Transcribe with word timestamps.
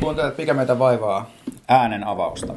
Kuuntelet 0.00 0.38
Mikä 0.38 0.54
meitä 0.54 0.78
vaivaa 0.78 1.30
äänen 1.68 2.04
avausta. 2.04 2.54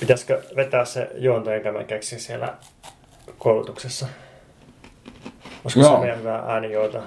Pitäisikö 0.00 0.42
vetää 0.56 0.84
se 0.84 1.10
juonto, 1.14 1.52
jonka 1.52 1.72
mä 1.72 1.84
keksin 1.84 2.20
siellä 2.20 2.54
koulutuksessa? 3.38 4.06
Olisiko 5.64 5.84
Joo. 5.86 5.94
se 5.94 6.00
meidän 6.00 6.18
hyvä 6.18 6.42
äänijuonto? 6.46 7.02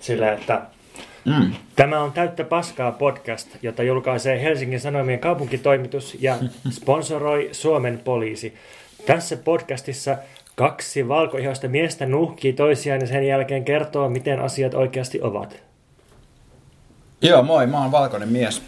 Sillä, 0.00 0.32
että 0.32 0.62
Mm. 1.26 1.52
Tämä 1.76 2.00
on 2.00 2.12
Täyttä 2.12 2.44
paskaa 2.44 2.92
podcast, 2.92 3.56
jota 3.62 3.82
julkaisee 3.82 4.42
Helsingin 4.42 4.80
Sanomien 4.80 5.18
kaupunkitoimitus 5.18 6.16
ja 6.20 6.36
sponsoroi 6.80 7.48
Suomen 7.52 8.00
poliisi. 8.04 8.54
Tässä 9.06 9.36
podcastissa 9.36 10.16
kaksi 10.54 11.08
valkoihoista 11.08 11.68
miestä 11.68 12.06
nuhkii 12.06 12.52
toisiaan 12.52 13.00
ja 13.00 13.06
sen 13.06 13.26
jälkeen 13.26 13.64
kertoo, 13.64 14.08
miten 14.08 14.40
asiat 14.40 14.74
oikeasti 14.74 15.22
ovat. 15.22 15.65
Joo, 17.26 17.42
moi, 17.42 17.66
mä 17.66 17.78
oon 17.78 17.92
valkoinen 17.92 18.28
mies. 18.28 18.62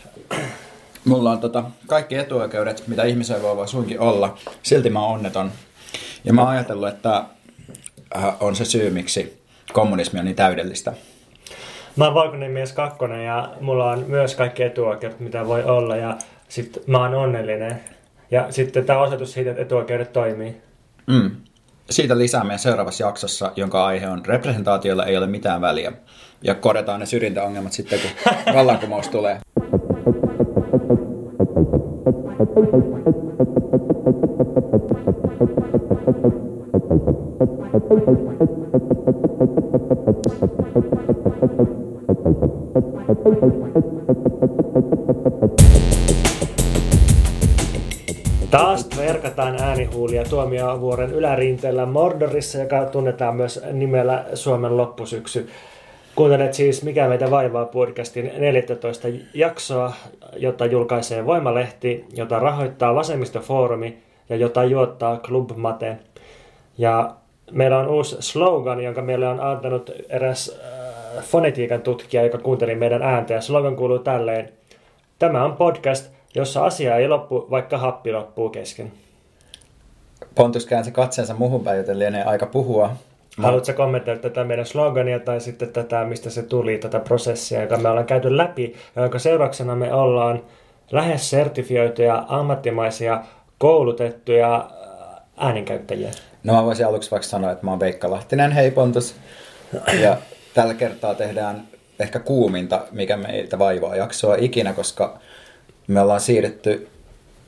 Mulla 1.05 1.31
on 1.31 1.41
tota, 1.41 1.65
kaikki 1.87 2.17
etuoikeudet, 2.17 2.85
mitä 2.87 3.05
ihmisellä 3.05 3.43
voi 3.43 3.57
vaan 3.57 3.69
suinkin 3.69 4.01
olla. 4.01 4.39
Silti 4.63 4.91
mä 4.91 5.01
oon 5.01 5.15
onneton. 5.15 5.53
Ja 6.25 6.33
mä 6.33 6.41
oon 6.41 6.51
ajatellut, 6.51 6.89
että 6.89 7.25
äh, 8.17 8.37
on 8.41 8.57
se 8.57 8.65
syy, 8.65 8.91
miksi 8.91 9.43
kommunismi 9.73 10.19
on 10.19 10.25
niin 10.25 10.37
täydellistä. 10.37 10.93
Mä 11.97 12.05
oon 12.05 12.15
valkoinen 12.15 12.51
mies 12.51 12.73
kakkonen 12.73 13.25
ja 13.25 13.53
mulla 13.61 13.91
on 13.91 14.05
myös 14.09 14.35
kaikki 14.35 14.63
etuoikeudet, 14.63 15.21
mitä 15.21 15.47
voi 15.47 15.63
olla 15.65 15.97
ja 15.97 16.17
sit 16.49 16.79
mä 16.87 16.99
oon 16.99 17.15
onnellinen. 17.15 17.81
Ja 18.31 18.47
sitten 18.51 18.85
tämä 18.85 18.99
osoitus 18.99 19.33
siitä, 19.33 19.51
että 19.51 19.63
etuoikeudet 19.63 20.13
toimii. 20.13 20.61
Mm. 21.07 21.31
Siitä 21.91 22.19
lisää 22.19 22.45
meidän 22.45 22.59
seuraavassa 22.59 23.05
jaksossa, 23.05 23.53
jonka 23.57 23.87
aihe 23.87 24.09
on 24.09 24.27
representaatiolla 24.27 25.07
ei 25.07 25.17
ole 25.17 25.27
mitään 25.27 25.61
väliä. 25.61 25.93
Ja 26.43 26.55
korjataan 26.55 27.01
ne 27.01 27.07
syrjintäongelmat 27.07 27.73
sitten, 27.73 27.99
kun 28.01 28.55
vallankumous 28.55 29.09
tulee. 29.09 29.39
Taas 48.51 48.89
verkataan 48.97 49.63
äänihuulia 49.63 50.25
tuomiovuoren 50.25 51.11
ylärinteellä 51.11 51.87
Mordorissa, 51.87 52.59
joka 52.59 52.85
tunnetaan 52.85 53.37
myös 53.37 53.61
nimellä 53.73 54.25
Suomen 54.35 54.77
loppusyksy. 54.77 55.49
Kuuntelet 56.19 56.55
siis 56.55 56.83
Mikä 56.83 57.09
meitä 57.09 57.31
vaivaa 57.31 57.65
podcastin 57.65 58.33
14 58.39 59.09
jaksoa, 59.35 59.93
jota 60.37 60.67
julkaisee 60.67 61.27
Voimalehti, 61.27 62.05
jota 62.15 62.39
rahoittaa 62.39 62.95
Vasemmistofoorumi 62.95 63.99
ja 64.29 64.37
jota 64.37 64.65
juottaa 64.65 65.17
Club 65.17 65.51
Mate. 65.57 65.97
Ja 66.79 67.15
meillä 67.51 67.79
on 67.79 67.89
uusi 67.89 68.17
slogan, 68.21 68.81
jonka 68.81 69.03
meille 69.03 69.29
on 69.29 69.41
antanut 69.41 69.91
eräs 70.09 70.59
äh, 71.19 71.25
fonetiikan 71.25 71.83
tutkija, 71.83 72.23
joka 72.25 72.39
kuunteli 72.39 72.75
meidän 72.75 73.03
ääntä. 73.03 73.35
Ja 73.35 73.41
slogan 73.41 73.77
kuuluu 73.77 73.99
tälleen. 73.99 74.53
Tämä 75.19 75.45
on 75.45 75.57
podcast, 75.57 76.11
jossa 76.35 76.65
asia 76.65 76.97
ei 76.97 77.09
loppu, 77.09 77.47
vaikka 77.51 77.79
happi 77.79 78.13
loppuu 78.13 78.49
kesken. 78.49 78.93
Pontus 80.35 80.67
käänsi 80.67 80.93
katseensa 80.93 81.35
muuhun 81.35 81.65
päin, 81.65 81.79
joten 81.79 81.99
lienee 81.99 82.25
aika 82.25 82.47
puhua. 82.47 82.91
Mä- 83.39 83.47
Haluatko 83.47 83.73
kommentoida 83.73 84.21
tätä 84.21 84.45
meidän 84.45 84.67
slogania 84.67 85.21
tai 85.21 85.41
sitten 85.41 85.69
tätä, 85.73 86.05
mistä 86.05 86.31
se 86.31 86.43
tuli, 86.43 86.79
tätä 86.79 87.01
prosessia, 87.01 87.63
joka 87.63 87.77
me 87.77 87.89
ollaan 87.89 88.07
käyty 88.07 88.37
läpi, 88.37 88.75
jonka 88.97 89.19
seurauksena 89.19 89.77
me 89.77 89.95
ollaan 89.95 90.43
lähes 90.91 91.31
sertifioituja, 91.31 92.25
ammattimaisia, 92.29 93.21
koulutettuja 93.59 94.57
äh, 94.57 95.23
ääninkäyttäjiä. 95.37 96.11
No 96.45 96.53
mä 96.53 96.65
voisin 96.65 96.87
aluksi 96.87 97.11
vaikka 97.11 97.29
sanoa, 97.29 97.51
että 97.53 97.65
mä 97.65 97.71
oon 97.71 97.81
Veikka 97.81 98.11
Lahtinen, 98.11 98.53
hei 98.53 98.71
Pontus. 98.71 99.15
Ja 100.01 100.17
tällä 100.55 100.75
kertaa 100.75 101.15
tehdään 101.15 101.63
ehkä 102.01 102.19
kuuminta, 102.19 102.81
mikä 102.93 103.17
meitä 103.17 103.59
vaivaa 103.59 103.97
jaksoa 103.97 104.37
ikinä, 104.39 104.73
koska 104.73 105.19
me 105.87 106.01
ollaan 106.01 106.21
siirretty 106.21 106.89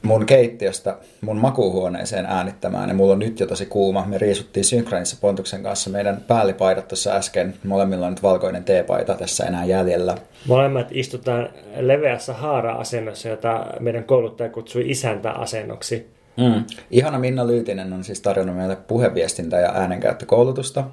mun 0.03 0.27
keittiöstä 0.27 0.97
mun 1.21 1.37
makuuhuoneeseen 1.37 2.27
äänittämään 2.27 2.88
ja 2.88 2.94
mulla 2.94 3.12
on 3.12 3.19
nyt 3.19 3.41
jo 3.41 3.47
tosi 3.47 3.66
kuuma. 3.66 4.06
Me 4.06 4.19
riisuttiin 4.19 4.65
synkronissa 4.65 5.16
Pontuksen 5.21 5.62
kanssa 5.62 5.91
meidän 5.91 6.25
päällipaidat 6.28 6.88
tuossa 6.88 7.12
äsken. 7.12 7.55
Molemmilla 7.65 8.06
on 8.06 8.12
nyt 8.12 8.22
valkoinen 8.22 8.65
teepaita 8.65 9.15
tässä 9.15 9.44
enää 9.44 9.65
jäljellä. 9.65 10.16
Molemmat 10.47 10.88
istutaan 10.91 11.49
leveässä 11.77 12.33
haara-asennossa, 12.33 13.28
jota 13.28 13.66
meidän 13.81 14.05
kouluttaja 14.05 14.50
kutsui 14.50 14.91
isäntäasennoksi. 14.91 16.11
Mm. 16.37 16.65
Ihana 16.91 17.19
Minna 17.19 17.47
Lyytinen 17.47 17.93
on 17.93 18.05
siis 18.05 18.21
tarjonnut 18.21 18.56
meille 18.56 18.77
puheviestintä- 18.77 19.61
ja 19.61 19.72
äänenkäyttökoulutusta, 19.72 20.84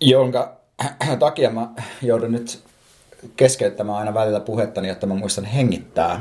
jonka 0.00 0.56
takia 1.18 1.50
mä 1.50 1.68
joudun 2.02 2.32
nyt 2.32 2.58
keskeyttämään 3.36 3.98
aina 3.98 4.14
välillä 4.14 4.40
puhettani, 4.40 4.88
jotta 4.88 5.06
mä 5.06 5.14
muistan 5.14 5.44
hengittää. 5.44 6.20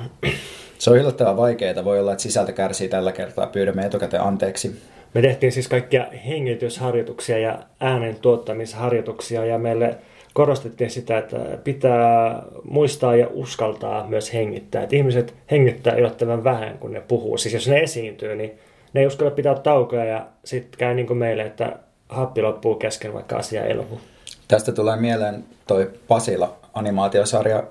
Se 0.81 0.90
on 0.90 0.97
yllättävän 0.97 1.38
vaikeaa. 1.38 1.86
Voi 1.86 2.00
olla, 2.00 2.12
että 2.12 2.22
sisältö 2.22 2.52
kärsii 2.52 2.90
tällä 2.90 3.12
kertaa. 3.12 3.47
Pyydämme 3.47 3.86
etukäteen 3.86 4.24
anteeksi. 4.24 4.81
Me 5.14 5.22
tehtiin 5.22 5.52
siis 5.52 5.68
kaikkia 5.68 6.06
hengitysharjoituksia 6.28 7.38
ja 7.38 7.59
äänen 7.80 8.16
tuottamisharjoituksia 8.16 9.46
ja 9.46 9.58
meille 9.58 9.97
korostettiin 10.34 10.90
sitä, 10.90 11.18
että 11.18 11.38
pitää 11.64 12.44
muistaa 12.64 13.16
ja 13.16 13.28
uskaltaa 13.34 14.08
myös 14.08 14.34
hengittää. 14.34 14.84
Että 14.84 14.96
ihmiset 14.96 15.34
hengittää 15.52 15.96
yllättävän 15.96 16.44
vähän, 16.44 16.78
kun 16.78 16.94
ne 16.94 17.02
puhuu. 17.02 17.38
Siis 17.38 17.53
jos 17.53 17.68
ne 17.68 17.80
esiintyy, 17.80 18.36
niin 18.36 18.59
ne 18.94 19.02
ei 19.02 19.08
uskalla 19.08 19.31
pitää 19.31 19.56
taukoja 19.56 20.06
ja 20.06 20.25
sitten 20.46 20.78
käy 20.78 20.94
niin 20.94 21.08
kuin 21.08 21.18
meille, 21.18 21.44
että 21.44 21.75
happi 22.09 22.41
loppuu 22.41 22.75
kesken, 22.75 23.14
vaikka 23.14 23.36
asia 23.36 23.66
ei 23.66 23.75
lopu. 23.75 24.02
Tästä 24.47 24.72
tulee 24.72 24.96
mieleen 24.96 25.44
toi 25.68 25.91
Pasila 26.08 26.58
animaatiosarja. 26.74 27.64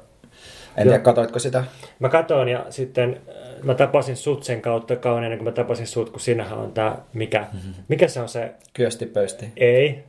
En 0.77 0.85
Joo. 0.87 0.91
tiedä, 0.93 0.99
katoitko 0.99 1.39
sitä? 1.39 1.65
Mä 1.99 2.09
katoin 2.09 2.49
ja 2.49 2.67
sitten 2.71 3.21
äh, 3.29 3.63
mä 3.63 3.75
tapasin 3.75 4.17
sut 4.17 4.45
sen 4.45 4.63
kautta 4.63 4.97
kauan 4.97 5.25
ennen 5.25 5.39
kuin 5.39 5.45
mä 5.49 5.53
tapasin 5.53 5.87
sut, 5.87 6.11
kun 6.11 6.21
sinähän 6.21 6.59
on 6.59 6.73
tää, 6.73 6.99
mikä, 7.13 7.47
mikä 7.89 8.09
se 8.09 8.21
on 8.21 8.29
se, 8.29 8.53
Kyösti 8.73 9.07
pöysti. 9.07 9.53
ei, 9.57 10.05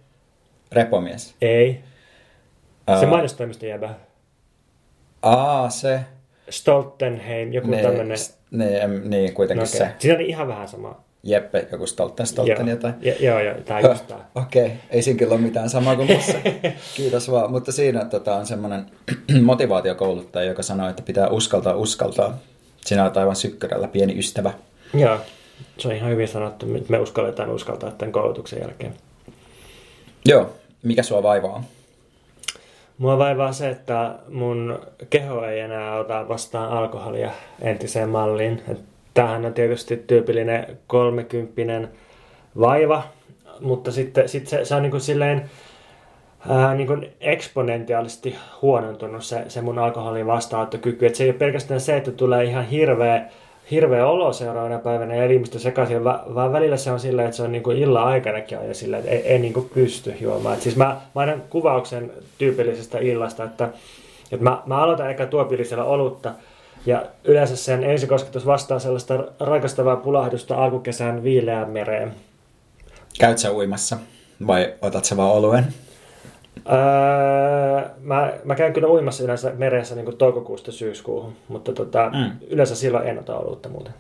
Repomies. 0.72 1.36
ei, 1.42 1.74
se 2.88 3.06
Ää, 3.06 3.06
mainostoimiston 3.06 3.70
jäbä. 3.70 3.94
Aa, 5.22 5.70
se. 5.70 6.00
Stoltenheim, 6.50 7.54
joku 7.54 7.68
Ne, 7.68 7.82
tämmönen. 7.82 8.18
ne, 8.52 8.78
em, 8.78 9.02
niin, 9.10 9.34
kuitenkin 9.34 9.58
No, 9.60 9.64
no, 9.64 9.66
se. 9.66 9.84
okay. 9.84 9.96
Siinä 10.00 10.16
oli 10.16 10.26
ihan 10.28 10.48
vähän 10.48 10.68
sama. 10.68 11.02
Jeppe, 11.24 11.68
joku 11.72 11.88
Stolten, 11.88 12.28
Stolten 12.28 12.68
jotain. 12.68 12.94
Ja, 13.02 13.14
joo, 13.20 13.40
joo, 13.40 13.56
tää 13.66 13.80
just 13.80 14.08
tää. 14.08 14.18
Okei, 14.36 14.66
okay. 14.66 14.78
ei 14.90 15.02
siinä 15.02 15.18
kyllä 15.18 15.34
ole 15.34 15.42
mitään 15.42 15.70
samaa 15.70 15.96
kuin 15.96 16.12
mussa. 16.12 16.38
Kiitos 16.98 17.32
vaan. 17.32 17.52
Mutta 17.52 17.72
siinä 17.72 18.06
tota, 18.06 18.36
on 18.36 18.46
semmoinen 18.46 18.86
motivaatiokouluttaja, 19.42 20.46
joka 20.46 20.64
sanoo, 20.64 20.90
että 20.90 21.02
pitää 21.02 21.28
uskaltaa 21.28 21.76
uskaltaa. 21.76 22.38
Sinä 22.86 23.04
olet 23.04 23.18
aivan 23.18 23.36
sykkärällä, 23.36 23.88
pieni 23.88 24.20
ystävä. 24.20 24.54
Joo, 24.94 25.18
se 25.78 25.88
on 25.88 25.96
ihan 25.96 26.12
hyvin 26.12 26.28
sanottu. 26.28 26.66
Me 26.90 27.00
uskalletaan 27.00 27.50
uskaltaa 27.50 27.92
tämän 27.92 28.12
koulutuksen 28.12 28.60
jälkeen. 28.62 28.94
Joo, 30.26 30.50
mikä 30.84 31.04
sua 31.04 31.24
vaivaa? 31.24 31.64
Mua 32.98 33.18
vaivaa 33.18 33.54
se, 33.54 33.70
että 33.70 34.16
mun 34.30 34.80
keho 35.10 35.46
ei 35.46 35.60
enää 35.60 36.00
ota 36.00 36.28
vastaan 36.28 36.72
alkoholia 36.72 37.32
entiseen 37.62 38.10
malliin. 38.10 38.62
Et 38.68 38.91
Tämähän 39.14 39.46
on 39.46 39.54
tietysti 39.54 39.98
tyypillinen 39.98 40.78
kolmekymppinen 40.88 41.90
vaiva, 42.60 43.04
mutta 43.60 43.92
sitten 43.92 44.30
sit 44.30 44.48
se, 44.48 44.66
se 44.66 44.76
on 44.76 44.82
niin 44.82 44.92
kuin 44.92 45.02
silleen 45.02 45.50
ää, 46.50 46.76
niin 46.76 46.88
kuin 46.88 47.10
eksponentiaalisesti 47.20 48.36
huonontunut 48.62 49.24
se, 49.24 49.44
se 49.48 49.62
mun 49.62 49.80
alkoholin 49.80 50.28
vastaanottokyky. 50.28 51.06
Et 51.06 51.16
se 51.16 51.24
ei 51.24 51.30
ole 51.30 51.38
pelkästään 51.38 51.82
se, 51.82 51.98
että 51.98 52.12
tulee 52.12 52.44
ihan 52.44 52.66
hirveä, 52.66 53.26
hirveä 53.72 54.08
olo 54.08 54.34
seuraavana 54.34 54.80
päivänä 54.80 55.16
ja 55.16 55.24
elimistö 55.24 55.60
sekaisin, 55.60 56.04
va, 56.04 56.24
vaan 56.36 56.54
välillä 56.54 56.78
se 56.78 56.92
on 56.92 57.00
silleen, 57.00 57.26
että 57.26 57.38
se 57.38 57.44
on 57.44 57.52
niin 57.52 57.64
kuin 57.64 57.78
illan 57.78 58.04
aikanakin 58.04 58.60
aina 58.60 58.74
silleen, 58.74 59.00
että 59.00 59.12
ei, 59.12 59.28
ei 59.28 59.40
niin 59.40 59.54
kuin 59.54 59.70
pysty 59.74 60.14
juomaan. 60.22 60.56
Et 60.56 60.62
siis 60.62 60.76
mä, 60.76 60.98
mä 61.16 61.22
annan 61.22 61.44
kuvauksen 61.50 62.12
tyypillisestä 62.38 62.98
illasta, 63.00 63.44
että, 63.44 63.70
että 64.32 64.44
mä, 64.44 64.62
mä 64.66 64.78
aloitan 64.78 65.12
eka 65.12 65.26
tuopillisella 65.26 65.84
olutta, 65.84 66.32
ja 66.86 67.06
yleensä 67.24 67.56
sen 67.56 67.84
ensikosketus 67.84 68.46
vastaa 68.46 68.80
sellaista 68.80 69.24
rakastavaa 69.40 69.96
pulahdusta 69.96 70.56
alkukesän 70.56 71.24
viileään 71.24 71.70
mereen. 71.70 72.14
Käyt 73.20 73.38
sä 73.38 73.52
uimassa 73.54 73.98
vai 74.48 74.74
otat 74.82 75.06
sä 75.06 75.18
vaan 75.18 75.32
oluen? 75.32 75.68
Öö, 76.72 77.90
mä, 78.02 78.34
mä 78.44 78.56
käyn 78.56 78.74
kyllä 78.74 78.88
uimassa 78.88 79.24
yleensä 79.24 79.52
meressä 79.58 79.96
niin 79.96 80.18
toukokuusta 80.18 80.72
syyskuuhun, 80.72 81.34
mutta 81.48 81.74
tota, 81.74 82.10
Mm. 82.14 82.32
yleensä 82.50 82.76
silloin 82.76 83.08
en 83.08 83.20
ota 83.20 83.38
olutta 83.38 83.70
muuten. 83.70 83.94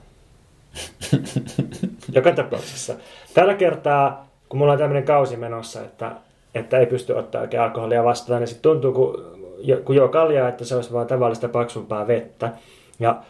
Joka 2.15 2.31
tapauksessa. 2.31 2.93
Tällä 3.33 3.53
kertaa, 3.53 4.27
kun 4.49 4.57
mulla 4.57 4.73
on 4.73 4.79
tämmöinen 4.79 5.03
kausi 5.03 5.37
menossa, 5.37 5.81
että, 5.81 6.11
että 6.55 6.77
ei 6.77 6.85
pysty 6.85 7.13
ottaa 7.13 7.41
oikein 7.41 7.63
alkoholia 7.63 8.03
vastaan, 8.03 8.39
niin 8.41 8.47
sitten 8.47 8.71
tuntuu, 8.71 8.93
kun 8.93 9.40
kun 9.85 9.95
juo 9.95 10.07
kaljaa, 10.07 10.49
että 10.49 10.65
se 10.65 10.75
olisi 10.75 10.93
vaan 10.93 11.07
tavallista 11.07 11.49
paksumpaa 11.49 12.07
vettä. 12.07 12.49
Ja 12.99 13.21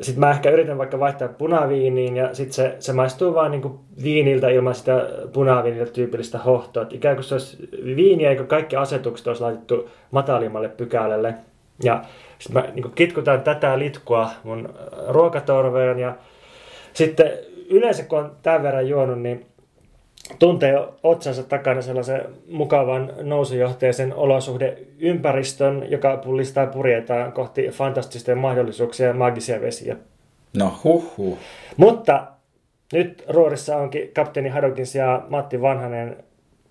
sitten 0.00 0.20
mä 0.20 0.30
ehkä 0.30 0.50
yritän 0.50 0.78
vaikka 0.78 1.00
vaihtaa 1.00 1.28
punaviiniin 1.28 2.16
ja 2.16 2.34
sitten 2.34 2.52
se, 2.52 2.76
se 2.78 2.92
maistuu 2.92 3.34
vaan 3.34 3.50
niin 3.50 3.78
viiniltä 4.02 4.48
ilman 4.48 4.74
sitä 4.74 5.08
punaviiniltä 5.32 5.92
tyypillistä 5.92 6.38
hohtoa. 6.38 6.82
Et 6.82 6.92
ikään 6.92 7.16
kuin 7.16 7.24
se 7.24 7.34
olisi 7.34 7.68
viiniä, 7.96 8.30
eikö 8.30 8.44
kaikki 8.44 8.76
asetukset 8.76 9.26
olisi 9.26 9.42
laitettu 9.42 9.90
matalimmalle 10.10 10.68
pykälälle. 10.68 11.34
Ja 11.82 12.02
sitten 12.38 12.62
mä 12.62 12.68
niin 12.74 12.92
kitkutan 12.94 13.42
tätä 13.42 13.78
litkua 13.78 14.30
mun 14.44 14.74
ruokatorveen 15.08 15.98
ja 15.98 16.14
sitten 16.92 17.30
yleensä 17.70 18.04
kun 18.04 18.18
on 18.18 18.32
tämän 18.42 18.62
verran 18.62 18.88
juonut, 18.88 19.22
niin 19.22 19.46
tuntee 20.38 20.74
otsansa 21.02 21.42
takana 21.42 21.82
sellaisen 21.82 22.22
mukavan 22.50 23.12
nousujohteisen 23.22 24.14
olosuhdeympäristön, 24.14 25.86
joka 25.90 26.16
pullistaa 26.16 26.66
purjetaan 26.66 27.32
kohti 27.32 27.68
fantastisten 27.68 28.38
mahdollisuuksia 28.38 29.06
ja 29.06 29.14
magisia 29.14 29.60
vesiä. 29.60 29.96
No 30.56 30.78
huh 30.84 31.16
huh. 31.16 31.38
Mutta 31.76 32.26
nyt 32.92 33.24
ruorissa 33.28 33.76
onkin 33.76 34.10
kapteeni 34.14 34.48
Hadokin 34.48 34.86
sijaan 34.86 35.24
Matti 35.28 35.62
Vanhanen, 35.62 36.16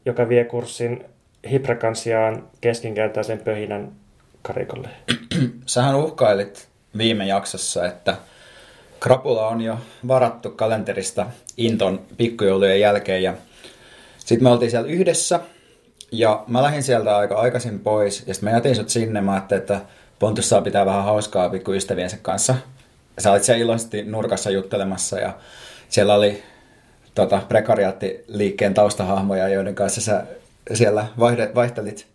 joka 0.05 0.29
vie 0.29 0.43
kurssin 0.43 1.05
Hiprakan 1.51 1.95
sijaan 1.95 2.47
keskinkertaisen 2.61 3.39
pöhinän 3.39 3.91
karikolle. 4.41 4.89
Sähän 5.65 5.95
uhkailit 5.95 6.67
viime 6.97 7.25
jaksossa, 7.27 7.85
että 7.85 8.15
krapula 9.00 9.47
on 9.47 9.62
jo 9.62 9.77
varattu 10.07 10.50
kalenterista 10.50 11.25
Inton 11.57 12.01
pikkujoulujen 12.18 12.80
jälkeen 12.80 13.24
ja 13.24 13.33
sitten 14.18 14.44
me 14.44 14.50
oltiin 14.50 14.71
siellä 14.71 14.89
yhdessä 14.89 15.39
ja 16.12 16.44
mä 16.47 16.63
lähdin 16.63 16.83
sieltä 16.83 17.18
aika 17.18 17.36
aikaisin 17.36 17.80
pois 17.80 18.24
ja 18.27 18.33
sitten 18.33 18.50
mä 18.50 18.57
jätin 18.57 18.75
sut 18.75 18.89
sinne, 18.89 19.21
mä 19.21 19.33
ajattelin, 19.33 19.62
että 19.62 19.81
Pontus 20.19 20.50
saa 20.50 20.62
pitää 20.62 20.86
vähän 20.86 21.03
hauskaa 21.03 21.50
pikkuystäviensä 21.50 22.18
kanssa. 22.21 22.56
Sä 23.19 23.31
olit 23.31 23.44
siellä 23.44 23.63
iloisesti 23.63 24.03
nurkassa 24.03 24.50
juttelemassa 24.50 25.19
ja 25.19 25.33
siellä 25.89 26.15
oli 26.15 26.44
tota, 27.15 27.41
prekariaattiliikkeen 27.50 28.74
taustahahmoja, 28.74 29.48
joiden 29.48 29.75
kanssa 29.75 30.01
sä 30.01 30.24
siellä 30.74 31.06
vaihtelit 31.56 32.07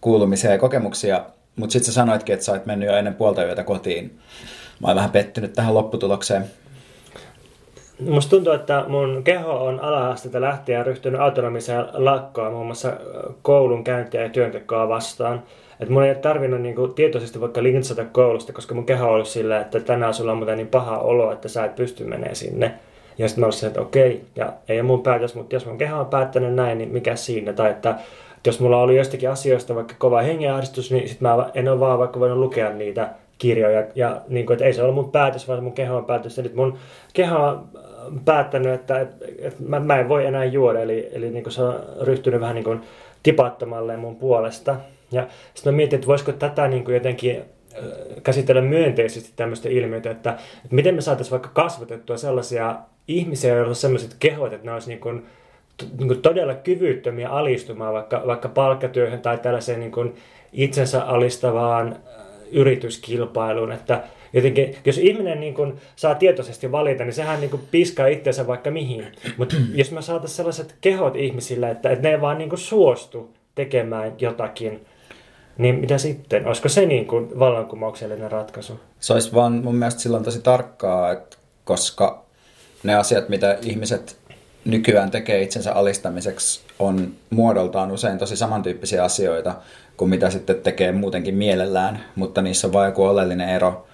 kuulumisia 0.00 0.50
ja 0.50 0.58
kokemuksia, 0.58 1.24
mutta 1.56 1.72
sitten 1.72 1.86
sä 1.86 1.92
sanoitkin, 1.92 2.32
että 2.32 2.44
sä 2.46 2.52
oot 2.52 2.66
mennyt 2.66 2.88
jo 2.88 2.96
ennen 2.96 3.14
puolta 3.14 3.44
yötä 3.44 3.64
kotiin. 3.64 4.18
Mä 4.80 4.88
oon 4.88 4.96
vähän 4.96 5.10
pettynyt 5.10 5.52
tähän 5.52 5.74
lopputulokseen. 5.74 6.44
Musta 8.00 8.30
tuntuu, 8.30 8.52
että 8.52 8.84
mun 8.88 9.22
keho 9.24 9.64
on 9.64 9.80
ala-asteelta 9.80 10.40
lähtien 10.40 10.86
ryhtynyt 10.86 11.20
autonomiseen 11.20 11.84
lakkoon 11.92 12.52
muun 12.52 12.66
muassa 12.66 12.92
koulun 13.42 13.84
käyntiä 13.84 14.22
ja 14.22 14.28
työntekoa 14.28 14.88
vastaan. 14.88 15.42
Että 15.80 15.92
mun 15.92 16.02
ei 16.02 16.10
ole 16.10 16.18
tarvinnut 16.18 16.60
niinku 16.60 16.88
tietoisesti 16.88 17.40
vaikka 17.40 17.62
lintsata 17.62 18.04
koulusta, 18.04 18.52
koska 18.52 18.74
mun 18.74 18.86
keho 18.86 19.06
on 19.06 19.12
ollut 19.12 19.28
sillä, 19.28 19.60
että 19.60 19.80
tänään 19.80 20.14
sulla 20.14 20.32
on 20.32 20.38
muuten 20.38 20.56
niin 20.56 20.68
paha 20.68 20.98
olo, 20.98 21.32
että 21.32 21.48
sä 21.48 21.64
et 21.64 21.74
pysty 21.74 22.04
menemään 22.04 22.36
sinne. 22.36 22.74
Ja 23.18 23.28
sitten 23.28 23.42
mä 23.42 23.46
olisin, 23.46 23.66
että 23.66 23.80
okei, 23.80 24.24
ja 24.36 24.52
ei 24.68 24.80
ole 24.80 24.86
mun 24.86 25.02
päätös, 25.02 25.34
mutta 25.34 25.56
jos 25.56 25.66
mun 25.66 25.78
keho 25.78 26.00
on 26.00 26.06
päättänyt 26.06 26.54
näin, 26.54 26.78
niin 26.78 26.90
mikä 26.90 27.16
siinä? 27.16 27.52
Tai 27.52 27.70
että 27.70 27.94
jos 28.46 28.60
mulla 28.60 28.80
oli 28.80 28.96
jostakin 28.96 29.30
asioista 29.30 29.74
vaikka 29.74 29.94
kova 29.98 30.20
hengenahdistus, 30.20 30.92
niin 30.92 31.08
sit 31.08 31.20
mä 31.20 31.50
en 31.54 31.68
ole 31.68 31.80
vaan 31.80 31.98
vaikka 31.98 32.20
voinut 32.20 32.38
lukea 32.38 32.70
niitä 32.70 33.08
kirjoja. 33.38 33.86
Ja 33.94 34.20
niin 34.28 34.46
kuin, 34.46 34.54
että 34.54 34.64
ei 34.64 34.72
se 34.72 34.82
ole 34.82 34.92
mun 34.92 35.12
päätös, 35.12 35.48
vaan 35.48 35.64
mun 35.64 35.72
keho 35.72 35.96
on 35.96 36.04
päätös. 36.04 36.36
Ja 36.36 36.42
nyt 36.42 36.54
mun 36.54 36.78
keho 37.12 37.38
on 37.38 37.68
päättänyt, 38.24 38.72
että, 38.72 39.00
että, 39.00 39.24
että 39.38 39.62
mä, 39.68 39.80
mä 39.80 40.00
en 40.00 40.08
voi 40.08 40.26
enää 40.26 40.44
juoda. 40.44 40.80
Eli, 40.80 41.08
eli 41.12 41.30
niin 41.30 41.42
kuin 41.42 41.52
se 41.52 41.62
on 41.62 41.80
ryhtynyt 42.00 42.40
vähän 42.40 42.54
niin 42.54 42.64
kuin 42.64 42.80
tipattamalle 43.22 43.96
mun 43.96 44.16
puolesta. 44.16 44.76
Ja 45.12 45.26
sitten 45.54 45.72
mä 45.72 45.76
mietin, 45.76 45.96
että 45.96 46.06
voisiko 46.06 46.32
tätä 46.32 46.68
niin 46.68 46.84
kuin 46.84 46.94
jotenkin 46.94 47.42
käsitellä 48.22 48.62
myönteisesti 48.62 49.32
tämmöistä 49.36 49.68
ilmiötä, 49.68 50.10
että, 50.10 50.30
että 50.30 50.74
miten 50.74 50.94
me 50.94 51.00
saataisiin 51.00 51.30
vaikka 51.30 51.48
kasvatettua 51.48 52.16
sellaisia 52.16 52.76
ihmisiä, 53.08 53.54
joilla 53.54 53.68
on 53.68 53.74
sellaiset 53.74 54.16
kehot, 54.18 54.52
että 54.52 54.66
ne 54.66 54.72
olisi 54.72 54.88
niin 54.88 55.00
kuin, 55.00 55.26
niin 55.98 56.08
kuin 56.08 56.22
todella 56.22 56.54
kyvyttömiä 56.54 57.28
alistumaan 57.28 57.94
vaikka, 57.94 58.22
vaikka 58.26 58.48
palkkatyöhön 58.48 59.20
tai 59.20 59.38
tällaiseen 59.38 59.80
niin 59.80 59.92
kuin 59.92 60.14
itsensä 60.52 61.02
alistavaan 61.02 61.96
yrityskilpailuun, 62.50 63.72
että 63.72 64.04
jotenkin, 64.32 64.76
jos 64.84 64.98
ihminen 64.98 65.40
niin 65.40 65.54
kuin 65.54 65.74
saa 65.96 66.14
tietoisesti 66.14 66.72
valita, 66.72 67.04
niin 67.04 67.12
sehän 67.12 67.40
niin 67.40 67.50
kuin 67.50 67.62
piskaa 67.70 68.06
itseensä 68.06 68.46
vaikka 68.46 68.70
mihin. 68.70 69.06
Mutta 69.36 69.56
jos 69.74 69.90
me 69.90 70.02
saataisiin 70.02 70.36
sellaiset 70.36 70.74
kehot 70.80 71.16
ihmisille, 71.16 71.70
että, 71.70 71.90
että 71.90 72.02
ne 72.02 72.14
ei 72.14 72.20
vaan 72.20 72.38
niin 72.38 72.48
kuin 72.48 72.58
suostu 72.58 73.34
tekemään 73.54 74.12
jotakin, 74.18 74.86
niin 75.58 75.74
mitä 75.74 75.98
sitten? 75.98 76.46
Olisiko 76.46 76.68
se 76.68 76.86
niin 76.86 77.06
kuin 77.06 77.38
vallankumouksellinen 77.38 78.32
ratkaisu? 78.32 78.80
Se 79.00 79.12
olisi 79.12 79.34
vaan 79.34 79.52
mun 79.52 79.74
mielestä 79.74 80.00
silloin 80.00 80.24
tosi 80.24 80.42
tarkkaa, 80.42 81.12
että 81.12 81.36
koska 81.64 82.24
ne 82.82 82.94
asiat, 82.94 83.28
mitä 83.28 83.58
ihmiset 83.62 84.16
nykyään 84.66 85.10
tekee 85.10 85.42
itsensä 85.42 85.72
alistamiseksi, 85.72 86.60
on 86.78 87.12
muodoltaan 87.30 87.92
usein 87.92 88.18
tosi 88.18 88.36
samantyyppisiä 88.36 89.04
asioita 89.04 89.54
kuin 89.96 90.08
mitä 90.08 90.30
sitten 90.30 90.56
tekee 90.56 90.92
muutenkin 90.92 91.34
mielellään, 91.34 92.04
mutta 92.14 92.42
niissä 92.42 92.66
on 92.66 92.72
vain 92.72 92.88
joku 92.88 93.04
oleellinen 93.04 93.48
ero, 93.48 93.86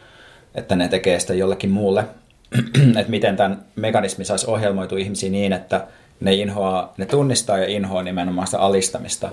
että 0.55 0.77
ne 0.77 0.89
tekee 0.89 1.21
sitä 1.21 1.35
jollekin 1.35 1.71
muulle. 1.71 2.05
että 2.99 3.11
miten 3.11 3.37
tämän 3.37 3.65
mekanismi 3.77 4.25
saisi 4.25 4.51
ohjelmoitua 4.51 4.99
ihmisiin 4.99 5.33
niin, 5.33 5.53
että 5.53 5.87
ne, 6.21 6.35
inhoaa, 6.35 6.95
ne 6.97 7.07
tunnistaa 7.07 7.59
ja 7.59 7.67
inhoaa 7.67 8.03
nimenomaan 8.03 8.47
sitä 8.47 8.59
alistamista, 8.59 9.31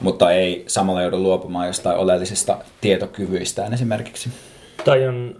mutta 0.00 0.30
ei 0.32 0.64
samalla 0.66 1.02
joudu 1.02 1.18
luopumaan 1.18 1.66
jostain 1.66 1.96
oleellisista 1.96 2.58
tietokyvyistään 2.80 3.74
esimerkiksi. 3.74 4.30
Tai 4.84 5.08
on 5.08 5.36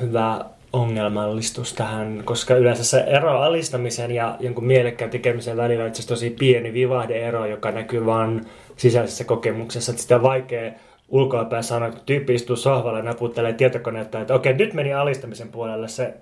hyvä 0.00 0.44
ongelmallistus 0.72 1.72
tähän, 1.72 2.22
koska 2.24 2.54
yleensä 2.54 2.84
se 2.84 3.00
ero 3.00 3.40
alistamisen 3.40 4.10
ja 4.10 4.36
jonkun 4.40 4.64
mielekkään 4.64 5.10
tekemisen 5.10 5.56
välillä 5.56 5.84
on 5.84 5.88
itse 5.88 6.06
tosi 6.06 6.30
pieni 6.30 6.72
vivahdeero, 6.72 7.46
joka 7.46 7.70
näkyy 7.70 8.06
vain 8.06 8.46
sisäisessä 8.76 9.24
kokemuksessa. 9.24 9.92
Että 9.92 10.02
sitä 10.02 10.16
on 10.16 10.22
vaikea 10.22 10.72
ulkoapäin 11.08 11.64
sanoa, 11.64 11.90
kun 11.90 12.00
tyyppi 12.06 12.34
istuu 12.34 12.56
sohvalla 12.56 12.98
ja 12.98 13.04
naputtelee 13.04 13.52
tietokoneetta, 13.52 14.20
että 14.20 14.34
okei, 14.34 14.54
nyt 14.54 14.74
meni 14.74 14.94
alistamisen 14.94 15.48
puolelle 15.48 15.88
se 15.88 16.14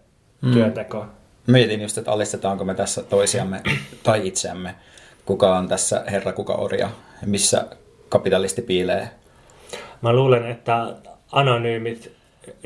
mm. 0.42 0.52
työnteko. 0.52 1.06
Mietin 1.46 1.80
just, 1.80 1.98
että 1.98 2.12
alistetaanko 2.12 2.64
me 2.64 2.74
tässä 2.74 3.02
toisiamme 3.02 3.60
tai 4.02 4.26
itseämme. 4.26 4.74
Kuka 5.26 5.58
on 5.58 5.68
tässä 5.68 6.04
herra, 6.10 6.32
kuka 6.32 6.52
orja, 6.52 6.88
missä 7.26 7.66
kapitalisti 8.08 8.62
piilee. 8.62 9.08
Mä 10.02 10.12
luulen, 10.12 10.46
että 10.46 10.94
anonyymit 11.32 12.12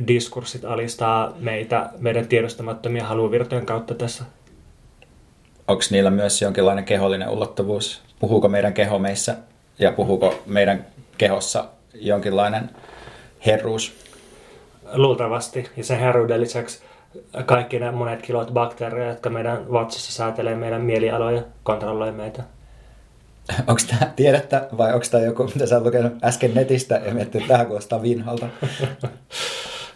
diskurssit 0.07 0.65
alistaa 0.65 1.33
meitä 1.39 1.91
meidän 1.99 2.29
tiedostamattomia 2.29 3.05
haluvirtojen 3.05 3.67
kautta 3.67 3.95
tässä. 3.95 4.25
Onko 5.69 5.83
niillä 5.91 6.11
myös 6.11 6.43
jonkinlainen 6.43 6.85
kehollinen 6.85 7.29
ulottuvuus? 7.29 8.03
Puhuuko 8.19 8.49
meidän 8.49 8.75
keho 8.75 8.99
meissä 8.99 9.37
ja 9.79 9.93
puhuuko 9.93 10.35
meidän 10.47 10.87
kehossa 11.19 11.65
jonkinlainen 11.95 12.71
herruus? 13.47 13.93
Luultavasti. 14.93 15.71
Ja 15.77 15.85
sen 15.85 15.99
herruuden 15.99 16.41
lisäksi 16.41 16.83
kaikki 17.47 17.79
ne 17.79 17.91
monet 17.91 18.23
kilot 18.23 18.51
bakteereja, 18.53 19.09
jotka 19.11 19.31
meidän 19.31 19.73
vatsassa 19.73 20.13
säätelee 20.13 20.55
meidän 20.55 20.81
mielialoja, 20.81 21.43
kontrolloi 21.63 22.13
meitä. 22.13 22.43
Onko 23.69 23.83
tämä 23.89 24.13
tiedettä 24.17 24.69
vai 24.79 24.95
onko 24.95 25.07
tämä 25.11 25.25
joku, 25.25 25.45
mitä 25.55 25.67
sä 25.67 25.77
oot 25.77 25.85
lukenut 25.85 26.13
äsken 26.25 26.55
netistä 26.55 27.01
ja 27.05 27.15
miettinyt, 27.15 27.45
että 27.45 27.55
tämä 27.55 27.65
kuulostaa 27.65 28.03
vinhalta? 28.03 28.47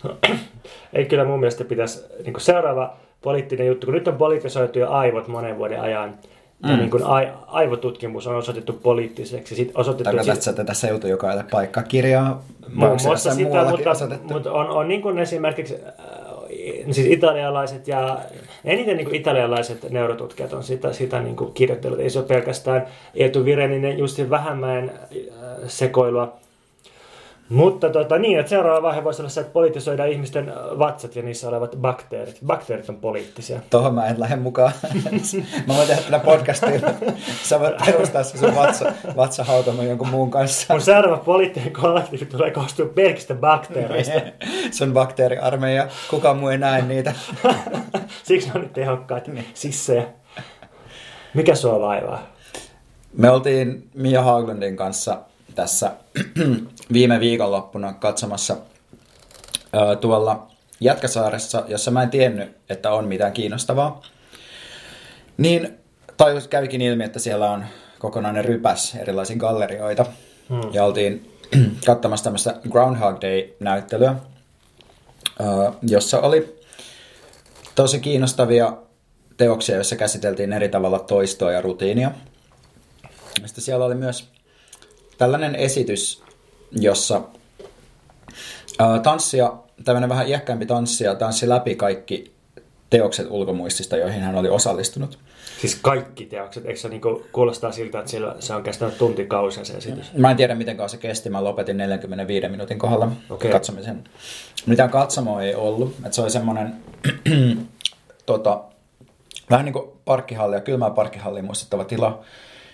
Ei 0.93 1.05
kyllä 1.05 1.25
mun 1.25 1.41
mielestä 1.41 1.65
pitäisi, 1.65 2.05
niin 2.25 2.35
seuraava 2.39 2.97
poliittinen 3.23 3.67
juttu, 3.67 3.87
kun 3.87 3.95
nyt 3.95 4.09
on 4.09 4.17
politisoitu 4.17 4.79
jo 4.79 4.91
aivot 4.91 5.29
monen 5.29 5.59
vuoden 5.59 5.81
ajan, 5.81 6.15
Mm. 6.63 6.71
Ja 6.71 6.77
niin 6.77 6.91
kuin 6.91 7.03
aivotutkimus 7.47 8.27
on 8.27 8.37
osoitettu 8.37 8.73
poliittiseksi. 8.73 9.55
Sit 9.55 9.71
osoitettu 9.75 10.05
Tarkoitatko, 10.05 10.51
että 10.51 10.65
tässä 10.65 10.89
joutuu 10.89 11.11
joka 11.11 11.45
paikkaa 11.51 11.83
Muun 12.75 12.99
muassa 13.05 13.35
sitä, 13.35 13.65
mutta, 13.71 14.19
mutta 14.23 14.53
on, 14.53 14.69
on 14.69 14.89
niin 14.89 15.03
kuin 15.03 15.19
esimerkiksi 15.19 15.75
äh, 15.75 15.95
siis 16.91 17.07
italialaiset 17.07 17.89
ja 17.89 18.19
eniten 18.65 18.97
niin 18.97 19.05
kuin 19.05 19.17
italialaiset 19.17 19.91
neurotutkijat 19.91 20.53
on 20.53 20.63
sitä, 20.63 20.93
sitä 20.93 21.21
niin 21.21 21.37
kuin 21.37 21.53
kirjoittanut. 21.53 22.01
Ei 22.01 22.11
se 22.11 22.19
ole 22.19 22.27
pelkästään 22.27 22.87
Eetu 23.15 23.45
Vireninen, 23.45 23.99
Justin 23.99 24.31
Vähämäen 24.31 24.91
äh, 24.91 25.49
sekoilua, 25.67 26.42
mutta 27.49 27.91
tota, 27.91 28.19
niin, 28.19 28.39
että 28.39 28.51
seuraava 28.51 28.83
vaihe 28.83 29.05
voisi 29.05 29.23
olla 29.23 29.31
se, 29.31 29.41
että 29.41 29.53
politisoidaan 29.53 30.09
ihmisten 30.09 30.53
vatsat 30.79 31.17
ja 31.17 31.23
niissä 31.23 31.49
olevat 31.49 31.77
bakteerit. 31.81 32.39
Bakteerit 32.47 32.89
on 32.89 32.97
poliittisia. 32.97 33.61
Tuohon 33.71 33.95
mä 33.95 34.07
en 34.07 34.21
lähde 34.21 34.37
mukaan. 34.37 34.73
mä 35.67 35.75
voin 35.77 35.89
tehdä 35.89 36.03
tällä 36.03 36.19
podcastia. 36.19 36.81
Sä 37.43 37.61
voit 37.61 37.75
perustaa 37.87 38.23
se 38.23 38.39
sun 38.39 38.57
vatsa, 38.57 38.93
vatsahautaman 39.17 39.89
jonkun 39.89 40.09
muun 40.09 40.31
kanssa. 40.31 40.75
Mun 40.75 40.81
seuraava 40.81 41.17
poliittinen 41.17 41.73
kollektiivi 41.73 42.27
tulee 42.27 42.51
koostua 42.51 42.87
pelkistä 42.87 43.35
bakteereista. 43.35 44.21
Sun 44.79 44.93
bakteeriarmeija. 44.93 45.89
Kukaan 46.11 46.37
muu 46.37 46.49
ei 46.49 46.59
näe 46.59 46.83
niitä. 46.83 47.13
Siksi 48.25 48.49
ne 48.49 48.55
on 48.55 48.61
nyt 48.61 48.73
tehokkaita 48.73 49.31
niin. 49.31 49.47
sissejä. 49.55 50.07
Mikä 51.35 51.55
sua 51.55 51.81
vaivaa? 51.81 52.23
Me 53.17 53.31
oltiin 53.31 53.89
Mia 53.95 54.23
Haglundin 54.23 54.77
kanssa 54.77 55.19
tässä 55.55 55.91
viime 56.93 57.21
viikonloppuna 57.21 57.93
katsomassa 57.93 58.57
ää, 59.73 59.97
tuolla 59.97 60.47
Jätkäsaaressa, 60.81 61.65
jossa 61.69 61.91
mä 61.91 62.03
en 62.03 62.11
tiennyt, 62.11 62.57
että 62.69 62.91
on 62.91 63.09
mitään 63.09 63.33
kiinnostavaa. 63.33 64.03
Niin 65.37 65.79
tajus 66.17 66.49
kävikin 66.49 66.81
ilmi, 66.81 67.05
että 67.05 67.19
siellä 67.19 67.51
on 67.51 67.65
kokonainen 67.99 68.45
rypäs 68.45 68.95
erilaisia 68.95 69.37
gallerioita. 69.37 70.07
Hmm. 70.49 70.61
Ja 70.73 70.85
oltiin 70.85 71.39
katsomassa 71.87 72.25
tämmöistä 72.25 72.55
Groundhog 72.71 73.21
Day-näyttelyä, 73.21 74.15
jossa 75.83 76.21
oli 76.21 76.59
tosi 77.75 78.01
kiinnostavia 78.01 78.77
teoksia, 79.37 79.75
joissa 79.75 79.97
käsiteltiin 79.97 80.53
eri 80.53 80.69
tavalla 80.69 80.99
toistoa 80.99 81.53
ja 81.53 81.61
rutiinia. 81.61 82.11
Sitten 83.47 83.65
siellä 83.65 83.85
oli 83.85 83.95
myös 83.95 84.29
tällainen 85.19 85.55
esitys, 85.55 86.23
jossa 86.73 87.23
tanssia, 89.03 89.53
tämmöinen 89.85 90.11
vähän 90.11 90.29
iäkkäämpi 90.29 90.67
tanssija 90.67 91.15
tanssi 91.15 91.49
läpi 91.49 91.75
kaikki 91.75 92.33
teokset 92.91 93.27
ulkomuistista, 93.31 93.97
joihin 93.97 94.23
hän 94.23 94.35
oli 94.35 94.49
osallistunut. 94.49 95.19
Siis 95.61 95.79
kaikki 95.83 96.27
teokset, 96.27 96.67
eikö 96.67 96.81
se 96.81 96.89
niinku 96.89 97.27
kuulostaa 97.33 97.73
siltä, 97.73 97.99
että 97.99 98.11
siellä 98.11 98.37
se 98.41 98.55
on 98.55 98.63
kestänyt 98.63 98.99
tuntikausia 98.99 99.65
se 99.65 99.73
esitys? 99.73 100.13
Mä 100.13 100.31
en 100.31 100.37
tiedä 100.37 100.55
miten 100.55 100.77
kauan 100.77 100.91
se 100.91 100.97
kesti, 100.97 101.31
mä 101.31 101.45
lopetin 101.45 101.77
45 101.77 102.49
minuutin 102.49 102.79
kohdalla 102.79 103.13
okay. 103.31 103.51
katsomisen. 103.51 104.05
Mitään 104.67 104.91
katsomoa 104.91 105.43
ei 105.43 105.55
ollut, 105.55 105.95
että 105.97 106.15
se 106.15 106.23
oli 106.23 106.31
semmoinen 106.31 106.75
tota, 108.27 108.65
vähän 109.51 109.65
niin 109.65 109.73
kuin 109.73 109.91
parkkihalli 110.05 110.57
ja 110.57 110.61
kylmää 110.61 110.91
parkkihallia 110.91 111.43
muistuttava 111.43 111.85
tila. 111.85 112.25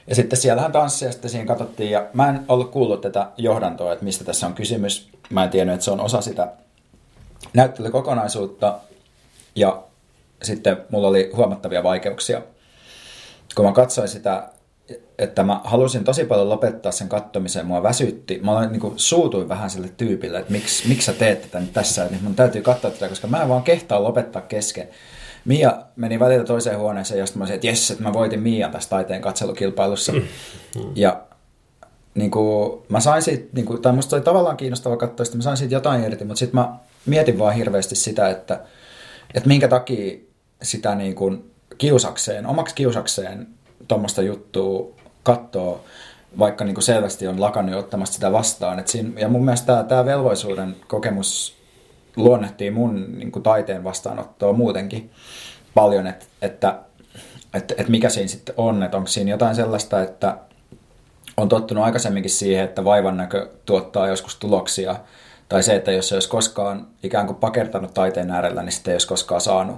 Ja 0.09 0.15
sitten 0.15 0.39
siellähän 0.39 0.73
tanssia, 0.73 1.13
sitten 1.13 1.31
siinä 1.31 1.47
katsottiin, 1.47 1.91
ja 1.91 2.07
mä 2.13 2.29
en 2.29 2.41
ollut 2.49 2.71
kuullut 2.71 3.01
tätä 3.01 3.27
johdantoa, 3.37 3.93
että 3.93 4.05
mistä 4.05 4.25
tässä 4.25 4.47
on 4.47 4.55
kysymys. 4.55 5.09
Mä 5.31 5.45
en 5.45 5.51
tiennyt, 5.51 5.75
että 5.75 5.85
se 5.85 5.91
on 5.91 6.01
osa 6.01 6.21
sitä 6.21 6.53
näyttelykokonaisuutta, 7.55 8.79
ja 9.55 9.83
sitten 10.43 10.77
mulla 10.91 11.09
oli 11.09 11.31
huomattavia 11.35 11.83
vaikeuksia 11.83 12.43
kun 13.59 13.65
mä 13.65 13.73
katsoin 13.73 14.09
sitä, 14.09 14.49
että 15.19 15.43
mä 15.43 15.61
halusin 15.65 16.05
tosi 16.05 16.25
paljon 16.25 16.49
lopettaa 16.49 16.93
sen 16.93 17.09
kattomisen, 17.09 17.67
mua 17.67 17.83
väsytti. 17.83 18.41
Mä 18.43 18.59
olin, 18.59 18.73
niin 18.73 18.81
kuin, 18.81 18.99
suutuin 18.99 19.49
vähän 19.49 19.71
sille 19.71 19.89
tyypille, 19.97 20.39
että 20.39 20.53
miksi, 20.53 20.89
miksi 20.89 21.07
sä 21.07 21.13
teet 21.13 21.43
tätä 21.43 21.61
nyt 21.61 21.73
tässä, 21.73 22.05
että 22.05 22.17
mun 22.23 22.35
täytyy 22.35 22.63
katsoa 22.63 22.91
tätä, 22.91 23.09
koska 23.09 23.27
mä 23.27 23.43
en 23.43 23.49
vaan 23.49 23.63
kehtaa 23.63 24.03
lopettaa 24.03 24.43
kesken. 24.43 24.89
Mia 25.49 25.83
meni 25.97 26.21
välillä 26.21 26.45
toiseen 26.45 26.79
huoneeseen, 26.79 27.21
josta 27.21 27.39
mä 27.39 27.43
olisin, 27.43 27.55
että 27.55 27.67
jes, 27.67 27.91
että 27.91 28.03
mä 28.03 28.13
voitin 28.13 28.41
Mian 28.41 28.71
tässä 28.71 28.91
taiteen 28.91 29.21
katselukilpailussa. 29.21 30.13
Mm. 30.13 30.23
Ja 30.95 31.23
niin 32.15 32.31
kuin, 32.31 32.83
mä 32.89 33.01
sain 33.01 33.23
siitä, 33.23 33.49
niin 33.53 33.67
kuin, 33.67 33.83
tai 33.83 33.93
musta 33.93 34.17
oli 34.17 34.25
tavallaan 34.25 34.57
kiinnostava 34.57 34.97
katsoa 34.97 35.25
että 35.25 35.37
mä 35.37 35.43
sain 35.43 35.57
siitä 35.57 35.75
jotain 35.75 36.05
irti, 36.05 36.25
mutta 36.25 36.39
sitten 36.39 36.61
mä 36.61 36.77
mietin 37.07 37.39
vaan 37.39 37.55
hirveästi 37.55 37.95
sitä, 37.95 38.29
että, 38.29 38.61
että 39.35 39.49
minkä 39.49 39.69
takia 39.69 40.19
sitä 40.63 40.95
niin 40.95 41.15
kuin, 41.15 41.51
kiusakseen, 41.79 42.47
omaksi 42.47 42.75
kiusakseen 42.75 43.47
tuommoista 43.89 44.23
juttua 44.23 44.95
katsoo, 45.23 45.85
vaikka 46.39 46.65
niin 46.65 46.75
kuin 46.75 46.85
selvästi 46.85 47.27
on 47.27 47.41
lakannut 47.41 47.75
ottamasta 47.75 48.15
sitä 48.15 48.33
vastaan. 48.33 48.79
Et 48.79 48.89
siinä, 48.89 49.21
ja 49.21 49.29
mun 49.29 49.45
mielestä 49.45 49.67
tämä, 49.67 49.85
tämä 49.85 50.05
velvollisuuden 50.05 50.77
kokemus 50.89 51.58
luonnehtii 52.17 52.71
mun 52.71 53.19
niin 53.19 53.33
kuin 53.33 53.43
taiteen 53.43 53.85
vastaanottoa 53.85 54.53
muutenkin 54.53 55.11
paljon, 55.75 56.07
että, 56.07 56.27
että, 56.43 56.79
että, 57.55 57.75
että 57.79 57.91
mikä 57.91 58.09
siinä 58.09 58.29
sitten 58.29 58.55
on, 58.59 58.83
että 58.83 58.97
onko 58.97 59.09
siinä 59.09 59.31
jotain 59.31 59.55
sellaista, 59.55 60.03
että 60.03 60.39
on 61.37 61.49
tottunut 61.49 61.85
aikaisemminkin 61.85 62.31
siihen, 62.31 62.65
että 62.65 62.85
vaivan 62.85 63.17
näkö 63.17 63.49
tuottaa 63.67 64.09
joskus 64.09 64.37
tuloksia, 64.37 64.97
tai 65.49 65.63
se, 65.63 65.75
että 65.75 65.93
jos 65.93 66.09
se 66.09 66.15
olisi 66.17 66.29
koskaan 66.29 66.87
ikään 67.03 67.27
kuin 67.27 67.37
pakertanut 67.37 67.95
taiteen 67.95 68.31
äärellä, 68.31 68.63
niin 68.63 68.73
sitten 68.73 68.93
ei 68.93 68.95
olisi 68.95 69.09
koskaan 69.09 69.41
saanut 69.41 69.77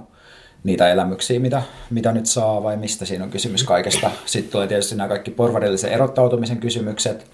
niitä 0.63 0.91
elämyksiä, 0.91 1.39
mitä, 1.39 1.61
mitä 1.89 2.11
nyt 2.11 2.25
saa 2.25 2.63
vai 2.63 2.77
mistä 2.77 3.05
siinä 3.05 3.23
on 3.23 3.29
kysymys 3.29 3.63
kaikesta. 3.63 4.11
Sitten 4.25 4.51
tulee 4.51 4.67
tietysti 4.67 4.95
nämä 4.95 5.07
kaikki 5.07 5.31
porvarillisen 5.31 5.91
erottautumisen 5.91 6.57
kysymykset, 6.57 7.31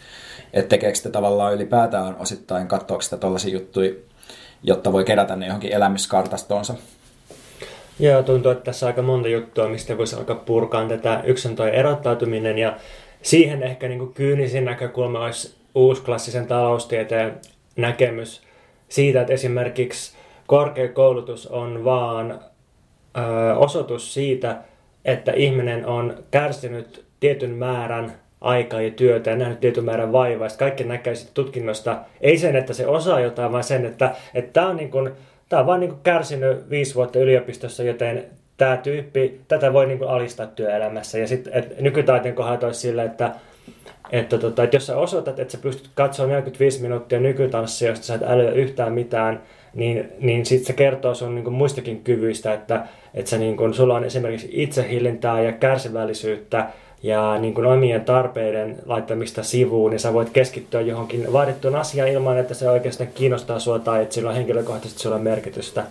että 0.53 0.69
tekeekö 0.69 0.95
sitä 0.95 1.09
tavallaan 1.09 1.53
ylipäätään 1.53 2.15
osittain, 2.19 2.67
katsoako 2.67 3.01
sitä 3.01 3.17
tällaisia 3.17 3.53
juttuja, 3.53 3.91
jotta 4.63 4.91
voi 4.91 5.03
kerätä 5.03 5.35
ne 5.35 5.45
johonkin 5.45 5.73
elämyskartastoonsa. 5.73 6.73
Joo, 7.99 8.23
tuntuu, 8.23 8.51
että 8.51 8.63
tässä 8.63 8.85
on 8.85 8.87
aika 8.87 9.01
monta 9.01 9.27
juttua, 9.27 9.69
mistä 9.69 9.97
voisi 9.97 10.15
alkaa 10.15 10.35
purkaa 10.35 10.87
tätä. 10.87 11.21
Yksi 11.25 11.47
on 11.47 11.55
tuo 11.55 11.65
erottautuminen 11.65 12.57
ja 12.57 12.77
siihen 13.21 13.63
ehkä 13.63 13.87
niin 13.87 13.99
kuin 13.99 14.13
kyynisin 14.13 14.65
näkökulma 14.65 15.19
olisi 15.19 15.55
uusklassisen 15.75 16.47
taloustieteen 16.47 17.41
näkemys 17.75 18.41
siitä, 18.89 19.21
että 19.21 19.33
esimerkiksi 19.33 20.17
korkeakoulutus 20.47 21.47
on 21.47 21.83
vaan 21.83 22.39
osoitus 23.57 24.13
siitä, 24.13 24.57
että 25.05 25.31
ihminen 25.31 25.85
on 25.85 26.23
kärsinyt 26.31 27.05
tietyn 27.19 27.51
määrän 27.51 28.13
aikaa 28.41 28.81
ja 28.81 28.91
työtä 28.91 29.29
ja 29.29 29.35
nähnyt 29.35 29.59
tietyn 29.59 29.85
määrän 29.85 30.11
vaivaa. 30.11 30.49
Sitten 30.49 30.65
kaikki 30.65 30.83
näkee 30.83 31.15
sitten 31.15 31.33
tutkinnosta, 31.33 31.97
ei 32.21 32.37
sen, 32.37 32.55
että 32.55 32.73
se 32.73 32.87
osaa 32.87 33.19
jotain, 33.19 33.51
vaan 33.51 33.63
sen, 33.63 33.85
että 33.85 34.15
tämä 34.53 34.69
on, 34.69 34.75
niin 34.75 34.91
kuin, 34.91 35.11
tämä 35.49 35.59
on 35.59 35.65
vaan 35.65 35.79
niin 35.79 35.89
kuin 35.89 36.01
kärsinyt 36.03 36.69
viisi 36.69 36.95
vuotta 36.95 37.19
yliopistossa, 37.19 37.83
joten 37.83 38.25
tämä 38.57 38.77
tyyppi, 38.77 39.41
tätä 39.47 39.73
voi 39.73 39.85
niin 39.85 39.97
kuin 39.97 40.09
alistaa 40.09 40.47
työelämässä. 40.47 41.17
Ja 41.17 41.27
sitten 41.27 41.65
nykytaiteen 41.79 42.35
kohdalla 42.35 42.65
olisi 42.67 42.79
sillä, 42.79 43.03
että 43.03 43.31
että, 44.11 44.37
tota, 44.37 44.63
että 44.63 44.75
jos 44.75 44.87
sä 44.87 44.97
osoitat, 44.97 45.39
että 45.39 45.51
sä 45.51 45.57
pystyt 45.57 45.89
katsoa 45.95 46.27
45 46.27 46.81
minuuttia 46.81 47.19
nykytanssia, 47.19 47.89
josta 47.89 48.05
sä 48.05 48.15
et 48.15 48.23
älyä 48.23 48.51
yhtään 48.51 48.93
mitään, 48.93 49.41
niin, 49.73 50.09
niin 50.19 50.45
sitten 50.45 50.67
se 50.67 50.73
kertoo 50.73 51.13
sun 51.13 51.35
niin 51.35 51.53
muistakin 51.53 52.03
kyvyistä, 52.03 52.53
että, 52.53 52.87
että 53.13 53.29
sä, 53.29 53.37
niin 53.37 53.57
kuin, 53.57 53.73
sulla 53.73 53.95
on 53.95 54.03
esimerkiksi 54.03 54.49
itsehillintää 54.51 55.41
ja 55.41 55.51
kärsivällisyyttä 55.51 56.65
ja 57.03 57.37
niin 57.37 57.53
kuin 57.53 57.67
omien 57.67 58.05
tarpeiden 58.05 58.77
laittamista 58.85 59.43
sivuun, 59.43 59.91
niin 59.91 59.99
sä 59.99 60.13
voit 60.13 60.29
keskittyä 60.29 60.81
johonkin 60.81 61.33
vaadittuun 61.33 61.75
asiaan 61.75 62.09
ilman, 62.09 62.37
että 62.37 62.53
se 62.53 62.69
oikeastaan 62.69 63.09
kiinnostaa 63.13 63.59
sua 63.59 63.79
tai 63.79 64.03
että 64.03 64.15
sillä 64.15 64.29
on 64.29 64.35
henkilökohtaisesti 64.35 65.01
sulla 65.01 65.17
merkitystä. 65.17 65.83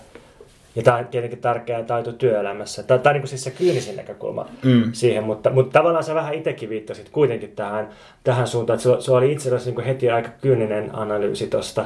Ja 0.76 0.82
tämä 0.82 0.96
on 0.96 1.06
tietenkin 1.06 1.38
tärkeä 1.38 1.82
taito 1.82 2.12
työelämässä. 2.12 2.82
Tämä, 2.82 2.98
tämä 2.98 3.14
on 3.14 3.20
niin 3.20 3.28
siis 3.28 3.44
se 3.44 3.50
kyynisin 3.50 3.96
näkökulma 3.96 4.48
mm. 4.64 4.92
siihen, 4.92 5.25
mutta, 5.25 5.50
mutta 5.50 5.78
tavallaan 5.78 6.04
sä 6.04 6.14
vähän 6.14 6.34
itsekin 6.34 6.68
viittasit 6.68 7.08
kuitenkin 7.08 7.52
tähän, 7.56 7.88
tähän 8.25 8.48
suuntaan, 8.48 8.78
että 8.78 9.02
se 9.04 9.12
oli 9.12 9.32
itse 9.32 9.48
asiassa 9.48 9.70
niin 9.70 9.86
heti 9.86 10.10
aika 10.10 10.28
kyyninen 10.40 10.90
analyysi 10.94 11.46
tuosta. 11.46 11.84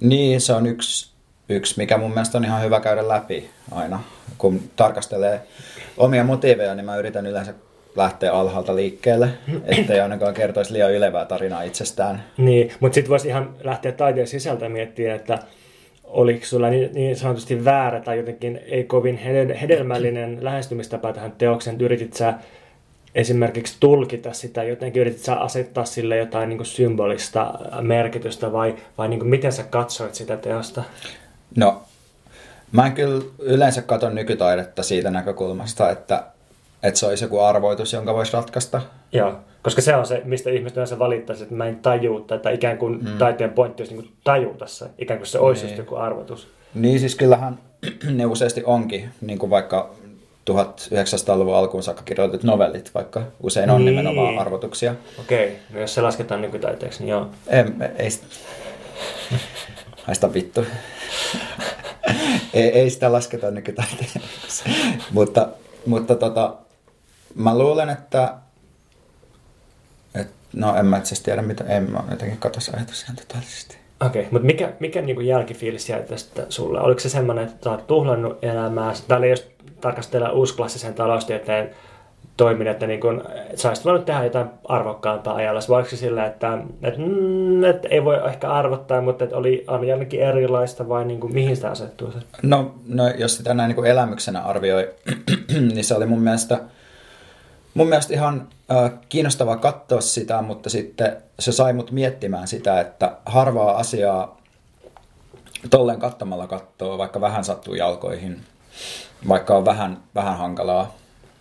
Niin, 0.00 0.40
se 0.40 0.52
on 0.52 0.66
yksi, 0.66 1.12
yksi, 1.48 1.74
mikä 1.76 1.98
mun 1.98 2.10
mielestä 2.10 2.38
on 2.38 2.44
ihan 2.44 2.62
hyvä 2.62 2.80
käydä 2.80 3.08
läpi 3.08 3.50
aina. 3.72 4.00
Kun 4.38 4.60
tarkastelee 4.76 5.40
omia 5.96 6.24
motiiveja, 6.24 6.74
niin 6.74 6.86
mä 6.86 6.96
yritän 6.96 7.26
yleensä 7.26 7.54
lähteä 7.96 8.32
alhaalta 8.32 8.76
liikkeelle, 8.76 9.28
ettei 9.78 10.00
ainakaan 10.00 10.34
kertoisi 10.34 10.72
liian 10.72 10.92
ylevää 10.92 11.24
tarinaa 11.24 11.62
itsestään. 11.62 12.24
Niin, 12.36 12.72
mutta 12.80 12.94
sitten 12.94 13.10
voisi 13.10 13.28
ihan 13.28 13.54
lähteä 13.64 13.92
taiteen 13.92 14.26
sisältä 14.26 14.68
miettiä, 14.68 15.14
että 15.14 15.38
oliko 16.04 16.46
sulla 16.46 16.70
niin, 16.70 16.90
niin 16.94 17.16
sanotusti 17.16 17.64
väärä 17.64 18.00
tai 18.00 18.16
jotenkin 18.16 18.60
ei 18.66 18.84
kovin 18.84 19.16
hedelmällinen 19.60 20.38
lähestymistapa 20.44 21.12
tähän 21.12 21.32
teokseen, 21.32 21.80
yritit 21.80 22.14
sä 22.14 22.34
esimerkiksi 23.14 23.76
tulkita 23.80 24.32
sitä, 24.32 24.62
jotenkin 24.62 25.00
yritit 25.00 25.20
sä 25.22 25.34
asettaa 25.34 25.84
sille 25.84 26.16
jotain 26.16 26.48
niin 26.48 26.66
symbolista 26.66 27.54
merkitystä 27.80 28.52
vai, 28.52 28.74
vai 28.98 29.08
niin 29.08 29.26
miten 29.26 29.52
sä 29.52 29.62
katsoit 29.62 30.14
sitä 30.14 30.36
teosta? 30.36 30.82
No, 31.56 31.82
mä 32.72 32.86
en 32.86 32.92
kyllä 32.92 33.24
yleensä 33.38 33.82
katso 33.82 34.10
nykytaidetta 34.10 34.82
siitä 34.82 35.10
näkökulmasta, 35.10 35.90
että, 35.90 36.26
että 36.84 37.00
se 37.00 37.06
olisi 37.06 37.24
joku 37.24 37.40
arvoitus, 37.40 37.92
jonka 37.92 38.14
voisi 38.14 38.32
ratkaista. 38.32 38.80
Joo, 39.12 39.34
koska 39.62 39.82
se 39.82 39.96
on 39.96 40.06
se, 40.06 40.22
mistä 40.24 40.50
ihmiset 40.50 40.76
yleensä 40.76 40.98
valittaisi, 40.98 41.42
että 41.42 41.54
mä 41.54 41.66
en 41.66 41.76
tajuu 41.76 42.20
tätä, 42.20 42.50
ikään 42.50 42.78
kuin 42.78 43.04
mm. 43.04 43.18
taiteen 43.18 43.50
pointti 43.50 43.82
olisi 43.82 43.94
niin 43.94 44.12
tajuta 44.24 44.66
se, 44.66 44.86
ikään 44.98 45.18
kuin 45.18 45.26
se 45.26 45.38
olisi 45.38 45.66
niin. 45.66 45.76
joku 45.76 45.96
arvoitus. 45.96 46.48
Niin, 46.74 47.00
siis 47.00 47.14
kyllähän 47.14 47.58
ne 48.16 48.26
useasti 48.26 48.62
onkin, 48.64 49.08
niin 49.20 49.38
kuin 49.38 49.50
vaikka 49.50 49.90
1900-luvun 50.50 51.56
alkuun 51.56 51.82
saakka 51.82 52.02
kirjoitetut 52.02 52.44
novellit, 52.44 52.90
vaikka 52.94 53.22
usein 53.42 53.70
on 53.70 53.84
niin. 53.84 53.96
nimenomaan 53.96 54.38
arvotuksia. 54.38 54.94
Okei, 55.20 55.46
okay. 55.46 55.56
no 55.72 55.80
jos 55.80 55.94
se 55.94 56.00
lasketaan 56.00 56.42
nykytaiteeksi, 56.42 57.00
niin 57.00 57.10
joo. 57.10 57.26
Ei, 57.46 57.64
ei, 57.98 58.08
Haista 60.06 60.34
vittu. 60.34 60.66
ei, 62.54 62.68
ei 62.68 62.90
sitä 62.90 63.12
lasketa 63.12 63.50
nykytaiteeksi. 63.50 64.64
mutta 65.12 65.48
mutta 65.86 66.14
tota, 66.14 66.54
mä 67.34 67.58
luulen, 67.58 67.90
että 67.90 68.34
et, 70.14 70.28
no 70.52 70.76
en 70.76 70.86
mä 70.86 70.98
itse 70.98 71.22
tiedä, 71.22 71.42
mitä, 71.42 71.64
en 71.64 71.90
mä 71.90 72.04
jotenkin 72.10 72.38
katso 72.38 72.76
ajatus 72.76 73.02
ihan 73.02 73.16
totaalisesti. 73.16 73.76
Okei, 74.06 74.20
okay, 74.22 74.32
mutta 74.32 74.46
mikä, 74.46 74.72
mikä 74.80 75.02
niinku 75.02 75.20
jälkifiilis 75.20 75.88
jäi 75.88 76.02
tästä 76.02 76.46
sulle? 76.48 76.80
Oliko 76.80 77.00
se 77.00 77.08
semmoinen, 77.08 77.44
että 77.44 77.64
sä 77.64 77.70
oot 77.70 77.86
tuhlannut 77.86 78.38
elämää, 78.42 78.92
tai 79.08 79.30
jos 79.30 79.50
tarkastellaan 79.80 80.34
uusklassisen 80.34 80.94
taloustieteen 80.94 81.70
toimin, 82.36 82.66
että 82.66 82.86
niin 82.86 83.00
kun, 83.00 83.22
et 83.50 83.58
sä 83.58 83.68
olisit 83.68 83.84
voinut 83.84 84.04
tehdä 84.04 84.24
jotain 84.24 84.48
arvokkaampaa 84.64 85.34
ajalla. 85.34 85.60
Voiko 85.68 85.88
se 85.88 85.96
sillä, 85.96 86.26
että, 86.26 86.58
että, 86.82 87.00
mm, 87.00 87.64
että 87.64 87.88
ei 87.88 88.04
voi 88.04 88.20
ehkä 88.26 88.50
arvottaa, 88.50 89.00
mutta 89.00 89.24
että 89.24 89.36
oli, 89.36 89.64
oli 89.68 89.88
jotenkin 89.88 90.20
erilaista 90.20 90.88
vai 90.88 91.04
niin 91.04 91.20
kuin, 91.20 91.34
mihin 91.34 91.56
sitä 91.56 91.70
asettuu 91.70 92.12
se? 92.12 92.18
No, 92.42 92.74
no 92.86 93.08
jos 93.08 93.36
sitä 93.36 93.54
näin 93.54 93.68
niin 93.68 93.76
kuin 93.76 93.90
elämyksenä 93.90 94.40
arvioi, 94.40 94.90
niin 95.74 95.84
se 95.84 95.94
oli 95.94 96.06
mun 96.06 96.20
mielestä, 96.20 96.60
mun 97.74 97.88
mielestä 97.88 98.14
ihan 98.14 98.48
äh, 98.70 98.92
kiinnostavaa 99.08 99.56
katsoa 99.56 100.00
sitä, 100.00 100.42
mutta 100.42 100.70
sitten 100.70 101.16
se 101.38 101.52
sai 101.52 101.72
mut 101.72 101.90
miettimään 101.90 102.48
sitä, 102.48 102.80
että 102.80 103.16
harvaa 103.26 103.76
asiaa 103.76 104.40
tolleen 105.70 106.00
kattamalla 106.00 106.46
kattoo, 106.46 106.98
vaikka 106.98 107.20
vähän 107.20 107.44
sattuu 107.44 107.74
jalkoihin, 107.74 108.40
vaikka 109.28 109.56
on 109.56 109.64
vähän, 109.64 110.02
vähän 110.14 110.38
hankalaa. 110.38 110.94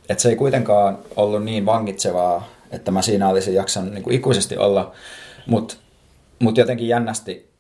Et 0.10 0.20
se 0.20 0.30
ei 0.30 0.36
kuitenkaan 0.36 0.98
ollut 1.16 1.44
niin 1.44 1.66
vangitsevaa, 1.66 2.48
että 2.72 2.92
mä 2.92 3.02
siinä 3.02 3.30
olisin 3.30 3.54
jaksanut 3.54 3.94
niin 3.94 4.04
kuin 4.04 4.16
ikuisesti 4.16 4.58
olla, 4.58 4.92
mutta 5.46 5.76
mut 6.40 6.58
jotenkin 6.58 6.88
jännästi 6.88 7.54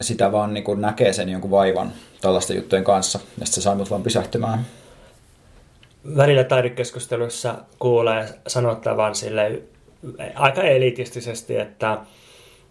sitä 0.00 0.32
vaan 0.32 0.54
niin 0.54 0.64
kuin 0.64 0.80
näkee 0.80 1.12
sen 1.12 1.28
jonkun 1.28 1.50
vaivan 1.50 1.92
tällaisten 2.20 2.56
juttujen 2.56 2.84
kanssa, 2.84 3.20
ja 3.40 3.46
se 3.46 3.60
sai 3.60 3.76
mut 3.76 3.90
vaan 3.90 4.02
pysähtymään. 4.02 4.66
Välillä 6.16 6.44
taidekeskusteluissa 6.44 7.54
kuulee 7.78 8.28
sanottavan 8.46 9.14
sille 9.14 9.62
aika 10.34 10.62
elitistisesti, 10.62 11.56
että 11.56 11.98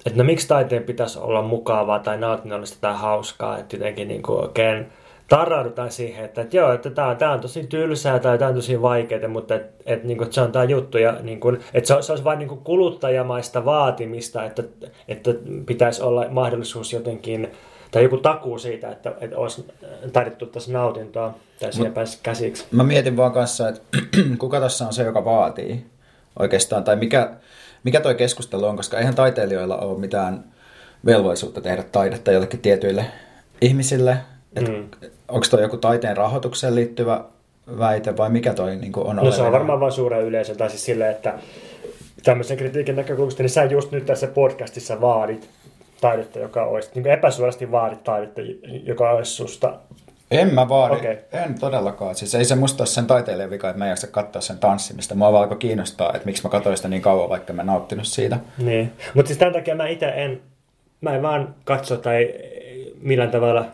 että 0.05 0.17
no 0.17 0.23
miksi 0.23 0.47
taiteen 0.47 0.83
pitäisi 0.83 1.19
olla 1.19 1.41
mukavaa 1.41 1.99
tai 1.99 2.17
nautinnollista 2.17 2.77
tai 2.81 2.93
hauskaa, 2.95 3.57
että 3.57 3.75
jotenkin 3.75 4.07
niin 4.07 4.21
kuin 4.21 4.41
oikein 4.41 4.87
tarraudutaan 5.29 5.91
siihen, 5.91 6.25
että, 6.25 6.41
että 6.41 6.57
joo, 6.57 6.71
että 6.71 6.89
tämä, 6.89 7.15
tämä 7.15 7.31
on 7.31 7.39
tosi 7.39 7.67
tylsää 7.67 8.19
tai 8.19 8.37
tämä 8.37 8.49
on 8.49 8.55
tosi 8.55 8.81
vaikeaa, 8.81 9.27
mutta 9.27 9.55
että, 9.55 9.83
että, 9.85 10.07
niin 10.07 10.17
kuin, 10.17 10.33
se 10.33 10.41
on 10.41 10.51
tämä 10.51 10.65
juttu 10.65 10.97
ja 10.97 11.17
niin 11.21 11.39
kuin, 11.39 11.59
että 11.73 11.87
se, 11.87 12.01
se 12.01 12.11
olisi 12.11 12.23
vain 12.23 12.39
niin 12.39 12.49
kuin 12.49 12.61
kuluttajamaista 12.63 13.65
vaatimista, 13.65 14.43
että, 14.43 14.63
että 15.07 15.31
pitäisi 15.65 16.01
olla 16.01 16.25
mahdollisuus 16.29 16.93
jotenkin 16.93 17.51
tai 17.91 18.03
joku 18.03 18.17
takuu 18.17 18.59
siitä, 18.59 18.91
että, 18.91 19.13
että 19.21 19.37
olisi 19.37 19.65
taidettu 20.13 20.45
tässä 20.45 20.71
nautintoa 20.71 21.33
tai 21.59 21.73
siihen 21.73 21.93
pääsisi 21.93 22.19
käsiksi. 22.23 22.65
Mä 22.71 22.83
mietin 22.83 23.17
vaan 23.17 23.31
kanssa, 23.31 23.69
että 23.69 23.81
kuka 24.39 24.59
tässä 24.59 24.87
on 24.87 24.93
se, 24.93 25.03
joka 25.03 25.25
vaatii 25.25 25.85
oikeastaan, 26.39 26.83
tai 26.83 26.95
mikä, 26.95 27.31
mikä 27.83 27.99
toi 27.99 28.15
keskustelu 28.15 28.65
on, 28.65 28.75
koska 28.75 28.97
eihän 28.97 29.15
taiteilijoilla 29.15 29.77
ole 29.77 29.99
mitään 29.99 30.43
velvollisuutta 31.05 31.61
tehdä 31.61 31.83
taidetta 31.83 32.31
jollekin 32.31 32.59
tietyille 32.59 33.05
ihmisille. 33.61 34.17
Mm. 34.59 34.89
Onko 35.27 35.45
toi 35.49 35.61
joku 35.61 35.77
taiteen 35.77 36.17
rahoitukseen 36.17 36.75
liittyvä 36.75 37.23
väite 37.77 38.17
vai 38.17 38.29
mikä 38.29 38.53
toi 38.53 38.75
niin 38.75 38.91
on? 38.95 39.15
No 39.15 39.31
se 39.31 39.41
on 39.41 39.51
varmaan 39.51 39.79
vain 39.79 39.91
suuren 39.91 40.23
yleisön, 40.23 40.57
tai 40.57 40.69
siis 40.69 40.85
silleen, 40.85 41.11
että 41.11 41.33
tämmöisen 42.23 42.57
kritiikin 42.57 42.95
näkökulmasta, 42.95 43.43
niin 43.43 43.49
sä 43.49 43.63
just 43.63 43.91
nyt 43.91 44.05
tässä 44.05 44.27
podcastissa 44.27 45.01
vaadit 45.01 45.49
taidetta, 46.01 46.39
joka 46.39 46.65
olisi, 46.65 46.89
niin 46.95 47.07
epäsuorasti 47.07 47.71
vaadit 47.71 48.03
taidetta, 48.03 48.41
joka 48.83 49.11
olisi 49.11 49.31
susta 49.31 49.79
en 50.31 50.53
mä 50.53 50.69
vaadi, 50.69 50.95
okay. 50.95 51.17
en 51.31 51.59
todellakaan. 51.59 52.15
Siis 52.15 52.35
ei 52.35 52.45
se 52.45 52.55
musta 52.55 52.81
ole 52.81 52.87
sen 52.87 53.05
taiteilijan 53.05 53.49
vika, 53.49 53.69
että 53.69 53.77
mä 53.77 53.85
en 53.85 53.89
jaksa 53.89 54.07
katsoa 54.07 54.41
sen 54.41 54.57
tanssimista. 54.57 55.15
Mua 55.15 55.31
vaan 55.31 55.43
alkoi 55.43 55.57
kiinnostaa, 55.57 56.13
että 56.13 56.25
miksi 56.25 56.43
mä 56.43 56.49
katsoin 56.49 56.77
sitä 56.77 56.89
niin 56.89 57.01
kauan, 57.01 57.29
vaikka 57.29 57.53
mä 57.53 57.63
nauttinut 57.63 58.07
siitä. 58.07 58.39
Niin, 58.57 58.91
mutta 59.13 59.27
siis 59.27 59.39
tämän 59.39 59.53
takia 59.53 59.75
mä 59.75 59.87
itse 59.87 60.05
en, 60.05 60.41
mä 61.01 61.15
en 61.15 61.21
vaan 61.21 61.55
katso 61.63 61.97
tai 61.97 62.33
millään 63.01 63.31
tavalla 63.31 63.65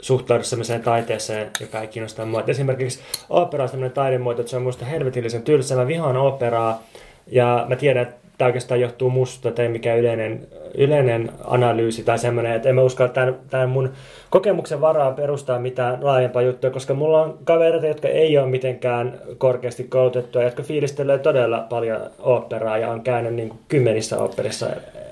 suhtaudu 0.00 0.44
sellaiseen 0.44 0.82
taiteeseen, 0.82 1.50
joka 1.60 1.80
ei 1.80 1.86
kiinnosta 1.86 2.26
mua. 2.26 2.40
Et 2.40 2.48
esimerkiksi 2.48 3.00
opera 3.30 3.62
on 3.62 3.68
sellainen 3.68 3.94
taidemuoto, 3.94 4.40
että 4.40 4.50
se 4.50 4.56
on 4.56 4.62
musta 4.62 4.84
helvetillisen 4.84 5.42
tylsä. 5.42 5.76
Mä 5.76 5.86
vihaan 5.86 6.16
operaa 6.16 6.82
ja 7.26 7.66
mä 7.68 7.76
tiedän, 7.76 8.02
että 8.02 8.28
tämä 8.38 8.46
oikeastaan 8.46 8.80
johtuu 8.80 9.10
musta 9.10 9.50
tai 9.50 9.68
mikä 9.68 9.94
yleinen, 9.94 10.48
yleinen 10.74 11.32
analyysi 11.44 12.04
tai 12.04 12.18
semmoinen, 12.18 12.52
että 12.52 12.68
en 12.68 12.74
mä 12.74 12.82
uskalla 12.82 13.12
tämän, 13.12 13.36
tämän 13.50 13.68
mun 13.68 13.92
kokemuksen 14.30 14.80
varaan 14.80 15.14
perustaa 15.14 15.58
mitään 15.58 15.98
laajempaa 16.04 16.42
juttua, 16.42 16.70
koska 16.70 16.94
mulla 16.94 17.22
on 17.22 17.38
kavereita, 17.44 17.86
jotka 17.86 18.08
ei 18.08 18.38
ole 18.38 18.46
mitenkään 18.46 19.18
korkeasti 19.38 19.84
koulutettuja, 19.84 20.44
jotka 20.44 20.62
fiilistelee 20.62 21.18
todella 21.18 21.66
paljon 21.68 22.00
operaa 22.18 22.78
ja 22.78 22.90
on 22.90 23.02
käynyt 23.02 23.34
niin 23.34 23.48
kuin 23.48 23.60
kymmenissä 23.68 24.18
operissa, 24.18 24.66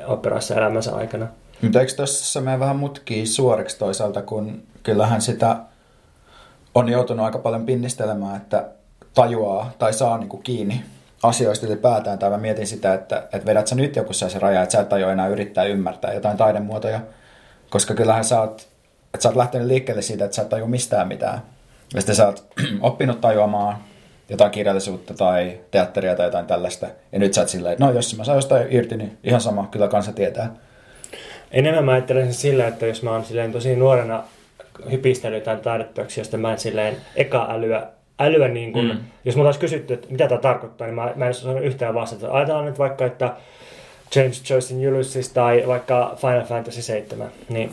operassa 0.07 0.55
elämänsä 0.55 0.97
aikana. 0.97 1.27
Mutta 1.63 1.81
eikö 1.81 1.93
tuossa 1.97 2.41
mene 2.41 2.61
vähän 2.61 2.77
mutkii 2.77 3.27
suoriksi 3.27 3.79
toisaalta, 3.79 4.23
kun 4.23 4.63
kyllähän 4.83 5.21
sitä 5.21 5.57
on 6.75 6.89
joutunut 6.89 7.27
aika 7.27 7.39
paljon 7.39 7.67
pinnistelemään, 7.67 8.37
että 8.37 8.65
tajuaa 9.15 9.71
tai 9.79 9.93
saa 9.93 10.19
niin 10.19 10.29
kuin 10.29 10.43
kiinni 10.43 10.83
asioista 11.23 11.67
ylipäätään, 11.67 12.19
tai 12.19 12.31
mä 12.31 12.39
mietin 12.39 12.67
sitä, 12.67 12.95
että, 12.95 13.17
että 13.33 13.47
vedät 13.47 13.67
sä 13.67 13.75
nyt 13.75 13.97
joku 13.97 14.13
se 14.13 14.39
raja, 14.39 14.63
että 14.63 14.73
sä 14.73 14.81
et 14.81 14.89
tajua 14.89 15.13
enää 15.13 15.29
yrittää 15.29 15.65
ymmärtää 15.65 16.15
jotain 16.15 16.37
taidemuotoja, 16.37 17.01
koska 17.71 17.95
kyllähän 17.95 18.25
sä 18.25 18.41
oot, 18.41 18.69
että 19.15 19.23
sä 19.23 19.29
oot 19.29 19.37
lähtenyt 19.37 19.67
liikkeelle 19.67 20.03
siitä, 20.03 20.25
että 20.25 20.35
sä 20.35 20.43
et 20.43 20.49
tajua 20.49 20.69
mistään 20.69 21.09
mitään. 21.09 21.43
Ja 21.95 22.01
sitten 22.01 22.17
sä 22.17 22.27
oot 22.27 22.45
oppinut 22.81 23.21
tajuamaan 23.21 23.77
jotain 24.29 24.51
kirjallisuutta 24.51 25.15
tai 25.15 25.61
teatteria 25.71 26.17
tai 26.17 26.27
jotain 26.27 26.47
tällaista, 26.47 26.87
ja 27.13 27.19
nyt 27.19 27.35
sä 27.35 27.41
oot 27.41 27.49
silleen, 27.49 27.73
että 27.73 27.85
no 27.85 27.93
jos 27.93 28.17
mä 28.17 28.25
saan 28.25 28.39
jostain 28.39 28.67
irti, 28.71 28.97
niin 28.97 29.19
ihan 29.25 29.41
sama, 29.41 29.69
kyllä 29.71 29.89
kansa 29.89 30.13
tietää. 30.13 30.55
Enemmän 31.51 31.85
mä 31.85 31.93
ajattelen 31.93 32.35
sillä, 32.35 32.67
että 32.67 32.87
jos 32.87 33.03
mä 33.03 33.11
oon 33.11 33.25
silleen 33.25 33.53
tosi 33.53 33.77
nuorena 33.77 34.25
hypistellyt 34.91 35.39
jotain 35.39 35.61
taideteoksia, 35.61 36.21
josta 36.21 36.37
mä 36.37 36.53
en 36.53 36.59
silleen 36.59 36.97
eka 37.17 37.47
älyä 37.51 37.87
älyä, 38.21 38.49
niin 38.49 38.73
kuin, 38.73 38.87
mm. 38.87 38.99
jos 39.25 39.37
mulla 39.37 39.49
olisi 39.49 39.61
kysytty, 39.61 39.95
että 39.95 40.07
mitä 40.11 40.29
tämä 40.29 40.41
tarkoittaa, 40.41 40.87
niin 40.87 40.95
mä, 40.95 41.13
mä 41.17 41.27
en 41.27 41.35
olisi 41.47 41.49
yhtään 41.49 41.95
vastata. 41.95 42.33
Ajatellaan 42.33 42.67
nyt 42.67 42.79
vaikka, 42.79 43.07
että 43.07 43.33
James 44.15 44.51
Joycein 44.51 44.95
Ulysses 44.95 45.29
tai 45.29 45.65
vaikka 45.67 46.17
Final 46.21 46.45
Fantasy 46.45 46.83
7, 46.83 47.29
niin... 47.49 47.71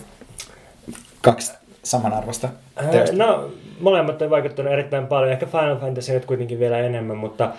Kaksi 1.21 1.53
samanarvoista 1.83 2.49
teosta. 2.91 3.15
No, 3.15 3.49
molemmat 3.79 4.21
on 4.21 4.29
vaikuttanut 4.29 4.73
erittäin 4.73 5.07
paljon. 5.07 5.31
Ehkä 5.31 5.45
Final 5.45 5.77
Fantasy 5.77 6.13
nyt 6.13 6.25
kuitenkin 6.25 6.59
vielä 6.59 6.79
enemmän, 6.79 7.17
mutta 7.17 7.49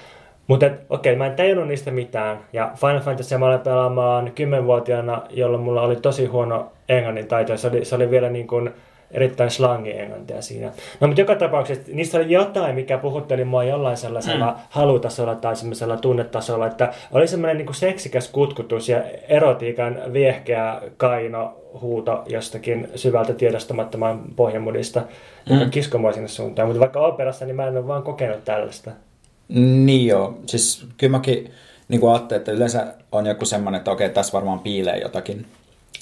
mutta 0.46 0.66
okei, 0.66 0.78
okay, 0.88 1.16
mä 1.16 1.26
en 1.26 1.36
tajunnut 1.36 1.68
niistä 1.68 1.90
mitään. 1.90 2.38
Ja 2.52 2.70
Final 2.76 3.00
Fantasy 3.00 3.38
mä 3.38 3.46
olen 3.46 3.60
pelaamaan 3.60 4.32
10-vuotiaana, 4.60 5.22
jolloin 5.30 5.62
mulla 5.62 5.82
oli 5.82 5.96
tosi 5.96 6.26
huono 6.26 6.72
englannin 6.88 7.26
taito. 7.26 7.56
Se 7.56 7.68
oli, 7.68 7.84
se 7.84 7.94
oli 7.94 8.10
vielä 8.10 8.30
niin 8.30 8.46
kuin, 8.46 8.70
erittäin 9.14 9.50
slangi 9.50 9.98
englantia 9.98 10.42
siinä. 10.42 10.72
No 11.00 11.06
mutta 11.06 11.20
joka 11.20 11.34
tapauksessa 11.34 11.92
niissä 11.92 12.18
oli 12.18 12.32
jotain, 12.32 12.74
mikä 12.74 12.98
puhutteli 12.98 13.44
mua 13.44 13.64
jollain 13.64 13.96
sellaisella 13.96 14.50
mm. 14.50 14.58
halutasolla 14.68 15.34
tai 15.34 15.56
semmoisella 15.56 15.96
tunnetasolla, 15.96 16.66
että 16.66 16.92
oli 17.12 17.28
semmoinen 17.28 17.58
niin 17.58 17.74
seksikäs 17.74 18.28
kutkutus 18.28 18.88
ja 18.88 19.02
erotiikan 19.28 19.98
viehkeä 20.12 20.80
kaino 20.96 21.56
huuto 21.80 22.22
jostakin 22.26 22.88
syvältä 22.94 23.32
tiedostamattoman 23.32 24.22
pohjamudista, 24.36 25.00
mm. 25.00 25.58
joka 25.58 25.70
kiskoi 25.70 26.00
mua 26.00 26.12
sinne 26.12 26.28
suuntaan. 26.28 26.68
Mutta 26.68 26.80
vaikka 26.80 27.00
operassa, 27.00 27.44
niin 27.44 27.56
mä 27.56 27.66
en 27.66 27.76
ole 27.76 27.86
vaan 27.86 28.02
kokenut 28.02 28.44
tällaista. 28.44 28.90
Niin 29.48 30.06
joo, 30.06 30.38
siis 30.46 30.86
kyllä 30.96 31.10
mäkin 31.10 31.50
niin 31.88 32.00
kuin 32.00 32.12
ajattelin, 32.12 32.40
että 32.40 32.52
yleensä 32.52 32.86
on 33.12 33.26
joku 33.26 33.44
semmoinen, 33.44 33.78
että 33.78 33.90
okei, 33.90 34.10
tässä 34.10 34.32
varmaan 34.32 34.60
piilee 34.60 34.98
jotakin. 34.98 35.46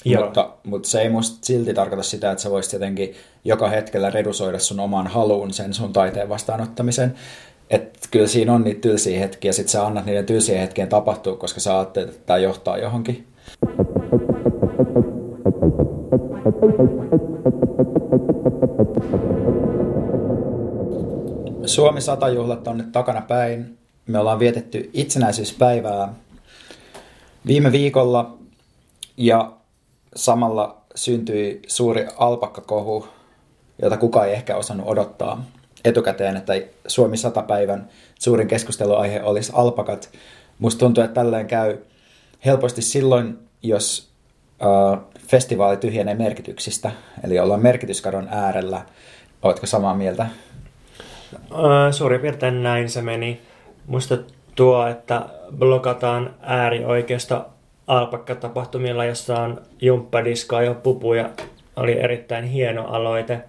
Mutta, 0.05 0.49
mutta 0.63 0.89
se 0.89 1.01
ei 1.01 1.09
musta 1.09 1.37
silti 1.41 1.73
tarkoita 1.73 2.03
sitä, 2.03 2.31
että 2.31 2.41
sä 2.43 2.49
voisit 2.49 2.73
jotenkin 2.73 3.13
joka 3.45 3.69
hetkellä 3.69 4.09
redusoida 4.09 4.59
sun 4.59 4.79
oman 4.79 5.07
haluun 5.07 5.53
sen 5.53 5.73
sun 5.73 5.93
taiteen 5.93 6.29
vastaanottamisen. 6.29 7.15
Että 7.69 7.99
kyllä 8.11 8.27
siinä 8.27 8.53
on 8.53 8.63
niitä 8.63 8.81
tylsiä 8.81 9.19
hetkiä, 9.19 9.49
ja 9.49 9.53
sit 9.53 9.69
sä 9.69 9.85
annat 9.85 10.05
niiden 10.05 10.25
tylsien 10.25 10.59
hetkien 10.59 10.89
tapahtua, 10.89 11.35
koska 11.35 11.59
sä 11.59 11.77
ajattelet, 11.77 12.09
että 12.09 12.21
tämä 12.25 12.37
johtaa 12.37 12.77
johonkin. 12.77 13.27
Suomi 21.65 22.01
100 22.01 22.29
juhlat 22.29 22.67
on 22.67 22.77
nyt 22.77 22.91
takana 22.91 23.21
päin. 23.21 23.77
Me 24.07 24.19
ollaan 24.19 24.39
vietetty 24.39 24.89
itsenäisyyspäivää 24.93 26.13
viime 27.47 27.71
viikolla 27.71 28.37
ja 29.17 29.51
samalla 30.15 30.77
syntyi 30.95 31.61
suuri 31.67 32.07
alpakkakohu, 32.17 33.07
jota 33.81 33.97
kukaan 33.97 34.27
ei 34.27 34.33
ehkä 34.33 34.55
osannut 34.55 34.87
odottaa 34.87 35.43
etukäteen, 35.85 36.37
että 36.37 36.53
Suomi 36.87 37.17
100 37.17 37.41
päivän 37.41 37.89
suurin 38.19 38.47
keskusteluaihe 38.47 39.23
olisi 39.23 39.51
alpakat. 39.55 40.09
Musta 40.59 40.79
tuntuu, 40.79 41.03
että 41.03 41.13
tälleen 41.13 41.47
käy 41.47 41.77
helposti 42.45 42.81
silloin, 42.81 43.39
jos 43.63 44.09
uh, 44.61 44.97
festivaali 45.27 45.77
tyhjenee 45.77 46.15
merkityksistä, 46.15 46.91
eli 47.23 47.39
ollaan 47.39 47.61
merkityskadon 47.61 48.27
äärellä. 48.31 48.85
Oletko 49.41 49.65
samaa 49.65 49.95
mieltä? 49.95 50.27
Suurin 51.91 52.21
piirtein 52.21 52.63
näin 52.63 52.89
se 52.89 53.01
meni. 53.01 53.41
Musta 53.87 54.17
tuo, 54.55 54.87
että 54.87 55.25
blokataan 55.57 56.35
äärioikeista 56.41 57.45
alpakka-tapahtumilla, 57.87 59.05
jossa 59.05 59.39
on 59.39 59.61
jumppadiskoa 59.81 60.61
ja 60.61 60.73
pupuja, 60.73 61.29
oli 61.75 61.99
erittäin 61.99 62.43
hieno 62.43 62.85
aloite 62.87 63.39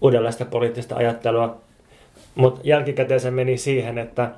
uudenlaista 0.00 0.44
poliittista 0.44 0.96
ajattelua. 0.96 1.60
Mutta 2.34 2.60
jälkikäteen 2.64 3.20
se 3.20 3.30
meni 3.30 3.58
siihen, 3.58 3.98
että 3.98 4.30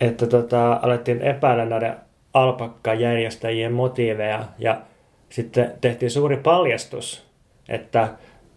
että 0.00 0.26
tota, 0.26 0.80
alettiin 0.82 1.22
epäillä 1.22 1.64
näiden 1.64 1.96
alpakkajärjestäjien 2.34 3.72
motiiveja 3.72 4.44
ja 4.58 4.80
sitten 5.28 5.72
tehtiin 5.80 6.10
suuri 6.10 6.36
paljastus, 6.36 7.26
että 7.68 8.08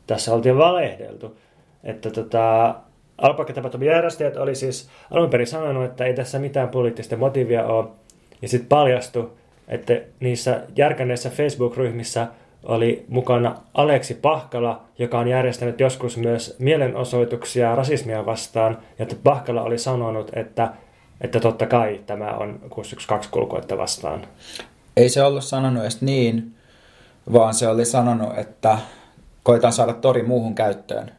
tässä 0.08 0.34
oltiin 0.34 0.58
valehdeltu. 0.58 1.38
Että 1.84 2.12
tota, 2.12 2.76
alpakkatapahtumien 3.18 3.94
järjestäjät 3.94 4.38
oli 4.38 4.56
siis 4.56 4.90
alun 5.12 5.30
perin 5.30 5.48
sanonut, 5.48 5.86
että 5.86 6.06
ei 6.06 6.14
tässä 6.14 6.40
mitään 6.40 6.70
poliittista 6.70 7.18
motiivia 7.18 7.66
ole. 7.66 7.88
Ja 8.44 8.50
sitten 8.50 8.70
paljastui, 8.70 9.32
että 9.68 10.02
niissä 10.20 10.62
järkänneissä 10.76 11.30
Facebook-ryhmissä 11.30 12.28
oli 12.64 13.06
mukana 13.08 13.56
Aleksi 13.74 14.14
Pahkala, 14.14 14.82
joka 15.00 15.20
on 15.20 15.28
järjestänyt 15.28 15.80
joskus 15.80 16.18
myös 16.18 16.56
mielenosoituksia 16.60 17.76
rasismia 17.76 18.26
vastaan. 18.26 18.78
Ja 19.00 19.04
että 19.04 19.16
Pahkala 19.24 19.62
oli 19.62 19.78
sanonut, 19.78 20.32
että, 20.34 20.74
että 21.22 21.40
totta 21.40 21.66
kai 21.66 22.02
tämä 22.06 22.32
on 22.32 22.60
612 22.70 23.32
kulkuetta 23.32 23.78
vastaan. 23.78 24.28
Ei 24.98 25.10
se 25.10 25.24
ollut 25.24 25.44
sanonut 25.44 25.84
edes 25.84 26.02
niin, 26.02 26.56
vaan 27.34 27.54
se 27.54 27.68
oli 27.68 27.86
sanonut, 27.86 28.38
että 28.38 28.78
koitan 29.44 29.74
saada 29.74 29.94
tori 29.94 30.24
muuhun 30.24 30.56
käyttöön. 30.56 31.12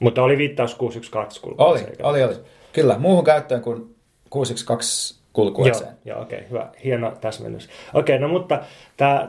Mutta 0.00 0.22
oli 0.22 0.38
viittaus 0.38 0.74
612 0.74 1.40
kulkueeseen. 1.40 1.96
Oli, 2.02 2.22
oli, 2.22 2.34
oli. 2.34 2.44
Kyllä, 2.72 2.98
muuhun 2.98 3.24
käyttöön 3.24 3.62
kuin 3.62 3.96
612 4.30 5.21
kulkueeseen. 5.32 5.90
Joo, 6.04 6.16
joo 6.16 6.22
okei, 6.22 6.38
okay, 6.38 6.50
hyvä. 6.50 6.68
Hieno 6.84 7.12
täsmennys. 7.20 7.68
Okei, 7.94 8.16
okay, 8.16 8.28
no 8.28 8.32
mutta 8.32 8.60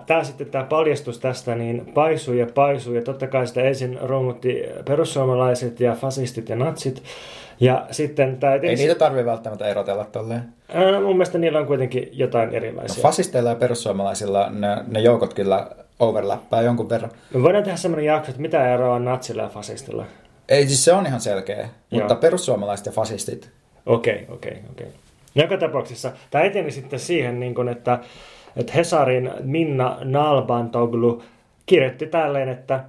tämä 0.05 0.23
sitten 0.23 0.47
tämä 0.47 0.63
paljastus 0.63 1.19
tästä 1.19 1.55
niin 1.55 1.91
paisui 1.93 2.39
ja 2.39 2.47
paisui 2.53 2.95
ja 2.95 3.01
totta 3.01 3.27
kai 3.27 3.47
sitä 3.47 3.61
ensin 3.61 3.99
romutti 4.01 4.63
perussuomalaiset 4.85 5.79
ja 5.79 5.93
fasistit 5.93 6.49
ja 6.49 6.55
natsit. 6.55 7.03
Ja 7.59 7.87
sitten 7.91 8.37
tämä 8.37 8.53
Ei 8.53 8.75
niitä 8.75 8.95
tarvitse 8.95 9.25
välttämättä 9.25 9.67
erotella 9.67 10.05
tolleen. 10.05 10.43
No, 10.73 11.01
mun 11.01 11.15
mielestä 11.15 11.37
niillä 11.37 11.59
on 11.59 11.67
kuitenkin 11.67 12.09
jotain 12.11 12.49
erilaisia. 12.49 12.97
No, 12.97 13.01
fasisteilla 13.01 13.49
ja 13.49 13.55
perussuomalaisilla 13.55 14.49
ne, 14.49 14.67
ne 14.87 14.99
joukot 14.99 15.33
kyllä 15.33 15.67
overlappaa 15.99 16.61
jonkun 16.61 16.89
verran. 16.89 17.11
Me 17.33 17.43
voidaan 17.43 17.63
tehdä 17.63 17.77
semmoinen 17.77 18.05
jakso, 18.05 18.29
että 18.31 18.41
mitä 18.41 18.73
eroa 18.73 18.95
on 18.95 19.05
natsilla 19.05 19.43
ja 19.43 19.49
fasistilla. 19.49 20.05
Ei, 20.49 20.67
siis 20.67 20.85
se 20.85 20.93
on 20.93 21.05
ihan 21.05 21.21
selkeä, 21.21 21.69
mutta 21.89 22.13
Joo. 22.13 22.21
perussuomalaiset 22.21 22.85
ja 22.85 22.91
fasistit. 22.91 23.49
Okei, 23.85 24.13
okay, 24.13 24.35
okei, 24.35 24.51
okay, 24.51 24.63
okei. 24.71 24.87
Okay. 24.87 24.99
Joka 25.35 25.57
tapauksessa 25.57 26.11
tämä 26.31 26.43
eteni 26.43 26.71
sitten 26.71 26.99
siihen, 26.99 27.39
niin 27.39 27.55
kun, 27.55 27.69
että, 27.69 27.99
että 28.55 28.73
Hesarin 28.73 29.31
Minna 29.43 29.97
Nalbantoglu 30.03 31.23
kirjoitti 31.65 32.07
tälleen, 32.07 32.49
että 32.49 32.83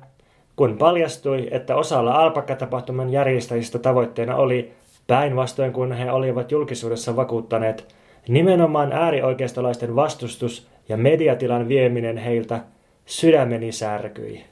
kun 0.57 0.79
paljastui, 0.79 1.49
että 1.51 1.77
osalla 1.77 2.15
alpakkatapahtuman 2.15 3.11
järjestäjistä 3.11 3.79
tavoitteena 3.79 4.37
oli, 4.37 4.73
päinvastoin 5.07 5.73
kun 5.73 5.93
he 5.93 6.13
olivat 6.13 6.53
julkisuudessa 6.53 7.17
vakuuttaneet, 7.17 7.95
nimenomaan 8.29 8.93
äärioikeistolaisten 8.93 9.97
vastustus 9.97 10.69
ja 10.89 10.97
mediatilan 10.97 11.69
vieminen 11.69 12.17
heiltä 12.17 12.61
sydämeni 13.07 13.73
särkyi. 13.73 14.45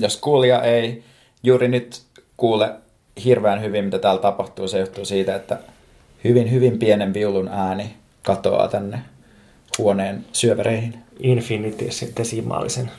Jos 0.00 0.16
kuulija 0.16 0.62
ei 0.62 1.02
juuri 1.42 1.68
nyt 1.68 2.02
kuule 2.36 2.70
hirveän 3.24 3.62
hyvin, 3.62 3.84
mitä 3.84 3.98
täällä 3.98 4.20
tapahtuu, 4.20 4.68
se 4.68 4.78
johtuu 4.78 5.04
siitä, 5.04 5.34
että 5.34 5.58
hyvin, 6.24 6.50
hyvin 6.50 6.78
pienen 6.78 7.14
viulun 7.14 7.48
ääni 7.48 7.94
katoaa 8.22 8.68
tänne 8.68 8.98
huoneen 9.78 10.24
syövereihin. 10.32 10.94
Infinitesimaalisen 11.18 12.90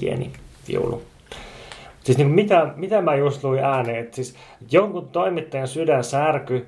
pieni 0.00 0.32
viulu. 0.68 1.02
Siis 2.04 2.18
niin 2.18 2.30
mitä, 2.30 2.72
mitä 2.76 3.02
mä 3.02 3.14
just 3.14 3.44
luin 3.44 3.64
ääneen, 3.64 3.98
että 3.98 4.16
siis 4.16 4.34
jonkun 4.70 5.08
toimittajan 5.08 5.68
sydän 5.68 6.04
särky, 6.04 6.66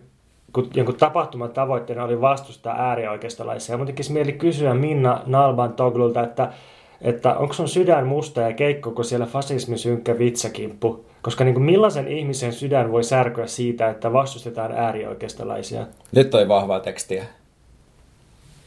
kun 0.53 0.71
jonkun 0.75 0.97
tapahtuman 0.97 1.51
tavoitteena 1.51 2.05
oli 2.05 2.21
vastustaa 2.21 2.89
äärioikeistolaisia. 2.89 3.73
Ja 3.73 3.77
mun 3.77 3.87
tekisi 3.87 4.13
mieli 4.13 4.33
kysyä 4.33 4.75
Minna 4.75 5.23
Nalban 5.27 5.73
Toglulta, 5.73 6.23
että, 6.23 6.53
että 7.01 7.35
onko 7.35 7.55
sun 7.55 7.69
sydän 7.69 8.07
musta 8.07 8.41
ja 8.41 8.53
keikko, 8.53 8.91
kun 8.91 9.05
siellä 9.05 9.27
fasismi 9.27 9.79
synkkä 9.79 10.19
vitsakimppu? 10.19 11.08
Koska 11.23 11.45
niin 11.45 11.55
kuin 11.55 11.65
millaisen 11.65 12.09
ihmisen 12.09 12.53
sydän 12.53 12.93
voi 12.93 13.05
särkyä 13.05 13.47
siitä, 13.47 13.91
että 13.91 14.13
vastustetaan 14.13 14.73
äärioikeistolaisia? 14.73 15.87
Nyt 16.13 16.31
toi 16.31 16.49
vahvaa 16.49 16.81
tekstiä. 16.81 17.25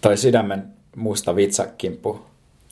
Toi 0.02 0.18
sydämen 0.18 0.64
musta 0.96 1.36
vitsakimppu. 1.36 2.20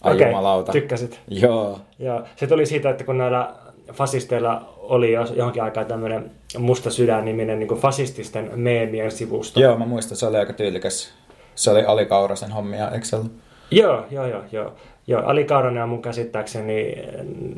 Ai 0.02 0.16
Okei, 0.16 0.28
jumalauta. 0.28 0.72
tykkäsit. 0.72 1.20
Joo. 1.28 1.80
Joo. 2.00 2.24
Se 2.36 2.48
tuli 2.48 2.66
siitä, 2.66 2.90
että 2.90 3.04
kun 3.04 3.18
näillä 3.18 3.54
fasisteilla 3.94 4.74
oli 4.78 5.12
johonkin 5.12 5.64
aikaan 5.64 5.86
tämmöinen 5.86 6.32
Musta 6.58 6.90
sydän-niminen 6.90 7.60
niin 7.60 7.70
fasististen 7.70 8.52
meemien 8.56 9.12
sivusto. 9.12 9.60
Joo, 9.60 9.78
mä 9.78 9.86
muistan, 9.86 10.18
se 10.18 10.26
oli 10.26 10.38
aika 10.38 10.54
tyylikäs. 10.54 11.14
Se 11.56 11.72
oli 11.72 11.84
Ali 11.86 12.06
Kaurasen 12.06 12.52
hommia, 12.52 12.92
eikö 12.92 13.06
se 13.06 13.16
ollut? 13.16 13.32
Joo, 13.72 14.06
joo, 14.12 14.26
joo, 14.26 14.44
joo. 14.52 14.74
Joo, 15.10 15.22
Ali 15.26 15.44
Kauranen 15.44 15.84
on 15.84 15.90
mun 15.90 16.02
käsittääkseni 16.02 16.96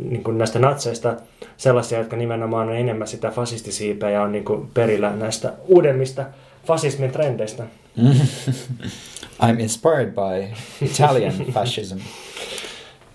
niin 0.09 0.23
kuin 0.23 0.37
näistä 0.37 0.59
natseista 0.59 1.17
sellaisia, 1.57 1.97
jotka 1.97 2.15
nimenomaan 2.15 2.69
on 2.69 2.75
enemmän 2.75 3.07
sitä 3.07 3.31
fasistisiipeä 3.31 4.09
ja 4.09 4.21
on 4.21 4.31
niin 4.31 4.45
kuin 4.45 4.67
perillä 4.73 5.15
näistä 5.15 5.53
uudemmista 5.67 6.25
fasismin 6.65 7.11
trendeistä. 7.11 7.63
I'm 9.43 9.59
inspired 9.59 10.11
by 10.11 10.55
Italian 10.85 11.33
fascism. 11.53 11.97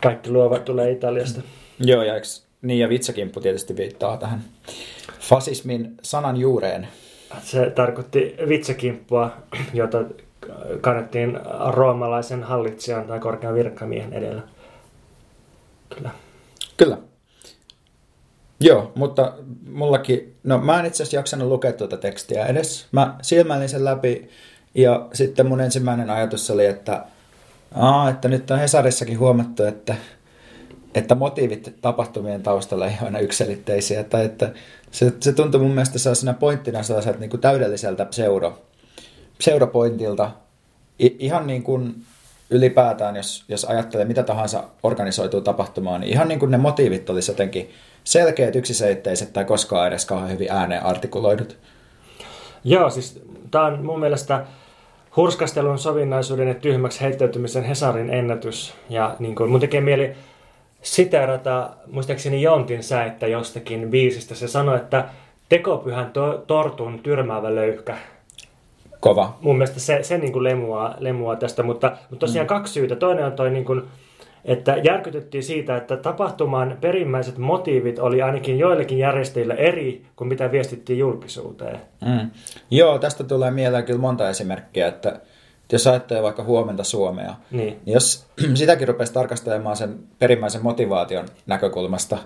Kaikki 0.02 0.30
luovat 0.30 0.64
tulee 0.64 0.90
Italiasta. 0.90 1.40
Joo, 1.80 2.02
ja 2.02 2.14
eikö, 2.14 2.26
niin 2.62 2.78
ja 2.78 2.88
vitsakimppu 2.88 3.40
tietysti 3.40 3.76
viittaa 3.76 4.16
tähän 4.16 4.44
fasismin 5.20 5.94
sanan 6.02 6.36
juureen. 6.36 6.88
Se 7.42 7.70
tarkoitti 7.70 8.36
vitsakimppua, 8.48 9.30
jota 9.74 9.98
kannettiin 10.80 11.40
roomalaisen 11.70 12.42
hallitsijan 12.42 13.06
tai 13.06 13.20
korkean 13.20 13.54
virkkamiehen 13.54 14.12
edellä. 14.12 14.42
Kyllä. 15.94 16.10
Kyllä. 16.76 16.98
Joo, 18.60 18.92
mutta 18.94 19.32
mullakin, 19.72 20.36
no 20.44 20.58
mä 20.58 20.80
en 20.80 20.86
itse 20.86 21.02
asiassa 21.02 21.16
jaksanut 21.16 21.48
lukea 21.48 21.72
tuota 21.72 21.96
tekstiä 21.96 22.46
edes. 22.46 22.86
Mä 22.92 23.16
silmäilin 23.22 23.68
sen 23.68 23.84
läpi 23.84 24.28
ja 24.74 25.08
sitten 25.12 25.46
mun 25.46 25.60
ensimmäinen 25.60 26.10
ajatus 26.10 26.50
oli, 26.50 26.66
että, 26.66 27.04
aa, 27.74 28.10
että 28.10 28.28
nyt 28.28 28.50
on 28.50 28.58
Hesarissakin 28.58 29.18
huomattu, 29.18 29.64
että, 29.64 29.94
että 30.94 31.14
motiivit 31.14 31.76
tapahtumien 31.80 32.42
taustalla 32.42 32.86
ei 32.86 32.92
ole 33.00 33.06
aina 33.06 33.18
yksilitteisiä. 33.18 34.04
Tai 34.04 34.24
että 34.24 34.52
se, 34.90 35.12
se 35.20 35.32
tuntui 35.32 35.60
mun 35.60 35.70
mielestä 35.70 35.98
sellaisena 35.98 36.34
pointtina 36.34 36.82
sellaiselta 36.82 37.18
niin 37.18 37.30
kuin 37.30 37.40
täydelliseltä 37.40 38.04
pseudo, 38.04 38.62
pseudopointilta. 39.38 40.30
I, 41.00 41.16
ihan 41.18 41.46
niin 41.46 41.62
kuin 41.62 41.94
ylipäätään, 42.50 43.16
jos, 43.16 43.44
jos 43.48 43.64
ajattelee 43.64 44.04
mitä 44.04 44.22
tahansa 44.22 44.64
organisoituu 44.82 45.40
tapahtumaan, 45.40 46.00
niin 46.00 46.12
ihan 46.12 46.28
niin 46.28 46.38
kuin 46.38 46.50
ne 46.50 46.56
motiivit 46.56 47.10
olisi 47.10 47.30
jotenkin 47.30 47.70
selkeät, 48.04 48.56
yksiselitteiset 48.56 49.32
tai 49.32 49.44
koskaan 49.44 49.88
edes 49.88 50.04
kauhean 50.04 50.30
hyvin 50.30 50.52
ääneen 50.52 50.82
artikuloidut. 50.82 51.56
Joo, 52.64 52.90
siis 52.90 53.22
tämä 53.50 53.66
on 53.66 53.84
mun 53.84 54.00
mielestä 54.00 54.44
hurskastelun, 55.16 55.78
sovinnaisuuden 55.78 56.48
ja 56.48 56.54
tyhmäksi 56.54 57.00
heittäytymisen 57.00 57.64
Hesarin 57.64 58.10
ennätys. 58.10 58.74
Ja 58.88 59.16
niin 59.18 59.34
kuin, 59.34 59.50
mun 59.50 59.60
tekee 59.60 59.80
mieli 59.80 60.12
siteerata 60.82 61.70
muistaakseni 61.86 62.42
Jontin 62.42 62.82
säittä 62.82 63.26
jostakin 63.26 63.90
biisistä. 63.90 64.34
Se 64.34 64.48
sanoi, 64.48 64.76
että 64.76 65.04
tekopyhän 65.48 66.12
to- 66.12 66.44
tortun 66.46 66.98
tyrmäävä 66.98 67.54
löyhkä. 67.54 67.98
Kova. 69.08 69.36
Mun 69.40 69.56
mielestä 69.56 69.80
se, 69.80 70.02
se 70.02 70.18
niin 70.18 70.32
kuin 70.32 70.44
lemuaa, 70.44 70.94
lemuaa 70.98 71.36
tästä, 71.36 71.62
mutta, 71.62 71.92
mutta 72.10 72.26
tosiaan 72.26 72.46
mm. 72.46 72.48
kaksi 72.48 72.72
syytä. 72.72 72.96
Toinen 72.96 73.24
on 73.24 73.32
toi 73.32 73.50
niin 73.50 73.64
kuin, 73.64 73.82
että 74.44 74.76
järkytettiin 74.76 75.42
siitä, 75.42 75.76
että 75.76 75.96
tapahtuman 75.96 76.78
perimmäiset 76.80 77.38
motiivit 77.38 77.98
oli 77.98 78.22
ainakin 78.22 78.58
joillekin 78.58 78.98
järjestäjille 78.98 79.54
eri 79.54 80.06
kuin 80.16 80.28
mitä 80.28 80.52
viestittiin 80.52 80.98
julkisuuteen. 80.98 81.80
Mm. 82.06 82.30
Joo, 82.70 82.98
tästä 82.98 83.24
tulee 83.24 83.50
mieleen 83.50 83.84
kyllä 83.84 84.00
monta 84.00 84.30
esimerkkiä, 84.30 84.88
että 84.88 85.20
jos 85.72 85.86
ajattelee 85.86 86.22
vaikka 86.22 86.44
huomenta 86.44 86.84
Suomea, 86.84 87.34
niin, 87.50 87.78
niin 87.84 87.94
jos 87.94 88.26
sitäkin 88.54 88.88
rupesi 88.88 89.12
tarkastelemaan 89.12 89.76
sen 89.76 89.98
perimmäisen 90.18 90.62
motivaation 90.62 91.26
näkökulmasta, 91.46 92.18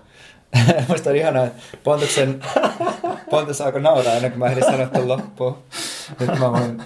Musta 0.88 1.10
on 1.10 1.16
ihanaa, 1.16 1.44
että 1.46 1.62
Pontuksen, 1.84 2.40
Pontus 3.30 3.60
alkoi 3.60 3.80
nauraa 3.80 4.14
ennen 4.14 4.30
kuin 4.30 4.38
mä 4.38 4.46
ehdin 4.46 4.64
sanoa 4.64 4.86
tuon 4.86 5.08
loppuun. 5.08 5.58
Nyt 6.20 6.38
mä 6.38 6.52
voin, 6.52 6.82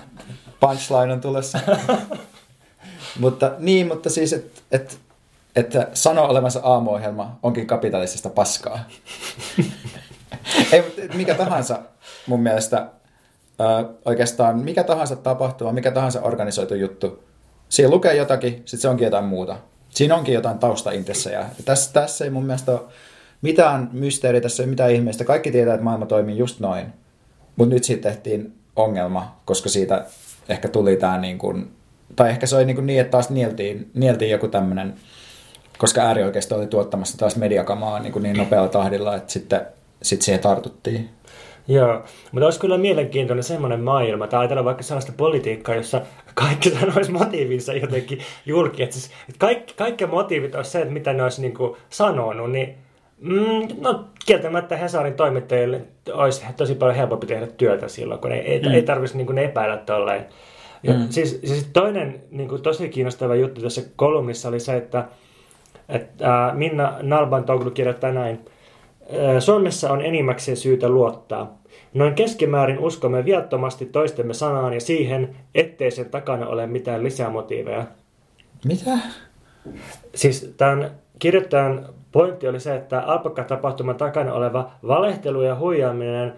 punchline 0.60 1.12
on 1.12 1.20
tulossa. 1.20 1.58
mutta 3.20 3.52
niin, 3.58 3.88
mutta 3.88 4.10
siis, 4.10 4.32
että 4.32 4.60
et, 4.72 4.98
että 5.56 5.88
sano 5.94 6.24
olevansa 6.24 6.60
aamuohjelma 6.62 7.38
onkin 7.42 7.66
kapitalistista 7.66 8.30
paskaa. 8.30 8.78
Ei, 10.72 11.10
mikä 11.14 11.34
tahansa 11.34 11.78
mun 12.26 12.40
mielestä 12.40 12.86
ö, 13.60 13.94
oikeastaan 14.04 14.58
mikä 14.58 14.84
tahansa 14.84 15.16
tapahtuma, 15.16 15.72
mikä 15.72 15.90
tahansa 15.90 16.20
organisoitu 16.22 16.74
juttu, 16.74 17.24
siinä 17.68 17.90
lukee 17.90 18.14
jotakin, 18.16 18.52
sitten 18.52 18.80
se 18.80 18.88
onkin 18.88 19.04
jotain 19.04 19.24
muuta. 19.24 19.56
Siinä 19.90 20.16
onkin 20.16 20.34
jotain 20.34 20.58
taustaintressejä. 20.58 21.46
Tässä, 21.64 21.92
tässä 21.92 22.24
ei 22.24 22.30
mun 22.30 22.44
mielestä 22.44 22.72
ole 22.72 22.80
mitään 23.44 23.90
mysteeriä, 23.92 24.40
tässä 24.40 24.62
ei 24.62 24.66
mitään 24.66 24.92
ihmeistä. 24.92 25.24
Kaikki 25.24 25.50
tietää, 25.50 25.74
että 25.74 25.84
maailma 25.84 26.06
toimii 26.06 26.38
just 26.38 26.60
noin. 26.60 26.86
Mutta 27.56 27.74
nyt 27.74 27.84
siitä 27.84 28.08
tehtiin 28.08 28.52
ongelma, 28.76 29.36
koska 29.44 29.68
siitä 29.68 30.04
ehkä 30.48 30.68
tuli 30.68 30.96
tämä 30.96 31.18
niin 31.18 31.38
kuin, 31.38 31.70
tai 32.16 32.30
ehkä 32.30 32.46
se 32.46 32.56
oli 32.56 32.64
niin, 32.64 32.76
kuin 32.76 32.86
niin 32.86 33.00
että 33.00 33.10
taas 33.10 33.30
nieltiin, 33.30 33.90
nieltiin 33.94 34.30
joku 34.30 34.48
tämmöinen, 34.48 34.94
koska 35.78 36.00
äärioikeisto 36.00 36.56
oli 36.56 36.66
tuottamassa 36.66 37.18
taas 37.18 37.36
mediakamaa 37.36 37.98
niin, 37.98 38.12
kuin 38.12 38.22
niin 38.22 38.36
nopealla 38.36 38.68
tahdilla, 38.68 39.16
että 39.16 39.32
sitten 39.32 39.60
sit 40.02 40.22
siihen 40.22 40.40
tartuttiin. 40.40 41.10
Joo, 41.68 42.04
mutta 42.32 42.44
olisi 42.44 42.60
kyllä 42.60 42.78
mielenkiintoinen 42.78 43.44
semmoinen 43.44 43.80
maailma, 43.80 44.26
tai 44.26 44.40
ajatella 44.40 44.64
vaikka 44.64 44.82
sellaista 44.82 45.12
politiikkaa, 45.16 45.74
jossa 45.74 46.00
kaikki 46.34 46.70
sanoisi 46.70 47.12
motiivinsa 47.12 47.72
jotenkin 47.72 48.18
julki. 48.46 48.82
Että 48.82 48.94
siis, 48.94 49.06
että 49.06 49.38
kaikki, 49.38 49.74
kaikki 49.74 50.06
motiivit 50.06 50.54
olisi 50.54 50.70
se, 50.70 50.80
että 50.80 50.94
mitä 50.94 51.12
ne 51.12 51.22
olisi 51.22 51.40
niin 51.40 51.54
kuin 51.54 51.76
sanonut, 51.90 52.52
niin 52.52 52.83
mm, 53.24 53.80
no 53.80 54.04
kieltämättä 54.26 54.76
Hesarin 54.76 55.14
toimittajille 55.14 55.80
olisi 56.12 56.44
tosi 56.56 56.74
paljon 56.74 56.96
helpompi 56.96 57.26
tehdä 57.26 57.46
työtä 57.46 57.88
silloin, 57.88 58.20
kun 58.20 58.32
ei, 58.32 58.40
ei, 58.40 58.60
mm. 58.60 58.70
ei 58.70 58.82
tarvitsisi 58.82 59.24
niin 59.24 59.38
epäillä 59.38 59.76
tolleen. 59.76 60.26
Ja 60.82 60.94
mm. 60.94 61.06
siis, 61.10 61.40
siis 61.44 61.68
toinen 61.72 62.22
niin 62.30 62.48
kuin 62.48 62.62
tosi 62.62 62.88
kiinnostava 62.88 63.34
juttu 63.34 63.60
tässä 63.60 63.82
kolumnissa 63.96 64.48
oli 64.48 64.60
se, 64.60 64.76
että, 64.76 65.04
että 65.88 66.46
äh, 66.46 66.56
Minna 66.56 66.94
Nalbantoglu 67.02 67.70
kirjoittaa 67.70 68.12
näin– 68.12 68.40
Suomessa 69.40 69.90
on 69.90 70.02
enimmäkseen 70.02 70.56
syytä 70.56 70.88
luottaa. 70.88 71.58
Noin 71.94 72.14
keskimäärin 72.14 72.78
uskomme 72.78 73.24
viattomasti 73.24 73.86
toistemme 73.86 74.34
sanaan 74.34 74.74
ja 74.74 74.80
siihen, 74.80 75.36
ettei 75.54 75.90
sen 75.90 76.10
takana 76.10 76.46
ole 76.46 76.66
mitään 76.66 77.04
lisämotiiveja. 77.04 77.84
Mitä? 78.64 78.90
Siis 80.14 80.54
tämän 80.56 80.90
kirjoittajan 81.18 81.88
pointti 82.14 82.48
oli 82.48 82.60
se, 82.60 82.74
että 82.74 83.00
alpakka-tapahtuman 83.00 83.96
takana 83.96 84.32
oleva 84.32 84.70
valehtelu 84.88 85.42
ja 85.42 85.54
huijaaminen 85.54 86.34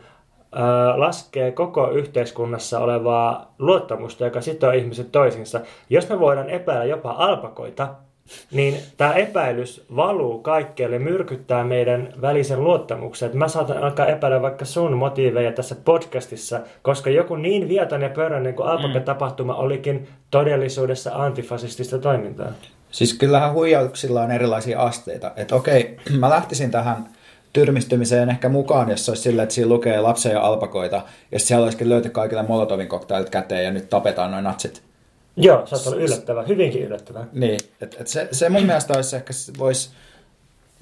laskee 0.96 1.52
koko 1.52 1.90
yhteiskunnassa 1.90 2.78
olevaa 2.78 3.54
luottamusta, 3.58 4.24
joka 4.24 4.40
sitoo 4.40 4.70
ihmiset 4.70 5.12
toisinsa. 5.12 5.60
Jos 5.90 6.08
me 6.08 6.20
voidaan 6.20 6.50
epäillä 6.50 6.84
jopa 6.84 7.10
alpakoita, 7.10 7.88
niin 8.50 8.74
tämä 8.96 9.12
epäilys 9.12 9.86
valuu 9.96 10.38
kaikkeelle, 10.38 10.98
myrkyttää 10.98 11.64
meidän 11.64 12.12
välisen 12.20 12.64
luottamuksen. 12.64 13.26
Että 13.26 13.38
mä 13.38 13.48
saatan 13.48 13.78
alkaa 13.78 14.06
epäillä 14.06 14.42
vaikka 14.42 14.64
sun 14.64 14.92
motiiveja 14.92 15.52
tässä 15.52 15.76
podcastissa, 15.84 16.60
koska 16.82 17.10
joku 17.10 17.36
niin 17.36 17.68
vietoinen 17.68 18.08
ja 18.08 18.14
pörröinen 18.14 18.54
kuin 18.54 18.68
Alpaca-tapahtuma 18.68 19.52
mm. 19.52 19.58
olikin 19.58 20.08
todellisuudessa 20.30 21.10
antifasistista 21.14 21.98
toimintaa. 21.98 22.52
Siis 22.90 23.14
kyllähän 23.14 23.52
huijauksilla 23.52 24.22
on 24.22 24.30
erilaisia 24.30 24.80
asteita. 24.80 25.32
Että 25.36 25.54
okei, 25.54 25.96
mä 26.20 26.30
lähtisin 26.30 26.70
tähän 26.70 27.08
tyrmistymiseen 27.52 28.30
ehkä 28.30 28.48
mukaan, 28.48 28.90
jos 28.90 29.08
olisi 29.08 29.22
sillä, 29.22 29.42
että 29.42 29.54
siinä 29.54 29.68
lukee 29.68 30.00
lapsia 30.00 30.32
ja 30.32 30.40
alpakoita, 30.40 31.02
ja 31.32 31.38
siellä 31.38 31.64
olisikin 31.64 31.88
löyty 31.88 32.10
kaikille 32.10 32.42
Molotovin 32.42 32.88
koktailit 32.88 33.30
käteen 33.30 33.64
ja 33.64 33.70
nyt 33.70 33.88
tapetaan 33.88 34.30
noin 34.30 34.44
natsit. 34.44 34.82
Joo, 35.36 35.66
saattaa 35.66 35.92
olla 35.92 36.02
yllättävää, 36.02 36.44
hyvinkin 36.44 36.82
yllättävää. 36.82 37.26
Niin, 37.32 37.60
että 37.80 37.96
et 38.00 38.06
se, 38.06 38.28
se 38.32 38.48
mun 38.48 38.62
mielestä 38.62 38.94
olisi 38.94 39.16
ehkä, 39.16 39.32
voisi 39.58 39.90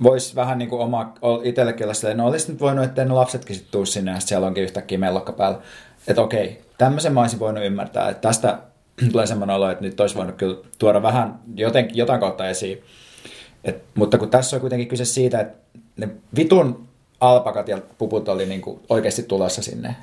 vois 0.03 0.37
vähän 0.37 0.59
niin 0.59 0.69
kuin 0.69 0.83
oma 0.83 1.15
itsellekin 1.43 1.87
olla 1.87 1.95
silleen, 1.95 2.17
no 2.17 2.27
olisi 2.27 2.53
nyt 2.53 2.61
voinut, 2.61 2.85
että 2.85 3.05
ne 3.05 3.13
lapsetkin 3.13 3.57
sitten 3.57 3.73
tuu 3.73 3.87
sinne 3.87 4.11
ja 4.13 4.21
siellä 4.21 4.47
onkin 4.47 4.65
yhtäkkiä 4.65 4.99
mellokka 4.99 5.33
päällä. 5.33 5.59
Että 6.07 6.23
okei, 6.23 6.63
tämmöisen 6.79 7.13
mä 7.13 7.21
olisin 7.21 7.39
voinut 7.39 7.65
ymmärtää, 7.65 8.09
että 8.09 8.29
tästä 8.29 8.59
tulee 9.13 9.27
semmoinen 9.27 9.57
olo, 9.57 9.71
että 9.71 9.85
nyt 9.85 10.01
olisi 10.01 10.15
voinut 10.15 10.37
kyllä 10.37 10.57
tuoda 10.79 11.03
vähän 11.03 11.39
joten, 11.55 11.89
jotain 11.93 12.21
kautta 12.21 12.49
esiin. 12.49 12.83
Et, 13.65 13.83
mutta 13.95 14.19
kun 14.19 14.31
tässä 14.31 14.57
on 14.57 14.61
kuitenkin 14.61 14.89
kyse 14.89 15.05
siitä, 15.05 15.41
että 15.41 15.59
ne 15.97 16.09
vitun 16.37 16.89
alpakat 17.21 17.69
ja 17.69 17.79
puput 17.99 18.29
oli 18.29 18.47
niin 18.47 18.61
kuin 18.61 18.81
oikeasti 18.89 19.23
tulossa 19.23 19.63
sinne. 19.63 19.97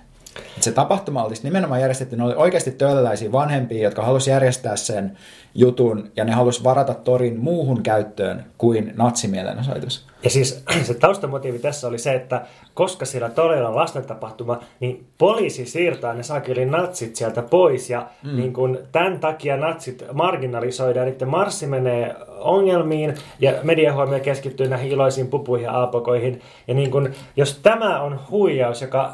Et 0.57 0.63
se 0.63 0.71
tapahtuma 0.71 1.23
olisi 1.23 1.43
nimenomaan 1.43 1.81
järjestetty, 1.81 2.15
ne 2.15 2.23
oli 2.23 2.33
oikeasti 2.35 2.71
töölläisiä 2.71 3.31
vanhempia, 3.31 3.83
jotka 3.83 4.03
halusi 4.03 4.29
järjestää 4.29 4.75
sen 4.75 5.17
jutun 5.55 6.11
ja 6.15 6.23
ne 6.23 6.31
halusi 6.31 6.63
varata 6.63 6.93
torin 6.93 7.39
muuhun 7.39 7.83
käyttöön 7.83 8.45
kuin 8.57 8.93
natsimielenosoitus. 8.95 10.05
Ja 10.23 10.29
siis 10.29 10.63
se 10.83 10.93
taustamotiivi 10.93 11.59
tässä 11.59 11.87
oli 11.87 11.99
se, 11.99 12.13
että 12.13 12.41
koska 12.73 13.05
siellä 13.05 13.29
torilla 13.29 13.69
on 13.69 13.75
lastentapahtuma, 13.75 14.59
niin 14.79 15.05
poliisi 15.17 15.65
siirtää 15.65 16.13
ne 16.13 16.23
sakeli 16.23 16.65
natsit 16.65 17.15
sieltä 17.15 17.41
pois 17.41 17.89
ja 17.89 18.07
mm. 18.23 18.35
niin 18.35 18.53
kun 18.53 18.79
tämän 18.91 19.19
takia 19.19 19.57
natsit 19.57 20.05
marginalisoidaan, 20.13 21.07
niiden 21.07 21.29
marssi 21.29 21.67
menee 21.67 22.15
ongelmiin 22.39 23.15
ja 23.39 23.53
mediahuomio 23.63 24.19
keskittyy 24.19 24.67
näihin 24.67 24.91
iloisiin 24.91 25.27
pupuihin 25.27 25.65
ja 25.65 25.71
aapokoihin. 25.71 26.41
Ja 26.67 26.73
niin 26.73 26.91
kun, 26.91 27.09
jos 27.35 27.59
tämä 27.63 28.01
on 28.01 28.19
huijaus, 28.29 28.81
joka 28.81 29.13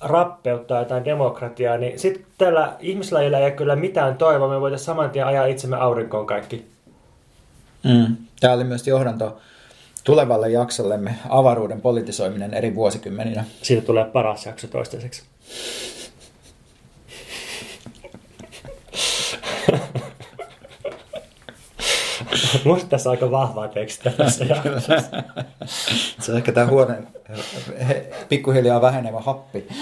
rappeuttaa 0.00 0.78
jotain 0.78 1.04
demokratiaa, 1.04 1.76
niin 1.76 1.98
sitten 1.98 2.24
tällä 2.38 2.72
ihmislajilla 2.80 3.38
ei 3.38 3.44
ole 3.44 3.50
kyllä 3.50 3.76
mitään 3.76 4.16
toivoa. 4.16 4.48
Me 4.48 4.60
voitaisiin 4.60 4.86
saman 4.86 5.10
tien 5.10 5.26
ajaa 5.26 5.46
itsemme 5.46 5.76
aurinkoon 5.76 6.26
kaikki. 6.26 6.66
Mm. 7.84 8.16
Tämä 8.40 8.54
oli 8.54 8.64
myös 8.64 8.86
johdanto 8.86 9.36
tulevalle 10.04 10.50
jaksollemme 10.50 11.14
avaruuden 11.28 11.80
politisoiminen 11.80 12.54
eri 12.54 12.74
vuosikymmeninä. 12.74 13.44
Siitä 13.62 13.86
tulee 13.86 14.04
paras 14.04 14.46
jakso 14.46 14.66
toistaiseksi. 14.66 15.22
Musta 22.64 22.88
tässä 22.88 23.10
on 23.10 23.16
aika 23.16 23.30
vahvaa 23.30 23.68
tekstiä 23.68 24.12
tässä 24.12 24.44
Se 26.20 26.32
on 26.32 26.38
ehkä 26.38 26.52
tämä 26.52 26.66
huoneen 26.66 27.08
pikkuhiljaa 28.28 28.80
vähenevä 28.80 29.20
happi. 29.20 29.68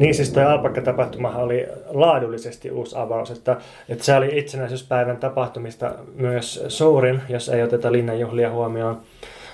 Niin 0.00 0.14
siis 0.14 0.32
tuo 0.32 0.42
alpakka-tapahtumahan 0.42 1.42
oli 1.42 1.66
laadullisesti 1.88 2.70
uusi 2.70 2.96
avaus, 2.98 3.30
että, 3.30 3.56
että 3.88 4.04
se 4.04 4.14
oli 4.14 4.38
itsenäisyyspäivän 4.38 5.16
tapahtumista 5.16 5.94
myös 6.14 6.64
suurin, 6.68 7.20
jos 7.28 7.48
ei 7.48 7.62
oteta 7.62 7.92
linnanjuhlia 7.92 8.50
huomioon. 8.50 9.00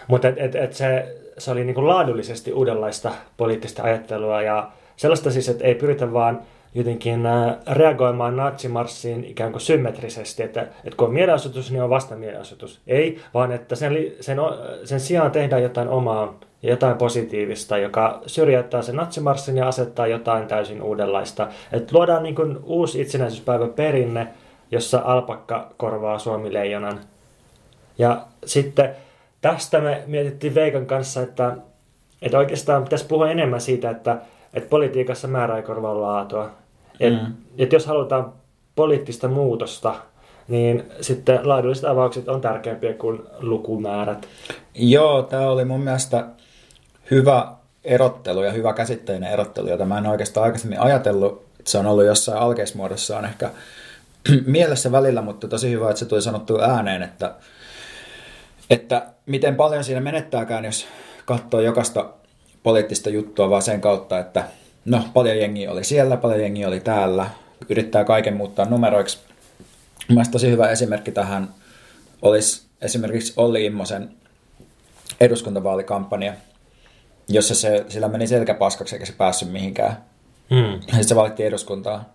Mutta 0.08 0.28
et, 0.28 0.38
et, 0.38 0.54
et 0.54 0.72
se 0.72 1.16
se 1.38 1.50
oli 1.50 1.64
niin 1.64 1.74
kuin 1.74 1.88
laadullisesti 1.88 2.52
uudenlaista 2.52 3.12
poliittista 3.36 3.82
ajattelua 3.82 4.42
ja 4.42 4.70
sellaista 4.96 5.30
siis, 5.30 5.48
että 5.48 5.64
ei 5.64 5.74
pyritä 5.74 6.12
vaan 6.12 6.40
jotenkin 6.76 7.26
äh, 7.26 7.56
reagoimaan 7.70 8.36
natsimarssiin 8.36 9.24
ikään 9.24 9.52
kuin 9.52 9.62
symmetrisesti, 9.62 10.42
että, 10.42 10.60
että 10.62 10.96
kun 10.96 11.08
on 11.08 11.14
mielenosoitus, 11.14 11.70
niin 11.70 11.82
on 11.82 11.90
vasta 11.90 12.16
mielenosoitus. 12.16 12.80
Ei, 12.86 13.20
vaan 13.34 13.52
että 13.52 13.76
sen, 13.76 13.92
sen, 14.20 14.38
sen 14.84 15.00
sijaan 15.00 15.30
tehdään 15.30 15.62
jotain 15.62 15.88
omaa 15.88 16.38
ja 16.62 16.70
jotain 16.70 16.96
positiivista, 16.96 17.78
joka 17.78 18.22
syrjäyttää 18.26 18.82
sen 18.82 18.96
natsimarssin 18.96 19.56
ja 19.56 19.68
asettaa 19.68 20.06
jotain 20.06 20.46
täysin 20.46 20.82
uudenlaista. 20.82 21.48
Että 21.72 21.96
luodaan 21.96 22.22
niin 22.22 22.34
kuin 22.34 22.58
uusi 22.62 23.00
itsenäisyyspäivän 23.00 23.72
perinne, 23.72 24.28
jossa 24.70 25.02
alpakka 25.04 25.70
korvaa 25.76 26.18
Suomi-leijonan. 26.18 27.00
Ja 27.98 28.20
sitten 28.44 28.90
tästä 29.40 29.80
me 29.80 30.02
mietittiin 30.06 30.54
Veikan 30.54 30.86
kanssa, 30.86 31.22
että, 31.22 31.56
että 32.22 32.38
oikeastaan 32.38 32.84
pitäisi 32.84 33.06
puhua 33.06 33.30
enemmän 33.30 33.60
siitä, 33.60 33.90
että, 33.90 34.18
että 34.54 34.68
politiikassa 34.68 35.28
määrä 35.28 35.56
ei 35.56 35.62
korvaa 35.62 36.00
laatua. 36.00 36.50
Et, 37.00 37.12
mm. 37.12 37.34
et 37.58 37.72
jos 37.72 37.86
halutaan 37.86 38.32
poliittista 38.74 39.28
muutosta, 39.28 39.94
niin 40.48 40.84
sitten 41.00 41.48
laadulliset 41.48 41.84
avaukset 41.84 42.28
on 42.28 42.40
tärkeämpiä 42.40 42.94
kuin 42.94 43.22
lukumäärät. 43.38 44.28
Joo, 44.74 45.22
tämä 45.22 45.48
oli 45.48 45.64
mun 45.64 45.80
mielestä 45.80 46.26
hyvä 47.10 47.52
erottelu 47.84 48.42
ja 48.42 48.52
hyvä 48.52 48.72
käsitteinen 48.72 49.32
erottelu, 49.32 49.68
jota 49.68 49.84
mä 49.84 49.98
en 49.98 50.06
oikeastaan 50.06 50.44
aikaisemmin 50.44 50.80
ajatellut. 50.80 51.46
Se 51.64 51.78
on 51.78 51.86
ollut 51.86 52.04
jossain 52.04 52.38
alkeismuodossaan 52.38 53.24
ehkä 53.24 53.50
mielessä 54.46 54.92
välillä, 54.92 55.22
mutta 55.22 55.48
tosi 55.48 55.70
hyvä, 55.70 55.90
että 55.90 55.98
se 55.98 56.06
tuli 56.06 56.22
sanottua 56.22 56.62
ääneen, 56.62 57.02
että 57.02 57.34
että 58.70 59.06
miten 59.26 59.56
paljon 59.56 59.84
siinä 59.84 60.00
menettääkään, 60.00 60.64
jos 60.64 60.86
katsoo 61.24 61.60
jokaista 61.60 62.10
poliittista 62.62 63.10
juttua 63.10 63.50
vaan 63.50 63.62
sen 63.62 63.80
kautta, 63.80 64.18
että 64.18 64.44
no 64.86 65.04
paljon 65.14 65.38
jengi 65.38 65.68
oli 65.68 65.84
siellä, 65.84 66.16
paljon 66.16 66.40
jengi 66.40 66.64
oli 66.64 66.80
täällä, 66.80 67.30
yrittää 67.68 68.04
kaiken 68.04 68.36
muuttaa 68.36 68.64
numeroiksi. 68.64 69.18
Mielestäni 70.08 70.32
tosi 70.32 70.50
hyvä 70.50 70.70
esimerkki 70.70 71.12
tähän 71.12 71.48
olisi 72.22 72.66
esimerkiksi 72.80 73.32
Olli 73.36 73.64
Immosen 73.64 74.10
eduskuntavaalikampanja, 75.20 76.32
jossa 77.28 77.54
se, 77.54 77.84
sillä 77.88 78.08
meni 78.08 78.26
selkäpaskaksi 78.26 78.94
eikä 78.94 79.06
se 79.06 79.12
päässyt 79.12 79.52
mihinkään. 79.52 80.04
Mm. 80.50 80.80
Sitten 80.80 81.04
se 81.04 81.16
valittiin 81.16 81.46
eduskuntaan, 81.46 82.06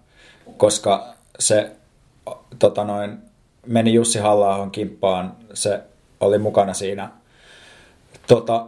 koska 0.58 1.14
se 1.40 1.72
tota 2.60 2.84
noin, 2.84 3.18
meni 3.66 3.94
Jussi 3.94 4.20
halla 4.20 4.70
kimppaan 4.72 5.36
se 5.54 5.80
oli 6.20 6.38
mukana 6.38 6.74
siinä 6.74 7.10
tota, 8.28 8.66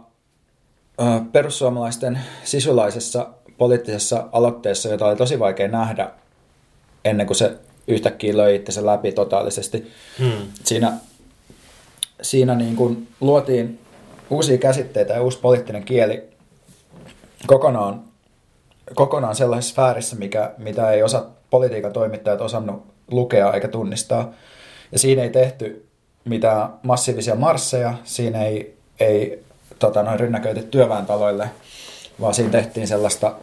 perussuomalaisten 1.32 2.18
sisulaisessa 2.44 3.26
poliittisessa 3.64 4.24
aloitteessa, 4.32 4.88
jota 4.88 5.06
oli 5.06 5.16
tosi 5.16 5.38
vaikea 5.38 5.68
nähdä 5.68 6.10
ennen 7.04 7.26
kuin 7.26 7.36
se 7.36 7.52
yhtäkkiä 7.88 8.36
löi 8.36 8.54
itsensä 8.54 8.86
läpi 8.86 9.12
totaalisesti. 9.12 9.92
Hmm. 10.18 10.48
Siinä, 10.64 10.92
siinä 12.22 12.54
niin 12.54 12.76
kuin 12.76 13.08
luotiin 13.20 13.78
uusia 14.30 14.58
käsitteitä 14.58 15.12
ja 15.12 15.22
uusi 15.22 15.38
poliittinen 15.38 15.84
kieli 15.84 16.22
kokonaan, 17.46 18.02
kokonaan 18.94 19.36
sellaisessa 19.36 19.72
sfäärissä, 19.72 20.16
mikä, 20.16 20.52
mitä 20.58 20.90
ei 20.90 21.02
osa 21.02 21.24
politiikan 21.50 21.92
toimittajat 21.92 22.40
osannut 22.40 22.84
lukea 23.10 23.52
eikä 23.52 23.68
tunnistaa. 23.68 24.32
Ja 24.92 24.98
siinä 24.98 25.22
ei 25.22 25.30
tehty 25.30 25.86
mitään 26.24 26.68
massiivisia 26.82 27.34
marsseja, 27.34 27.94
siinä 28.04 28.44
ei, 28.44 28.76
ei 29.00 29.44
tota, 29.78 30.02
noin 30.02 30.20
rynnäköity 30.20 30.62
työväentaloille, 30.62 31.50
vaan 32.20 32.34
siinä 32.34 32.50
tehtiin 32.50 32.88
sellaista, 32.88 33.34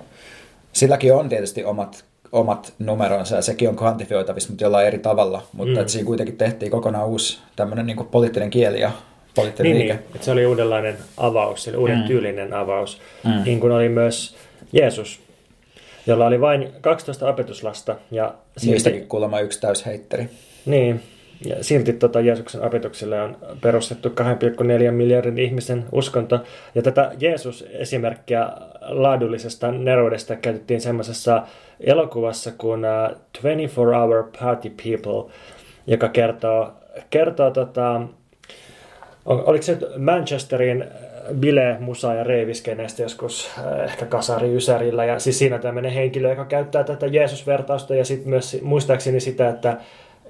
silläkin 0.74 1.14
on 1.14 1.30
tietysti 1.30 1.64
omat, 1.64 2.06
omat 2.32 2.74
numeronsa 2.80 3.36
ja 3.36 3.42
sekin 3.42 3.70
on 3.70 3.76
kvantifioitavissa, 3.76 4.50
mutta 4.50 4.64
jollain 4.64 4.88
eri 4.88 5.00
tavalla, 5.00 5.44
mutta 5.54 5.82
mm. 5.82 5.88
siinä 5.88 6.06
kuitenkin 6.06 6.38
tehtiin 6.38 6.72
kokonaan 6.72 7.08
uusi 7.08 7.40
tämmöinen 7.56 7.86
niin 7.86 8.06
poliittinen 8.12 8.50
kieli 8.50 8.80
ja 8.82 8.92
poliittinen 9.36 9.72
Niin, 9.72 9.80
liike. 9.80 9.94
niin, 9.94 10.06
että 10.16 10.26
se 10.26 10.32
oli 10.32 10.46
uudenlainen 10.46 10.98
avaus, 11.18 11.68
eli 11.68 11.78
uuden 11.78 11.98
Mm. 12.00 12.04
tyylinen 12.08 12.54
avaus. 12.54 13.02
Mm. 13.24 13.44
Niin 13.46 13.60
kuin 13.60 13.72
oli 13.74 13.90
myös 13.90 14.36
Jeesus, 14.74 15.20
jolla 16.08 16.26
oli 16.26 16.42
vain 16.42 16.68
12 16.82 17.30
opetuslasta. 17.30 17.96
Ja 18.12 18.34
silti, 18.58 18.72
Niistäkin 18.72 19.08
kuulemma 19.08 19.40
yksi 19.40 19.62
täysheitteri. 19.62 20.30
niin, 20.66 21.04
ja 21.46 21.64
silti 21.64 21.94
tota 21.94 22.20
Jeesuksen 22.20 22.62
opetukselle 22.62 23.22
on 23.22 23.38
perustettu 23.62 24.10
2,4 24.10 24.92
miljardin 24.92 25.38
ihmisen 25.38 25.86
uskonto. 25.92 26.40
Ja 26.76 26.82
tätä 26.82 27.12
Jeesus-esimerkkiä 27.20 28.50
laadullisesta 28.82 29.72
neroudesta 29.72 30.36
käytettiin 30.36 30.82
semmoisessa 30.82 31.44
elokuvassa 31.80 32.52
kuin 32.58 32.80
uh, 32.86 33.18
24 33.42 33.70
Hour 34.00 34.24
Party 34.40 34.70
People, 34.70 35.32
joka 35.88 36.10
kertoo, 36.10 36.74
kertoo 37.10 37.52
tota, 37.52 38.02
oliko 39.26 39.64
se 39.64 39.78
Manchesterin 39.98 40.86
bile, 41.34 41.78
musa 41.80 42.14
ja 42.14 42.24
reiviskeneistä 42.24 43.02
joskus 43.04 43.50
äh, 43.58 43.84
ehkä 43.84 44.06
kasari 44.06 44.56
Ysärillä. 44.56 45.06
Ja 45.06 45.20
siis 45.20 45.40
siinä 45.40 45.60
tämmöinen 45.60 45.92
henkilö, 45.92 46.30
joka 46.30 46.46
käyttää 46.46 46.84
tätä 46.84 47.08
Jeesus-vertausta 47.08 47.96
ja 47.96 48.06
sitten 48.06 48.30
myös 48.30 48.58
muistaakseni 48.62 49.20
sitä, 49.20 49.50
että, 49.50 49.78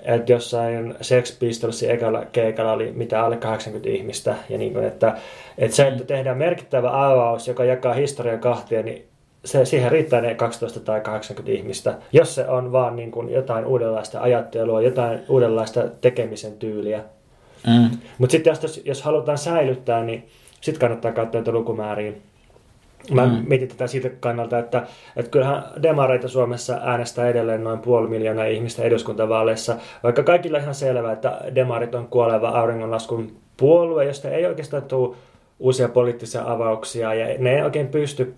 että 0.03 0.31
jossain 0.31 0.95
Sex 1.01 1.39
Pistolsin 1.39 1.91
ekalla 1.91 2.25
keikalla 2.25 2.71
oli 2.71 2.91
mitä 2.91 3.23
alle 3.23 3.37
80 3.37 3.89
ihmistä. 3.89 4.35
Ja 4.49 4.57
niin 4.57 4.73
kuin, 4.73 4.85
että, 4.85 5.17
että 5.57 5.75
se, 5.75 5.87
että 5.87 6.03
tehdään 6.03 6.37
merkittävä 6.37 7.11
avaus, 7.11 7.47
joka 7.47 7.65
jakaa 7.65 7.93
historian 7.93 8.39
kahtia, 8.39 8.83
niin 8.83 9.07
se, 9.45 9.65
siihen 9.65 9.91
riittää 9.91 10.21
ne 10.21 10.35
12 10.35 10.79
tai 10.79 11.01
80 11.01 11.51
ihmistä, 11.51 11.97
jos 12.13 12.35
se 12.35 12.47
on 12.47 12.71
vaan 12.71 12.95
niin 12.95 13.11
kuin 13.11 13.29
jotain 13.29 13.65
uudenlaista 13.65 14.21
ajattelua, 14.21 14.81
jotain 14.81 15.19
uudenlaista 15.29 15.83
tekemisen 16.01 16.53
tyyliä. 16.53 17.03
Mm. 17.67 17.97
Mutta 18.17 18.31
sitten 18.31 18.55
jos, 18.61 18.81
jos 18.85 19.01
halutaan 19.01 19.37
säilyttää, 19.37 20.03
niin 20.03 20.27
sitten 20.61 20.79
kannattaa 20.79 21.11
katsoa 21.11 21.39
näitä 21.39 21.51
lukumääriä. 21.51 22.11
Mä 23.11 23.25
Mm. 23.25 23.43
mietin 23.47 23.67
tätä 23.67 23.87
siitä 23.87 24.09
kannalta, 24.19 24.59
että, 24.59 24.83
että 25.15 25.31
kyllähän 25.31 25.63
demareita 25.83 26.27
Suomessa 26.27 26.79
äänestää 26.83 27.29
edelleen 27.29 27.63
noin 27.63 27.79
puoli 27.79 28.07
miljoonaa 28.07 28.45
ihmistä 28.45 28.83
eduskuntavaaleissa, 28.83 29.75
vaikka 30.03 30.23
kaikilla 30.23 30.57
ihan 30.57 30.75
selvää, 30.75 31.13
että 31.13 31.41
demarit 31.55 31.95
on 31.95 32.07
kuoleva 32.07 32.49
auringonlaskun 32.49 33.31
puolue, 33.57 34.05
josta 34.05 34.29
ei 34.29 34.45
oikeastaan 34.45 34.83
tule 34.83 35.15
uusia 35.59 35.89
poliittisia 35.89 36.43
avauksia 36.45 37.13
ja 37.13 37.37
ne 37.39 37.55
ei 37.55 37.61
oikein 37.61 37.87
pysty, 37.87 38.33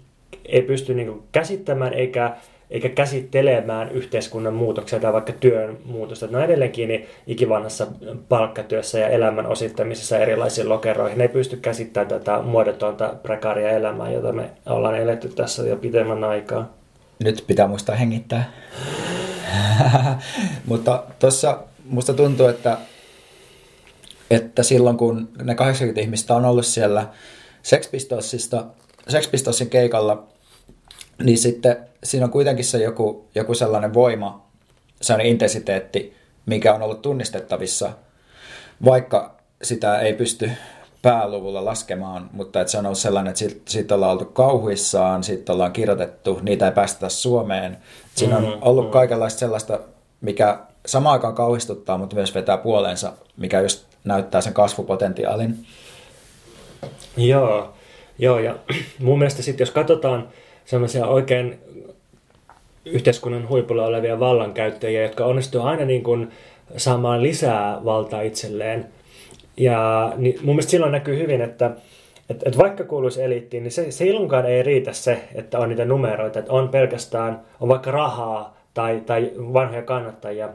ei 0.45 0.61
pysty 0.61 0.93
niin 0.93 1.23
käsittämään 1.31 1.93
eikä, 1.93 2.35
eikä 2.73 2.89
käsittelemään 2.89 3.91
yhteiskunnan 3.91 4.53
muutoksia 4.53 4.99
tai 4.99 5.13
vaikka 5.13 5.33
työn 5.33 5.77
muutosta. 5.85 6.27
Ne 6.27 6.37
on 6.37 6.43
edelleenkin 6.43 6.87
niin 6.87 7.07
ikivanhassa 7.27 7.87
palkkatyössä 8.29 8.99
ja 8.99 9.07
elämän 9.07 9.45
osittamisessa 9.45 10.17
erilaisiin 10.17 10.69
lokeroihin. 10.69 11.17
Ne 11.17 11.23
ei 11.23 11.29
pysty 11.29 11.57
käsittämään 11.57 12.07
tätä 12.07 12.41
muodotonta 12.41 13.15
prekaaria 13.23 13.69
elämää, 13.69 14.11
jota 14.11 14.31
me 14.31 14.49
ollaan 14.65 14.97
eletty 14.97 15.29
tässä 15.29 15.63
jo 15.63 15.75
pitemmän 15.75 16.23
aikaa. 16.23 16.73
Nyt 17.23 17.43
pitää 17.47 17.67
muistaa 17.67 17.95
hengittää. 17.95 18.51
Mutta 20.65 21.03
tuossa 21.19 21.59
musta 21.85 22.13
tuntuu, 22.13 22.47
että, 22.47 22.77
että 24.31 24.63
silloin 24.63 24.97
kun 24.97 25.29
ne 25.43 25.55
80 25.55 26.01
ihmistä 26.01 26.35
on 26.35 26.45
ollut 26.45 26.65
siellä 26.65 27.07
Sex 27.61 27.91
Pistolsista, 27.91 28.65
Sex 29.07 29.31
Pistolsin 29.31 29.69
keikalla, 29.69 30.32
niin 31.23 31.37
sitten 31.37 31.77
siinä 32.03 32.25
on 32.25 32.31
kuitenkin 32.31 32.65
se 32.65 32.77
joku, 32.77 33.27
joku 33.35 33.53
sellainen 33.53 33.93
voima, 33.93 34.45
sellainen 35.01 35.31
intensiteetti, 35.31 36.13
mikä 36.45 36.73
on 36.73 36.81
ollut 36.81 37.01
tunnistettavissa, 37.01 37.91
vaikka 38.85 39.35
sitä 39.63 39.99
ei 39.99 40.13
pysty 40.13 40.51
pääluvulla 41.01 41.65
laskemaan, 41.65 42.29
mutta 42.33 42.61
että 42.61 42.71
se 42.71 42.77
on 42.77 42.85
ollut 42.85 42.97
sellainen, 42.99 43.29
että 43.29 43.39
siitä, 43.39 43.61
siitä 43.65 43.95
ollaan 43.95 44.11
oltu 44.11 44.25
kauhuissaan, 44.25 45.23
siitä 45.23 45.53
ollaan 45.53 45.73
kirjoitettu, 45.73 46.39
niitä 46.41 46.65
ei 46.65 46.71
päästetä 46.71 47.09
Suomeen. 47.09 47.77
Siinä 48.15 48.37
on 48.37 48.43
Mhm, 48.43 48.53
ollut 48.61 48.85
mhm. 48.85 48.93
kaikenlaista 48.93 49.39
sellaista, 49.39 49.79
mikä 50.21 50.59
samaan 50.85 51.13
aikaan 51.13 51.35
kauhistuttaa, 51.35 51.97
mutta 51.97 52.15
myös 52.15 52.35
vetää 52.35 52.57
puoleensa, 52.57 53.13
mikä 53.37 53.61
just 53.61 53.85
näyttää 54.03 54.41
sen 54.41 54.53
kasvupotentiaalin. 54.53 55.65
Joo, 57.17 57.73
joo 58.19 58.39
ja 58.39 58.55
mun 58.99 59.17
mielestä 59.19 59.41
sitten 59.41 59.65
jos 59.65 59.71
katsotaan 59.71 60.27
sellaisia 60.65 61.07
oikein 61.07 61.59
yhteiskunnan 62.85 63.49
huipulla 63.49 63.85
olevia 63.85 64.19
vallankäyttäjiä, 64.19 65.01
jotka 65.01 65.25
onnistuu 65.25 65.61
aina 65.61 65.85
niin 65.85 66.03
kuin 66.03 66.31
saamaan 66.77 67.23
lisää 67.23 67.81
valtaa 67.85 68.21
itselleen. 68.21 68.85
Ja 69.57 70.13
niin 70.17 70.35
mun 70.43 70.55
mielestä 70.55 70.71
silloin 70.71 70.91
näkyy 70.91 71.19
hyvin, 71.19 71.41
että 71.41 71.71
et, 72.29 72.43
et 72.45 72.57
vaikka 72.57 72.83
kuuluisi 72.83 73.23
eliittiin, 73.23 73.63
niin 73.63 73.71
se, 73.91 74.05
ilonkaan 74.05 74.45
ei 74.45 74.63
riitä 74.63 74.93
se, 74.93 75.23
että 75.35 75.59
on 75.59 75.69
niitä 75.69 75.85
numeroita, 75.85 76.39
että 76.39 76.53
on 76.53 76.69
pelkästään, 76.69 77.41
on 77.59 77.69
vaikka 77.69 77.91
rahaa 77.91 78.57
tai, 78.73 79.01
tai 79.05 79.31
vanhoja 79.37 79.81
kannattajia. 79.81 80.49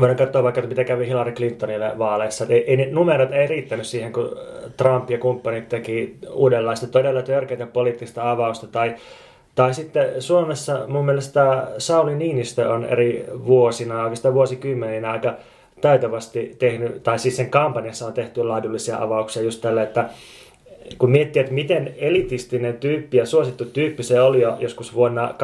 Voidaan 0.00 0.18
katsoa 0.18 0.42
vaikka, 0.42 0.60
että 0.60 0.68
mitä 0.68 0.84
kävi 0.84 1.06
Hillary 1.06 1.32
Clintonille 1.32 1.98
vaaleissa. 1.98 2.46
Ei, 2.48 2.64
ei, 2.70 2.90
numerot 2.90 3.32
ei 3.32 3.46
riittänyt 3.46 3.86
siihen, 3.86 4.12
kun 4.12 4.36
Trump 4.76 5.10
ja 5.10 5.18
kumppanit 5.18 5.68
teki 5.68 6.16
uudenlaista 6.32 6.86
todella 6.86 7.22
törkeitä 7.22 7.66
poliittista 7.66 8.30
avausta. 8.30 8.66
Tai, 8.66 8.94
tai 9.58 9.74
sitten 9.74 10.22
Suomessa 10.22 10.84
mun 10.88 11.04
mielestä 11.04 11.68
Sauli 11.78 12.14
Niinistö 12.14 12.70
on 12.70 12.84
eri 12.84 13.24
vuosina, 13.46 14.02
oikeastaan 14.02 14.34
vuosikymmeninä 14.34 15.10
aika 15.10 15.34
taitavasti 15.80 16.56
tehnyt, 16.58 17.02
tai 17.02 17.18
siis 17.18 17.36
sen 17.36 17.50
kampanjassa 17.50 18.06
on 18.06 18.12
tehty 18.12 18.44
laadullisia 18.44 18.98
avauksia 18.98 19.42
just 19.42 19.60
tälle, 19.60 19.82
että 19.82 20.10
kun 20.98 21.10
miettii, 21.10 21.40
että 21.40 21.52
miten 21.52 21.94
elitistinen 21.96 22.76
tyyppi 22.76 23.16
ja 23.16 23.26
suosittu 23.26 23.64
tyyppi 23.64 24.02
se 24.02 24.20
oli 24.20 24.40
jo 24.40 24.56
joskus 24.58 24.94
vuonna 24.94 25.34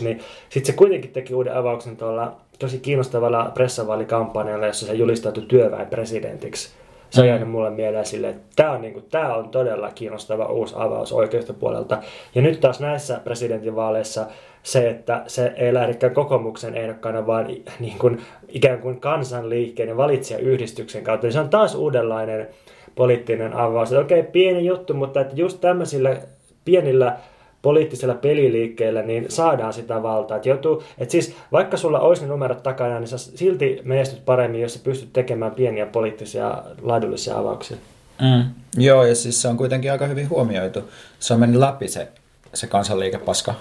2005-2006, 0.00 0.04
niin 0.04 0.20
sitten 0.48 0.72
se 0.72 0.72
kuitenkin 0.72 1.10
teki 1.10 1.34
uuden 1.34 1.56
avauksen 1.56 1.96
tuolla 1.96 2.36
tosi 2.58 2.78
kiinnostavalla 2.78 3.50
pressavaalikampanjalla, 3.54 4.66
jossa 4.66 4.86
se 4.86 4.94
julistautui 4.94 5.44
työväen 5.48 5.86
presidentiksi. 5.86 6.70
Se 7.10 7.20
on 7.20 7.28
jäänyt 7.28 7.50
mulle 7.50 7.70
mieleen 7.70 8.06
silleen, 8.06 8.34
että 8.34 8.46
tämä 8.56 8.72
on, 8.72 8.82
niinku, 8.82 9.00
tää 9.00 9.34
on 9.36 9.48
todella 9.48 9.90
kiinnostava 9.94 10.46
uusi 10.46 10.74
avaus 10.78 11.12
oikeistopuolelta. 11.12 11.98
Ja 12.34 12.42
nyt 12.42 12.60
taas 12.60 12.80
näissä 12.80 13.20
presidentinvaaleissa 13.24 14.26
se, 14.62 14.90
että 14.90 15.22
se 15.26 15.52
ei 15.56 15.74
lähdekään 15.74 16.14
kokoomuksen 16.14 16.76
ehdokkaana, 16.76 17.26
vaan 17.26 17.46
niin 17.80 17.98
kuin, 17.98 18.20
ikään 18.48 18.78
kuin 18.78 19.00
kansanliikkeen 19.00 19.88
ja 19.88 19.96
valitsijayhdistyksen 19.96 21.04
kautta. 21.04 21.26
niin 21.26 21.32
se 21.32 21.40
on 21.40 21.50
taas 21.50 21.74
uudenlainen 21.74 22.48
poliittinen 22.94 23.52
avaus. 23.52 23.92
Okei, 23.92 24.22
pieni 24.22 24.64
juttu, 24.66 24.94
mutta 24.94 25.20
että 25.20 25.34
just 25.36 25.60
tämmöisillä 25.60 26.16
pienillä 26.64 27.16
poliittisilla 27.62 28.14
peliliikkeillä, 28.14 29.02
niin 29.02 29.26
saadaan 29.28 29.72
sitä 29.72 30.02
valtaa. 30.02 30.36
Että 30.36 30.48
joutuu, 30.48 30.82
että 30.98 31.12
siis 31.12 31.34
vaikka 31.52 31.76
sulla 31.76 32.00
olisi 32.00 32.22
ne 32.22 32.28
numerot 32.28 32.62
takana, 32.62 32.98
niin 33.00 33.08
sä 33.08 33.18
silti 33.18 33.80
menestyt 33.84 34.24
paremmin, 34.24 34.60
jos 34.60 34.74
sä 34.74 34.80
pystyt 34.84 35.12
tekemään 35.12 35.52
pieniä 35.52 35.86
poliittisia 35.86 36.62
laadullisia 36.82 37.38
avauksia. 37.38 37.76
Mm. 38.20 38.44
Joo, 38.76 39.04
ja 39.04 39.14
siis 39.14 39.42
se 39.42 39.48
on 39.48 39.56
kuitenkin 39.56 39.92
aika 39.92 40.06
hyvin 40.06 40.30
huomioitu. 40.30 40.90
Se 41.18 41.34
on 41.34 41.40
mennyt 41.40 41.60
läpi 41.60 41.88
se, 41.88 42.08
se 42.54 42.66
kansanliikepaska. 42.66 43.54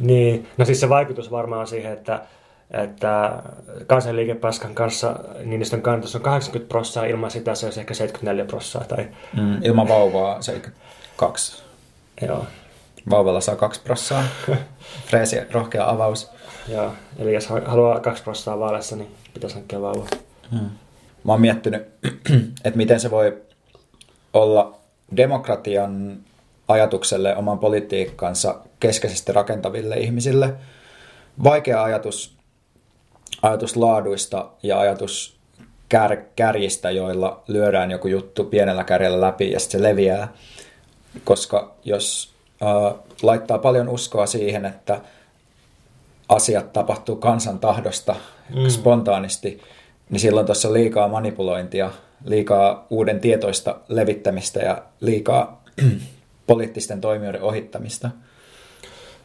Niin, 0.00 0.46
no 0.58 0.64
siis 0.64 0.80
se 0.80 0.88
vaikutus 0.88 1.30
varmaan 1.30 1.66
siihen, 1.66 1.92
että, 1.92 2.20
että 2.70 3.42
kansanliikepaskan 3.86 4.74
kanssa 4.74 5.16
Niinistön 5.44 5.82
kannatus 5.82 6.14
on 6.16 6.22
80 6.22 6.68
prossaa, 6.68 7.04
ilman 7.04 7.30
sitä 7.30 7.54
se 7.54 7.66
olisi 7.66 7.80
ehkä 7.80 7.94
74 7.94 8.44
prossaa. 8.44 8.84
Tai, 8.84 9.08
Mm. 9.36 9.62
Ilman 9.62 9.88
vauvaa 9.88 10.42
se 10.42 10.60
kaksi. 11.16 11.62
joo, 12.22 12.46
Vauvalla 13.10 13.40
saa 13.40 13.56
kaksi 13.56 13.80
prossaa. 13.80 14.24
Freesi, 15.08 15.40
rohkea 15.50 15.90
avaus. 15.90 16.30
joo, 16.68 16.92
eli 17.18 17.34
jos 17.34 17.46
haluaa 17.46 18.00
2 18.00 18.22
prossaa 18.22 18.58
vaaleissa, 18.58 18.96
niin 18.96 19.14
pitäisi 19.34 19.56
hankkia 19.56 19.80
vauva. 19.82 20.06
Hmm. 20.50 20.70
Mä 21.24 21.32
oon 21.32 21.40
miettinyt, 21.40 21.82
että 22.64 22.76
miten 22.76 23.00
se 23.00 23.10
voi 23.10 23.42
olla 24.32 24.78
demokratian 25.16 26.16
ajatukselle 26.68 27.36
oman 27.36 27.58
politiikkansa 27.58 28.60
keskeisesti 28.80 29.32
rakentaville 29.32 29.96
ihmisille 29.96 30.54
vaikea 31.44 31.82
ajatus, 31.82 32.36
ajatus 33.42 33.76
laaduista 33.76 34.50
ja 34.62 34.80
ajatus 34.80 35.36
kär, 35.88 36.16
kärjistä, 36.36 36.90
joilla 36.90 37.42
lyödään 37.48 37.90
joku 37.90 38.08
juttu 38.08 38.44
pienellä 38.44 38.84
kärjellä 38.84 39.20
läpi 39.20 39.50
ja 39.50 39.60
sitten 39.60 39.80
se 39.80 39.88
leviää. 39.88 40.32
Koska 41.24 41.74
jos 41.84 42.35
laittaa 43.22 43.58
paljon 43.58 43.88
uskoa 43.88 44.26
siihen, 44.26 44.64
että 44.64 45.00
asiat 46.28 46.72
tapahtuu 46.72 47.16
kansan 47.16 47.58
tahdosta 47.58 48.16
mm. 48.54 48.68
spontaanisti, 48.68 49.62
niin 50.10 50.20
silloin 50.20 50.46
tuossa 50.46 50.68
on 50.68 50.74
liikaa 50.74 51.08
manipulointia, 51.08 51.90
liikaa 52.24 52.86
uuden 52.90 53.20
tietoista 53.20 53.76
levittämistä 53.88 54.60
ja 54.60 54.82
liikaa 55.00 55.62
poliittisten 56.46 57.00
toimijoiden 57.00 57.42
ohittamista. 57.42 58.10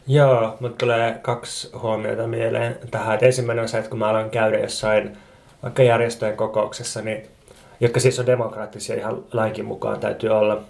Joo, 0.08 0.58
mutta 0.60 0.78
tulee 0.78 1.20
kaksi 1.22 1.70
huomiota 1.82 2.28
mieleen 2.28 2.78
tähän. 2.92 3.16
Et 3.16 3.24
ensimmäinen 3.24 3.62
on 3.64 3.70
se, 3.70 3.78
että 3.78 3.90
kun 3.90 4.00
mä 4.00 4.10
aloin 4.10 4.30
käydä 4.30 4.60
jossain 4.60 5.18
vaikka 5.64 5.84
järjestöjen 5.84 6.38
kokouksessa, 6.38 7.02
niin, 7.02 7.28
jotka 7.80 8.00
siis 8.00 8.20
on 8.20 8.26
demokraattisia 8.26 8.96
ihan 8.96 9.24
lainkin 9.34 9.66
mukaan 9.66 10.00
täytyy 10.00 10.30
olla. 10.30 10.64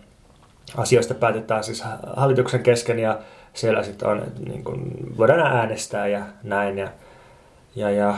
Asioista 0.78 1.14
päätetään 1.14 1.64
siis 1.64 1.84
hallituksen 2.16 2.64
kesken 2.64 3.00
ja 3.00 3.20
siellä 3.54 3.84
sitten 3.84 4.10
on, 4.10 4.24
niin 4.48 4.64
kun, 4.64 4.92
voidaan 5.18 5.58
äänestää 5.58 6.08
ja 6.08 6.22
näin 6.44 6.78
ja, 6.78 6.90
ja, 7.76 7.90
ja 7.90 8.16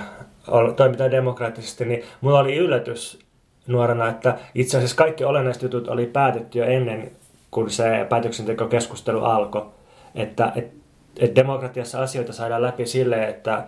toimitaan 0.75 1.11
demokraattisesti, 1.11 1.85
niin 1.85 2.03
mulla 2.21 2.39
oli 2.39 2.55
yllätys 2.55 3.19
nuorena, 3.67 4.09
että 4.09 4.37
itse 4.55 4.77
asiassa 4.77 4.95
kaikki 4.95 5.23
olennaiset 5.23 5.63
jutut 5.63 5.87
oli 5.87 6.05
päätetty 6.05 6.59
jo 6.59 6.65
ennen 6.65 7.11
kuin 7.51 7.69
se 7.69 8.05
päätöksentekokeskustelu 8.09 9.23
alkoi. 9.23 9.65
Että, 10.15 10.51
että 10.55 10.83
että 11.19 11.41
demokratiassa 11.41 12.01
asioita 12.01 12.33
saadaan 12.33 12.61
läpi 12.61 12.85
sille, 12.85 13.27
että 13.27 13.63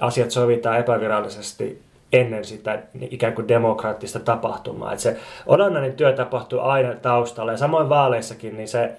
asiat 0.00 0.30
sovitaan 0.30 0.78
epävirallisesti 0.78 1.82
ennen 2.12 2.44
sitä 2.44 2.82
ikään 3.10 3.32
kuin 3.32 3.48
demokraattista 3.48 4.20
tapahtumaa. 4.20 4.92
Että 4.92 5.02
se 5.02 5.16
olennainen 5.46 5.92
työ 5.92 6.12
tapahtuu 6.12 6.60
aina 6.60 6.94
taustalla 6.94 7.52
ja 7.52 7.58
samoin 7.58 7.88
vaaleissakin, 7.88 8.56
niin 8.56 8.68
se, 8.68 8.92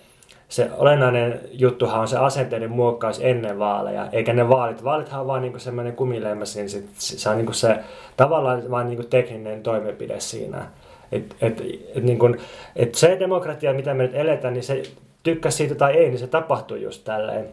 se 0.49 0.69
olennainen 0.77 1.39
juttuhan 1.51 1.99
on 1.99 2.07
se 2.07 2.17
asenteiden 2.17 2.71
muokkaus 2.71 3.19
ennen 3.23 3.59
vaaleja, 3.59 4.07
eikä 4.11 4.33
ne 4.33 4.49
vaalit. 4.49 4.83
Vaalithan 4.83 5.21
on 5.21 5.27
vaan 5.27 5.41
niin 5.41 5.59
semmoinen 5.59 5.95
kumileimäs, 5.95 6.55
niin 6.55 6.69
sit, 6.69 6.89
se 6.93 7.29
on 7.29 7.37
niin 7.37 7.53
se 7.53 7.79
tavallaan 8.17 8.71
vaan 8.71 8.89
niin 8.89 9.09
tekninen 9.09 9.63
toimenpide 9.63 10.19
siinä. 10.19 10.65
Et, 11.11 11.35
et, 11.41 11.61
et, 11.95 12.03
niin 12.03 12.19
kuin, 12.19 12.37
et 12.75 12.95
se 12.95 13.17
demokratia, 13.19 13.73
mitä 13.73 13.93
me 13.93 14.03
nyt 14.03 14.15
eletään, 14.15 14.53
niin 14.53 14.63
se 14.63 14.83
tykkäsi 15.23 15.57
siitä 15.57 15.75
tai 15.75 15.93
ei, 15.93 16.09
niin 16.09 16.19
se 16.19 16.27
tapahtuu 16.27 16.77
just 16.77 17.03
tälleen 17.03 17.49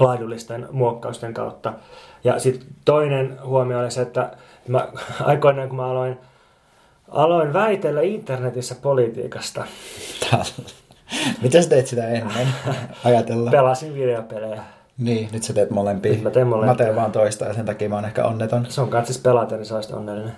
laadullisten 0.00 0.68
muokkausten 0.70 1.34
kautta. 1.34 1.72
Ja 2.24 2.38
sitten 2.38 2.68
toinen 2.84 3.38
huomio 3.44 3.78
oli 3.78 3.90
se, 3.90 4.02
että 4.02 4.30
mä, 4.68 4.88
aikoinaan 5.24 5.68
kun 5.68 5.76
mä 5.76 5.86
aloin, 5.86 6.18
aloin 7.08 7.52
väitellä 7.52 8.00
internetissä 8.00 8.74
politiikasta. 8.82 9.64
Mitä 11.42 11.62
sä 11.62 11.68
teet 11.68 11.86
sitä 11.86 12.08
ennen 12.08 12.48
ajatella? 13.04 13.50
Pelasin 13.50 13.94
videopelejä. 13.94 14.62
Niin, 14.98 15.28
nyt 15.32 15.42
sä 15.42 15.52
teet 15.52 15.70
molempia. 15.70 16.12
Nyt 16.12 16.22
mä 16.22 16.30
teen 16.30 16.46
molempia. 16.46 16.72
Mä 16.72 16.78
teen 16.78 16.96
vaan 16.96 17.12
toista 17.12 17.44
ja 17.44 17.54
sen 17.54 17.64
takia 17.64 17.88
mä 17.88 17.94
oon 17.94 18.04
ehkä 18.04 18.24
onneton. 18.24 18.66
Se 18.68 18.80
on 18.80 18.88
kanssa 18.88 19.12
siis 19.12 19.22
pelata, 19.22 19.56
niin 19.56 19.66
sä 19.66 19.96
onnellinen. 19.96 20.32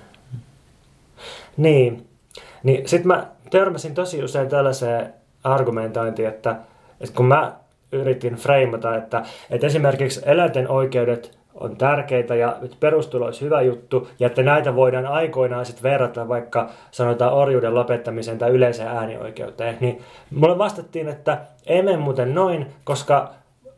Niin. 1.57 2.07
niin 2.63 2.89
sit 2.89 3.05
mä 3.05 3.27
törmäsin 3.51 3.95
tosi 3.95 4.25
usein 4.25 4.49
tällaiseen 4.49 5.15
argumentointiin, 5.45 6.29
että, 6.29 6.57
että 7.01 7.17
kun 7.17 7.27
mä 7.27 7.53
yritin 7.93 8.35
freimata, 8.35 8.97
että, 8.97 9.23
että 9.51 9.67
esimerkiksi 9.67 10.21
eläinten 10.25 10.69
oikeudet 10.69 11.38
on 11.61 11.77
tärkeitä 11.77 12.35
ja 12.35 12.57
perustulo 12.81 13.25
olisi 13.25 13.41
hyvä 13.45 13.63
juttu, 13.63 14.09
ja 14.19 14.27
että 14.27 14.43
näitä 14.43 14.75
voidaan 14.75 15.07
aikoinaan 15.07 15.67
sitten 15.67 15.83
verrata 15.83 16.29
vaikka 16.29 16.69
sanotaan 16.91 17.33
orjuuden 17.33 17.75
lopettamiseen 17.75 18.39
tai 18.39 18.51
yleiseen 18.51 18.89
äänioikeuteen, 18.89 19.77
niin 19.81 20.01
mulle 20.35 20.59
vastattiin, 20.59 21.09
että 21.09 21.39
emme 21.67 21.97
muuten 21.97 22.35
noin, 22.35 22.67
koska 22.85 23.31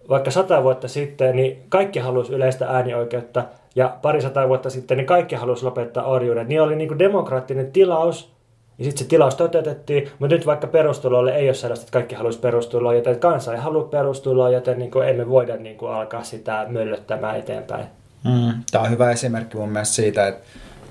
vaikka 0.09 0.31
sata 0.31 0.63
vuotta 0.63 0.89
sitten, 0.89 1.37
niin 1.37 1.63
kaikki 1.69 1.99
halusi 1.99 2.33
yleistä 2.35 2.67
äänioikeutta, 2.69 3.45
ja 3.75 3.97
pari 4.03 4.21
sata 4.21 4.49
vuotta 4.49 4.71
sitten, 4.71 4.97
niin 4.97 5.07
kaikki 5.07 5.37
halusi 5.37 5.65
lopettaa 5.65 6.05
orjuuden. 6.05 6.49
Niin 6.49 6.63
oli 6.63 6.77
niin 6.77 6.89
kuin 6.89 6.99
demokraattinen 6.99 7.73
tilaus, 7.73 8.33
ja 8.81 8.85
sitten 8.85 9.05
se 9.05 9.09
tilaus 9.09 9.35
toteutettiin, 9.35 10.11
mutta 10.19 10.35
nyt 10.35 10.47
vaikka 10.47 10.67
perustulolle 10.67 11.37
ei 11.37 11.49
ole 11.49 11.55
sellaista, 11.55 11.85
että 11.85 11.93
kaikki 11.93 12.15
haluaisi 12.15 12.39
perustuloa, 12.39 12.95
joten 12.95 13.21
kansa 13.21 13.53
ei 13.53 13.61
halua 13.61 13.85
perustuloa, 13.85 14.51
joten 14.51 14.79
niin 14.79 14.91
kuin 14.91 15.09
emme 15.09 15.29
voida 15.29 15.57
niin 15.57 15.77
kuin 15.77 15.93
alkaa 15.93 16.25
sitä 16.25 16.67
möllöttämään 16.69 17.37
eteenpäin. 17.37 17.87
Mm, 18.25 18.53
tämä 18.71 18.85
on 18.85 18.91
hyvä 18.91 19.11
esimerkki 19.11 19.57
mun 19.57 19.69
mielestä 19.69 19.95
siitä, 19.95 20.27
että 20.27 20.43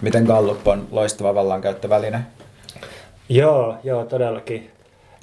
miten 0.01 0.23
Gallup 0.23 0.67
on 0.67 0.87
loistava 0.91 1.35
vallankäyttöväline. 1.35 2.19
Joo, 3.29 3.77
joo, 3.83 4.05
todellakin. 4.05 4.71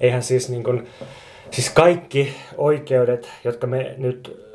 Eihän 0.00 0.22
siis, 0.22 0.48
niin 0.48 0.64
kuin, 0.64 0.88
siis 1.50 1.70
kaikki 1.70 2.34
oikeudet, 2.56 3.28
jotka 3.44 3.66
me 3.66 3.94
nyt 3.98 4.46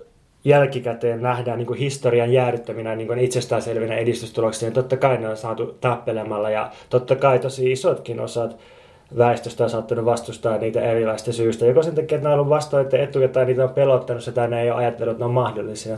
jälkikäteen 0.43 1.21
nähdään 1.21 1.57
niin 1.57 1.67
kuin 1.67 1.79
historian 1.79 2.33
jäädyttäminä 2.33 2.95
niin 2.95 3.19
itsestäänselvinä 3.19 3.95
edistystuloksina, 3.95 4.67
niin 4.67 4.73
totta 4.73 4.97
kai 4.97 5.17
ne 5.17 5.29
on 5.29 5.37
saatu 5.37 5.77
tappelemalla 5.81 6.49
ja 6.49 6.71
totta 6.89 7.15
kai 7.15 7.39
tosi 7.39 7.71
isotkin 7.71 8.19
osat 8.19 8.57
väestöstä 9.17 9.63
on 9.63 9.69
saattanut 9.69 10.05
vastustaa 10.05 10.57
niitä 10.57 10.81
erilaista 10.81 11.33
syystä. 11.33 11.65
Joko 11.65 11.83
sen 11.83 11.95
takia, 11.95 12.15
että 12.15 12.27
ne 12.29 12.33
on 12.33 12.39
ollut 12.39 12.49
vastointen 12.49 13.01
etuja 13.01 13.27
tai 13.27 13.45
niitä 13.45 13.63
on 13.63 13.69
pelottanut 13.69 14.23
sitä, 14.23 14.47
ne 14.47 14.61
ei 14.61 14.71
ole 14.71 14.79
ajatellut, 14.79 15.11
että 15.11 15.21
ne 15.21 15.25
on 15.25 15.33
mahdollisia. 15.33 15.97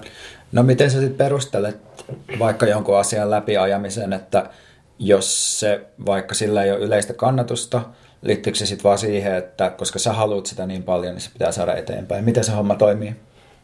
No 0.51 0.63
miten 0.63 0.91
sä 0.91 0.99
sitten 0.99 1.17
perustelet 1.17 1.77
vaikka 2.39 2.65
jonkun 2.65 2.97
asian 2.97 3.31
läpiajamisen, 3.31 4.13
että 4.13 4.49
jos 4.99 5.59
se 5.59 5.81
vaikka 6.05 6.35
sillä 6.35 6.63
ei 6.63 6.71
ole 6.71 6.79
yleistä 6.79 7.13
kannatusta, 7.13 7.81
liittyykö 8.21 8.59
se 8.59 8.65
sitten 8.65 8.83
vaan 8.83 8.97
siihen, 8.97 9.35
että 9.35 9.69
koska 9.69 9.99
sä 9.99 10.13
haluat 10.13 10.45
sitä 10.45 10.65
niin 10.65 10.83
paljon, 10.83 11.13
niin 11.13 11.21
se 11.21 11.29
pitää 11.33 11.51
saada 11.51 11.75
eteenpäin. 11.75 12.25
Miten 12.25 12.43
se 12.43 12.51
homma 12.51 12.75
toimii? 12.75 13.15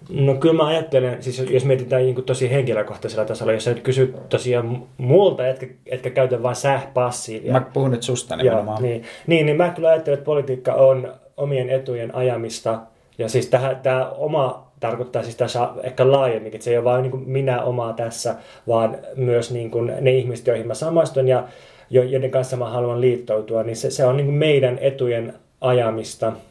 No 0.09 0.35
kyllä 0.35 0.55
mä 0.55 0.67
ajattelen, 0.67 1.23
siis 1.23 1.39
jos 1.49 1.65
mietitään 1.65 2.01
niin 2.01 2.23
tosi 2.23 2.51
henkilökohtaisella 2.51 3.25
tasolla, 3.25 3.53
jos 3.53 3.63
sä 3.63 3.73
nyt 3.73 3.83
kysyt 3.83 4.29
tosiaan 4.29 4.83
muulta, 4.97 5.47
etkä, 5.47 5.67
etkä 5.85 6.09
käytä 6.09 6.43
vain 6.43 6.55
sähpassiivia. 6.55 7.53
Mä 7.53 7.61
puhun 7.73 7.91
nyt 7.91 8.03
susta 8.03 8.35
nimenomaan. 8.35 8.83
Niin, 8.83 9.03
niin, 9.27 9.45
niin 9.45 9.57
mä 9.57 9.69
kyllä 9.69 9.89
ajattelen, 9.89 10.17
että 10.17 10.25
politiikka 10.25 10.73
on 10.73 11.13
omien 11.37 11.69
etujen 11.69 12.15
ajamista. 12.15 12.79
Ja 13.17 13.29
siis 13.29 13.51
tämä 13.83 14.09
oma 14.09 14.71
tarkoittaa 14.79 15.23
siis 15.23 15.35
tässä 15.35 15.69
ehkä 15.83 16.11
laajemmin, 16.11 16.53
että 16.53 16.63
se 16.63 16.71
ei 16.71 16.77
ole 16.77 16.83
vain 16.83 17.03
niin 17.03 17.29
minä 17.29 17.63
omaa 17.63 17.93
tässä, 17.93 18.35
vaan 18.67 18.97
myös 19.15 19.51
niin 19.51 19.71
kuin 19.71 19.93
ne 20.01 20.11
ihmiset, 20.11 20.47
joihin 20.47 20.67
mä 20.67 20.73
samastun 20.73 21.27
ja 21.27 21.43
joiden 21.89 22.31
kanssa 22.31 22.57
mä 22.57 22.69
haluan 22.69 23.01
liittoutua, 23.01 23.63
niin 23.63 23.75
se, 23.75 23.91
se 23.91 24.05
on 24.05 24.17
niin 24.17 24.33
meidän 24.33 24.77
etujen 24.81 25.33
ajamista– 25.61 26.33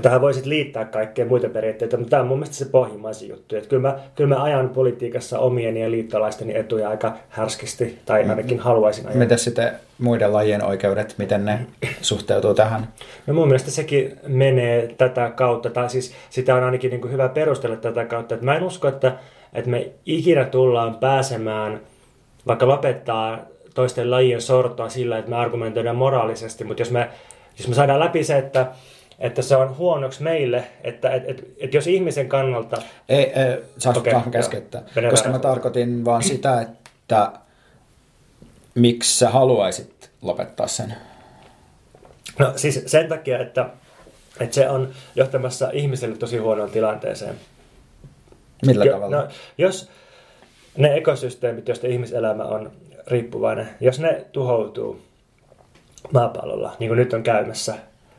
Tähän 0.00 0.20
voisit 0.20 0.46
liittää 0.46 0.84
kaikkea 0.84 1.26
muita 1.26 1.48
periaatteita, 1.48 1.96
mutta 1.96 2.10
tämä 2.10 2.22
on 2.22 2.28
mun 2.28 2.38
mielestä 2.38 2.56
se 2.56 2.64
pohjimmaisin 2.64 3.28
juttu. 3.28 3.56
Että 3.56 3.68
kyllä, 3.68 3.88
mä, 3.88 3.98
kyllä 4.14 4.34
mä 4.34 4.42
ajan 4.42 4.68
politiikassa 4.68 5.38
omien 5.38 5.76
ja 5.76 5.90
liittolaisteni 5.90 6.56
etuja 6.56 6.88
aika 6.88 7.12
härskisti, 7.28 7.98
tai 8.04 8.28
ainakin 8.28 8.58
haluaisin 8.58 9.06
ajaa. 9.06 9.18
Miten 9.18 9.38
sitten 9.38 9.72
muiden 9.98 10.32
lajien 10.32 10.64
oikeudet, 10.64 11.14
miten 11.18 11.44
ne 11.44 11.58
suhteutuu 12.00 12.54
tähän? 12.54 12.88
No 13.26 13.34
mun 13.34 13.48
mielestä 13.48 13.70
sekin 13.70 14.18
menee 14.26 14.94
tätä 14.98 15.32
kautta, 15.34 15.70
tai 15.70 15.90
siis 15.90 16.14
sitä 16.30 16.54
on 16.54 16.64
ainakin 16.64 16.90
niin 16.90 17.00
kuin 17.00 17.12
hyvä 17.12 17.28
perustella 17.28 17.76
tätä 17.76 18.04
kautta. 18.04 18.34
Että 18.34 18.44
mä 18.44 18.56
en 18.56 18.62
usko, 18.62 18.88
että, 18.88 19.12
että 19.52 19.70
me 19.70 19.90
ikinä 20.06 20.44
tullaan 20.44 20.94
pääsemään, 20.94 21.80
vaikka 22.46 22.68
lopettaa 22.68 23.38
toisten 23.74 24.10
lajien 24.10 24.42
sortoa 24.42 24.88
sillä, 24.88 25.18
että 25.18 25.30
me 25.30 25.36
argumentoidaan 25.36 25.96
moraalisesti, 25.96 26.64
mutta 26.64 26.80
jos 26.80 26.90
me, 26.90 27.08
jos 27.58 27.68
me 27.68 27.74
saadaan 27.74 28.00
läpi 28.00 28.24
se, 28.24 28.38
että 28.38 28.66
että 29.22 29.42
se 29.42 29.56
on 29.56 29.76
huonoksi 29.76 30.22
meille, 30.22 30.64
että 30.84 31.10
et, 31.10 31.22
et, 31.26 31.48
et 31.58 31.74
jos 31.74 31.86
ihmisen 31.86 32.28
kannalta... 32.28 32.82
Ei, 33.08 33.24
ei 33.24 33.58
saanko 33.78 34.00
okay, 34.00 34.20
keskeyttää, 34.30 34.82
koska 35.10 35.28
mä 35.28 35.38
tarkoitin 35.38 36.04
vaan 36.04 36.22
sitä, 36.22 36.60
että 36.60 37.32
miksi 38.74 39.18
sä 39.18 39.30
haluaisit 39.30 40.10
lopettaa 40.22 40.66
sen? 40.66 40.94
No 42.38 42.52
siis 42.56 42.82
sen 42.86 43.08
takia, 43.08 43.38
että, 43.38 43.66
että 44.40 44.54
se 44.54 44.68
on 44.68 44.88
johtamassa 45.14 45.70
ihmiselle 45.72 46.16
tosi 46.16 46.36
huonoon 46.36 46.70
tilanteeseen. 46.70 47.34
Millä 48.66 48.84
jo, 48.84 48.92
tavalla? 48.92 49.16
No, 49.16 49.28
jos 49.58 49.90
ne 50.76 50.94
ekosysteemit, 50.94 51.68
joista 51.68 51.86
ihmiselämä 51.86 52.44
on 52.44 52.72
riippuvainen, 53.06 53.68
jos 53.80 54.00
ne 54.00 54.26
tuhoutuu 54.32 55.02
maapallolla, 56.12 56.76
niin 56.78 56.88
kuin 56.88 56.98
nyt 56.98 57.12
on 57.12 57.22
käymässä, 57.22 57.74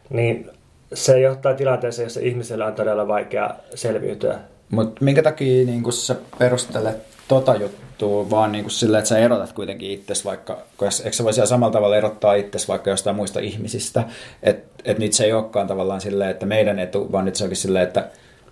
niin 0.10 0.50
se 0.94 1.20
johtaa 1.20 1.54
tilanteeseen, 1.54 2.06
jossa 2.06 2.20
ihmisellä 2.20 2.66
on 2.66 2.74
todella 2.74 3.08
vaikea 3.08 3.50
selviytyä. 3.76 4.40
Mutta 4.70 5.06
minkä 5.06 5.24
takia 5.24 5.66
niin 5.66 5.84
kun 5.84 5.94
sä 5.94 6.16
perustelet 6.40 6.98
tota 7.28 7.56
juttua 7.56 8.30
vaan 8.30 8.52
niin 8.52 8.64
kuin 8.64 8.72
sillä, 8.72 8.98
että 8.98 9.10
sä 9.10 9.18
erotat 9.18 9.54
kuitenkin 9.54 9.92
itsesi 9.92 10.26
vaikka, 10.26 10.58
eikö 10.82 11.12
sä 11.12 11.24
voisi 11.24 11.42
samalla 11.46 11.74
tavalla 11.74 11.98
erottaa 11.98 12.34
itsesi 12.34 12.68
vaikka 12.68 12.90
jostain 12.90 13.16
muista 13.16 13.40
ihmisistä, 13.40 14.04
että 14.44 14.84
et 14.86 15.00
nyt 15.00 15.14
se 15.14 15.24
ei 15.24 15.34
olekaan 15.34 15.68
tavallaan 15.68 16.02
silleen, 16.02 16.30
että 16.30 16.46
meidän 16.46 16.80
etu, 16.80 17.12
vaan 17.12 17.26
nyt 17.26 17.36
se 17.36 17.44
onkin 17.44 17.58
silleen, 17.58 17.88
että, 17.88 18.00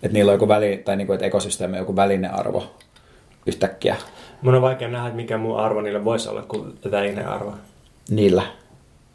että 0.03 0.13
niillä 0.13 0.29
on 0.29 0.35
joku 0.35 0.47
väli, 0.47 0.81
tai 0.85 0.95
niin 0.95 1.07
kuin, 1.07 1.15
että 1.15 1.25
ekosysteemi 1.25 1.77
on 1.77 1.81
joku 1.81 1.95
välinearvo 1.95 2.63
yhtäkkiä. 3.45 3.95
Mun 4.41 4.55
on 4.55 4.61
vaikea 4.61 4.87
nähdä, 4.87 5.07
että 5.07 5.15
mikä 5.15 5.37
muu 5.37 5.55
arvo 5.55 5.81
niillä 5.81 6.05
voisi 6.05 6.29
olla 6.29 6.41
kuin 6.41 6.73
välinearvo 6.91 7.53
Niillä. 8.09 8.43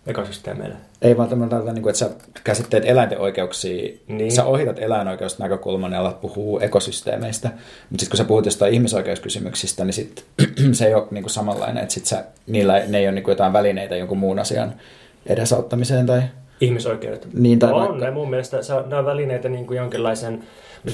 Ekosysteemeillä. 0.07 0.77
Ei 1.03 1.17
vaan 1.17 1.29
tämmöinen, 1.29 1.65
niin 1.65 1.89
että 1.89 1.99
sä 1.99 2.11
käsitteet 2.45 2.85
eläinten 2.87 3.19
oikeuksia, 3.19 3.93
Niin. 4.09 4.33
sä 4.33 4.45
ohitat 4.45 4.79
eläinoikeusta 4.79 5.43
näkökulman 5.43 5.93
ja 5.93 6.01
alat 6.01 6.21
puhua 6.21 6.61
ekosysteemeistä. 6.61 7.49
Mutta 7.49 7.65
sitten 7.91 8.11
kun 8.11 8.17
sä 8.17 8.25
puhut 8.25 8.45
jostain 8.45 8.75
ihmisoikeuskysymyksistä, 8.75 9.85
niin 9.85 9.95
sit, 9.95 10.25
se 10.73 10.87
ei 10.87 10.95
ole 10.95 11.07
niin 11.11 11.23
kuin 11.25 11.31
samanlainen, 11.31 11.83
että 11.83 11.95
sit 11.95 12.07
sä, 12.07 12.25
niillä, 12.47 12.83
ne 12.89 12.99
ei 12.99 13.07
ole 13.07 13.13
niin 13.15 13.23
kuin 13.25 13.33
jotain 13.33 13.53
välineitä 13.53 13.97
jonkun 13.97 14.19
muun 14.19 14.39
asian 14.39 14.75
edesauttamiseen 15.27 16.07
tai... 16.07 16.23
Ihmisoikeudet. 16.61 17.29
Niin, 17.35 17.59
tai 17.59 17.73
on 17.73 17.81
vaikka- 17.81 17.97
ne 18.05 18.11
mun 18.11 18.31
mielestä, 18.31 18.63
se 18.63 18.75
on, 18.75 18.95
on 18.95 19.07
välineitä 19.07 19.49
niin 19.49 19.67
kuin 19.67 19.77
jonkinlaisen... 19.77 20.43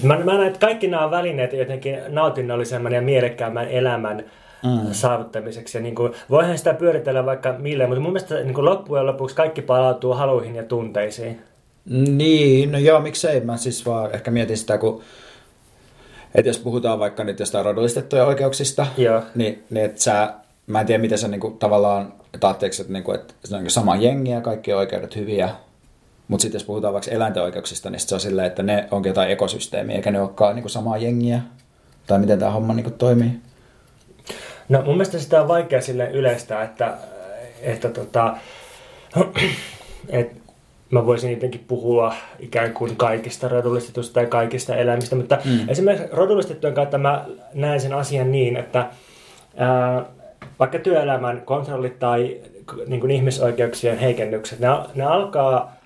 Mä, 0.02 0.18
mä 0.18 0.34
näen, 0.34 0.46
että 0.46 0.66
kaikki 0.66 0.88
nämä 0.88 1.04
on 1.04 1.10
välineitä 1.10 1.56
jotenkin 1.56 1.98
nautinnollisemman 2.08 2.92
ja 2.92 3.02
mielekkäämmän 3.02 3.68
elämän 3.68 4.24
mm. 4.62 4.92
saavuttamiseksi. 4.92 5.78
Ja 5.78 5.82
niin 5.82 5.94
kuin, 5.94 6.12
voihan 6.30 6.58
sitä 6.58 6.74
pyöritellä 6.74 7.26
vaikka 7.26 7.54
mille, 7.58 7.86
mutta 7.86 8.00
mun 8.00 8.12
mielestä 8.12 8.34
niin 8.34 8.54
kuin 8.54 8.64
loppujen 8.64 9.06
lopuksi 9.06 9.36
kaikki 9.36 9.62
palautuu 9.62 10.14
haluihin 10.14 10.56
ja 10.56 10.62
tunteisiin. 10.62 11.40
Niin, 11.90 12.72
no 12.72 12.78
joo, 12.78 13.00
miksei. 13.00 13.40
Mä 13.40 13.56
siis 13.56 13.86
vaan 13.86 14.14
ehkä 14.14 14.30
mietin 14.30 14.58
sitä, 14.58 14.78
kun... 14.78 15.02
Että 16.34 16.48
jos 16.48 16.58
puhutaan 16.58 16.98
vaikka 16.98 17.24
nyt 17.24 17.40
jostain 17.40 17.64
rodullistettuja 17.64 18.26
oikeuksista, 18.26 18.86
Joo. 18.98 19.22
niin, 19.34 19.64
niin 19.70 19.84
että 19.84 20.02
sä, 20.02 20.34
mä 20.66 20.80
en 20.80 20.86
tiedä 20.86 21.00
miten 21.00 21.18
sä 21.18 21.28
niinku, 21.28 21.50
tavallaan, 21.50 22.12
että 22.34 22.46
ajatteeksi, 22.46 22.82
että, 22.82 22.92
niinku, 22.92 23.12
että 23.12 23.34
se 23.44 23.54
on 23.54 23.58
niinku 23.58 23.70
sama 23.70 23.96
jengi 23.96 24.30
ja 24.30 24.40
kaikki 24.40 24.72
oikeudet 24.72 25.16
hyviä, 25.16 25.50
mutta 26.28 26.42
sitten 26.42 26.58
jos 26.58 26.64
puhutaan 26.64 26.92
vaikka 26.92 27.10
eläinten 27.10 27.42
oikeuksista, 27.42 27.90
niin 27.90 28.00
se 28.00 28.14
on 28.14 28.20
silleen, 28.20 28.46
että 28.46 28.62
ne 28.62 28.88
onkin 28.90 29.10
jotain 29.10 29.30
ekosysteemiä, 29.30 29.96
eikä 29.96 30.10
ne 30.10 30.20
olekaan 30.20 30.54
niinku 30.54 30.68
samaa 30.68 30.96
jengiä. 30.96 31.40
Tai 32.06 32.18
miten 32.18 32.38
tämä 32.38 32.50
homma 32.50 32.74
niinku 32.74 32.90
toimii. 32.90 33.40
No 34.72 34.82
mun 34.82 34.94
mielestä 34.94 35.18
sitä 35.18 35.40
on 35.40 35.48
vaikea 35.48 35.80
sille 35.80 36.10
yleistää, 36.10 36.62
että, 36.62 36.94
että 37.62 37.88
tota, 37.88 38.36
että 40.08 40.34
mä 40.90 41.06
voisin 41.06 41.30
jotenkin 41.30 41.64
puhua 41.68 42.14
ikään 42.38 42.72
kuin 42.72 42.96
kaikista 42.96 43.48
rodullistetusta 43.48 44.14
tai 44.14 44.26
kaikista 44.26 44.76
eläimistä, 44.76 45.16
mutta 45.16 45.38
mm. 45.44 45.68
esimerkiksi 45.68 46.08
rodullistettujen 46.12 46.74
kautta 46.74 46.98
mä 46.98 47.24
näen 47.54 47.80
sen 47.80 47.92
asian 47.92 48.32
niin, 48.32 48.56
että 48.56 48.90
ää, 49.56 50.04
vaikka 50.58 50.78
työelämän 50.78 51.42
kontrollit 51.44 51.98
tai 51.98 52.40
niin 52.86 53.00
kuin 53.00 53.10
ihmisoikeuksien 53.10 53.98
heikennykset, 53.98 54.58
ne, 54.58 54.68
ne 54.94 55.04
alkaa 55.04 55.76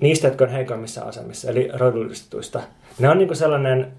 niistä, 0.00 0.26
jotka 0.26 0.44
on 0.44 0.50
heikoimmissa 0.50 1.02
asemissa, 1.02 1.50
eli 1.50 1.70
rodullistetuista. 1.72 2.60
Ne 2.98 3.08
on 3.08 3.18
niin 3.18 3.28
kuin 3.28 3.36
sellainen, 3.36 3.92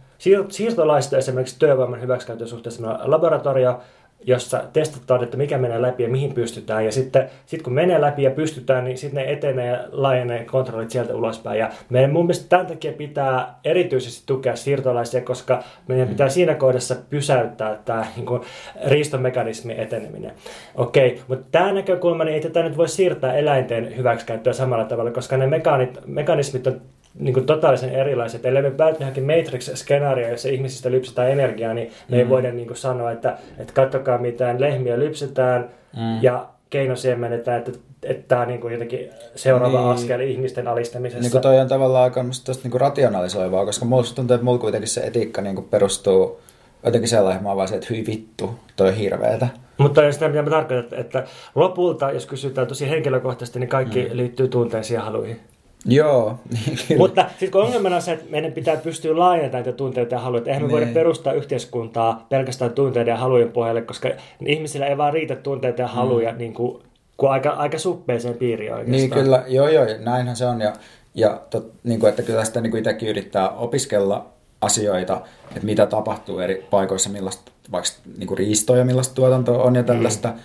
siirtolaista 0.49 1.17
esimerkiksi 1.17 1.59
työvoiman 1.59 2.01
hyväksikäytön 2.01 2.47
suhteessa 2.47 2.81
meillä 2.81 2.97
on 2.97 3.11
laboratorio, 3.11 3.79
jossa 4.23 4.63
testataan, 4.73 5.23
että 5.23 5.37
mikä 5.37 5.57
menee 5.57 5.81
läpi 5.81 6.03
ja 6.03 6.09
mihin 6.09 6.33
pystytään. 6.33 6.85
Ja 6.85 6.91
sitten 6.91 7.29
sit 7.45 7.61
kun 7.61 7.73
menee 7.73 8.01
läpi 8.01 8.23
ja 8.23 8.31
pystytään, 8.31 8.83
niin 8.83 8.97
sitten 8.97 9.23
ne 9.23 9.31
etenee 9.31 9.67
ja 9.67 9.79
laajenee 9.91 10.45
kontrollit 10.45 10.91
sieltä 10.91 11.15
ulospäin. 11.15 11.59
Ja 11.59 11.69
meidän 11.89 12.11
mun 12.11 12.25
mielestä 12.25 12.49
tämän 12.49 12.65
takia 12.65 12.93
pitää 12.93 13.59
erityisesti 13.63 14.23
tukea 14.25 14.55
siirtolaisia, 14.55 15.21
koska 15.21 15.63
meidän 15.87 16.07
pitää 16.07 16.29
siinä 16.29 16.55
kohdassa 16.55 16.95
pysäyttää 17.09 17.79
tämä 17.85 18.05
niin 18.15 18.25
kuin, 18.25 18.41
riistomekanismin 18.85 19.79
eteneminen. 19.79 20.31
Okei, 20.75 21.21
mutta 21.27 21.45
tämä 21.51 21.73
näkökulma, 21.73 22.23
niin 22.23 22.35
ei 22.35 22.41
tätä 22.41 22.63
nyt 22.63 22.77
voi 22.77 22.89
siirtää 22.89 23.33
eläinten 23.33 23.97
hyväksikäyttöä 23.97 24.53
samalla 24.53 24.85
tavalla, 24.85 25.11
koska 25.11 25.37
ne 25.37 25.47
mekaanit, 25.47 25.99
mekanismit 26.05 26.67
on 26.67 26.81
niin 27.19 27.33
kuin 27.33 27.45
totaalisen 27.45 27.89
erilaiset. 27.89 28.45
Ellei 28.45 28.63
me 28.63 28.71
pääty 28.71 28.97
johonkin 28.99 29.23
Matrix-skenaarioon, 29.23 30.31
jossa 30.31 30.49
ihmisistä 30.49 30.91
lypsetään 30.91 31.31
energiaa, 31.31 31.73
niin 31.73 31.91
me 32.09 32.17
ei 32.17 32.29
voida 32.29 32.51
niin 32.51 32.67
kuin 32.67 32.77
sanoa, 32.77 33.11
että, 33.11 33.37
että 33.57 33.73
katsokaa 33.73 34.17
mitään 34.17 34.61
lehmiä 34.61 34.99
lypsetään 34.99 35.69
mm. 35.97 36.23
ja 36.23 36.47
keinosiemennetään, 36.69 37.57
että, 37.57 37.71
että 38.03 38.23
tämä 38.27 38.41
on 38.41 38.47
niin 38.47 38.61
kuin 38.61 38.71
jotenkin 38.73 39.09
seuraava 39.35 39.77
Niin. 39.77 39.85
niin. 39.85 39.95
askel 39.95 40.19
ihmisten 40.19 40.67
alistamisessa. 40.67 41.21
Niin 41.21 41.31
kuin 41.31 41.41
toi 41.41 41.59
on 41.59 41.67
tavallaan 41.67 42.03
aika 42.03 42.25
tosta 42.45 42.63
niinku 42.63 42.77
rationalisoivaa, 42.77 43.65
koska 43.65 43.85
musta 43.85 44.15
tuntuu, 44.15 44.35
että 44.35 44.45
mulla 44.45 44.59
kuitenkin 44.59 44.87
se 44.87 45.01
etiikka 45.01 45.41
niinku 45.41 45.61
perustuu 45.61 46.39
jotenkin 46.83 47.09
sellainen, 47.09 47.43
mä 47.43 47.55
vaan 47.55 47.67
se, 47.67 47.75
että 47.75 47.87
hyi 47.89 48.05
vittu, 48.07 48.55
toi 48.75 48.87
on 48.87 48.93
hirveetä. 48.93 49.47
Mutta 49.77 50.03
jos 50.03 50.15
sitä 50.15 50.27
mitä 50.27 50.41
mä 50.41 50.49
tarkoitan, 50.49 50.83
että, 50.83 50.95
että 50.95 51.23
lopulta, 51.55 52.11
jos 52.11 52.25
kysytään 52.25 52.67
tosi 52.67 52.89
henkilökohtaisesti, 52.89 53.59
niin 53.59 53.69
kaikki 53.69 54.03
mm. 54.03 54.17
liittyy 54.17 54.47
tunteisiin 54.47 54.95
ja 54.95 55.01
haluihin. 55.01 55.39
Joo, 55.85 56.39
kyllä. 56.87 56.97
Mutta 56.97 57.25
sitten 57.29 57.51
kun 57.51 57.61
ongelmana 57.61 57.95
on 57.95 58.01
se, 58.01 58.11
että 58.11 58.25
meidän 58.29 58.51
pitää 58.51 58.77
pystyä 58.77 59.19
laajentamaan 59.19 59.65
näitä 59.65 59.77
tunteita 59.77 60.15
ja 60.15 60.19
haluja. 60.19 60.43
Eihän 60.45 60.63
me 60.63 60.71
voida 60.71 60.85
Niin. 60.85 60.93
perustaa 60.93 61.33
yhteiskuntaa 61.33 62.25
pelkästään 62.29 62.71
tunteiden 62.71 63.11
ja 63.11 63.17
halujen 63.17 63.51
pohjalle, 63.51 63.81
koska 63.81 64.09
ihmisillä 64.45 64.85
ei 64.87 64.97
vaan 64.97 65.13
riitä 65.13 65.35
tunteita 65.35 65.81
ja 65.81 65.87
haluja 65.87 66.33
niin 66.33 66.53
kuin, 66.53 66.83
kuin 67.17 67.31
aika, 67.31 67.49
aika 67.49 67.77
suppeeseen 67.77 68.33
piiriin 68.35 68.73
oikeastaan. 68.73 68.97
Niin 69.01 69.09
kyllä, 69.09 69.43
joo 69.47 69.67
joo, 69.67 69.85
näinhän 69.99 70.35
se 70.35 70.45
on. 70.45 70.61
Ja, 70.61 70.73
ja 71.15 71.41
tot, 71.49 71.71
niin 71.83 71.99
kuin, 71.99 72.09
että 72.09 72.23
kyllä 72.23 72.45
sitä 72.45 72.61
niin 72.61 72.71
kuin 72.71 72.79
itsekin 72.79 73.09
yrittää 73.09 73.49
opiskella 73.49 74.25
asioita, 74.61 75.21
että 75.55 75.65
mitä 75.65 75.85
tapahtuu 75.85 76.39
eri 76.39 76.67
paikoissa, 76.69 77.09
millaista 77.09 77.51
vaikka 77.71 77.89
niin 78.17 78.27
kuin 78.27 78.37
riistoa 78.37 78.77
ja 78.77 78.85
millaista 78.85 79.15
tuotantoa 79.15 79.63
on 79.63 79.75
ja 79.75 79.83
tällaista. 79.83 80.27
Mm. 80.27 80.39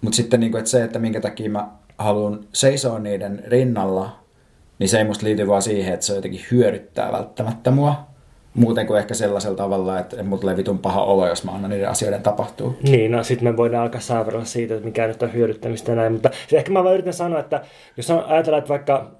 Mutta 0.00 0.16
sitten 0.16 0.40
niin 0.40 0.52
kuin, 0.52 0.58
että 0.58 0.70
se, 0.70 0.84
että 0.84 0.98
minkä 0.98 1.20
takia 1.20 1.50
mä 1.50 1.68
haluan 1.98 2.40
seisoa 2.52 2.98
niiden 2.98 3.44
rinnalla, 3.46 4.21
niin 4.82 4.88
se 4.88 4.98
ei 4.98 5.04
musta 5.04 5.26
liity 5.26 5.48
vaan 5.48 5.62
siihen, 5.62 5.94
että 5.94 6.06
se 6.06 6.14
jotenkin 6.14 6.44
hyödyttää 6.50 7.12
välttämättä 7.12 7.70
mua. 7.70 7.94
Muuten 8.54 8.86
kuin 8.86 8.98
ehkä 8.98 9.14
sellaisella 9.14 9.56
tavalla, 9.56 9.98
että 9.98 10.22
mut 10.22 10.44
levitun 10.44 10.78
paha 10.78 11.02
olo, 11.02 11.28
jos 11.28 11.44
mä 11.44 11.52
annan 11.52 11.70
niiden 11.70 11.88
asioiden 11.88 12.22
tapahtua. 12.22 12.74
Niin, 12.82 13.10
no 13.10 13.24
sitten 13.24 13.48
me 13.48 13.56
voidaan 13.56 13.82
alkaa 13.82 14.00
saavarella 14.00 14.44
siitä, 14.44 14.74
että 14.74 14.86
mikä 14.86 15.06
nyt 15.06 15.22
on 15.22 15.32
hyödyttämistä 15.32 15.92
ja 15.92 15.96
näin. 15.96 16.12
Mutta 16.12 16.30
ehkä 16.52 16.72
mä 16.72 16.84
vaan 16.84 16.94
yritän 16.94 17.12
sanoa, 17.12 17.40
että 17.40 17.62
jos 17.96 18.10
ajatellaan, 18.10 18.58
että 18.58 18.68
vaikka 18.68 19.10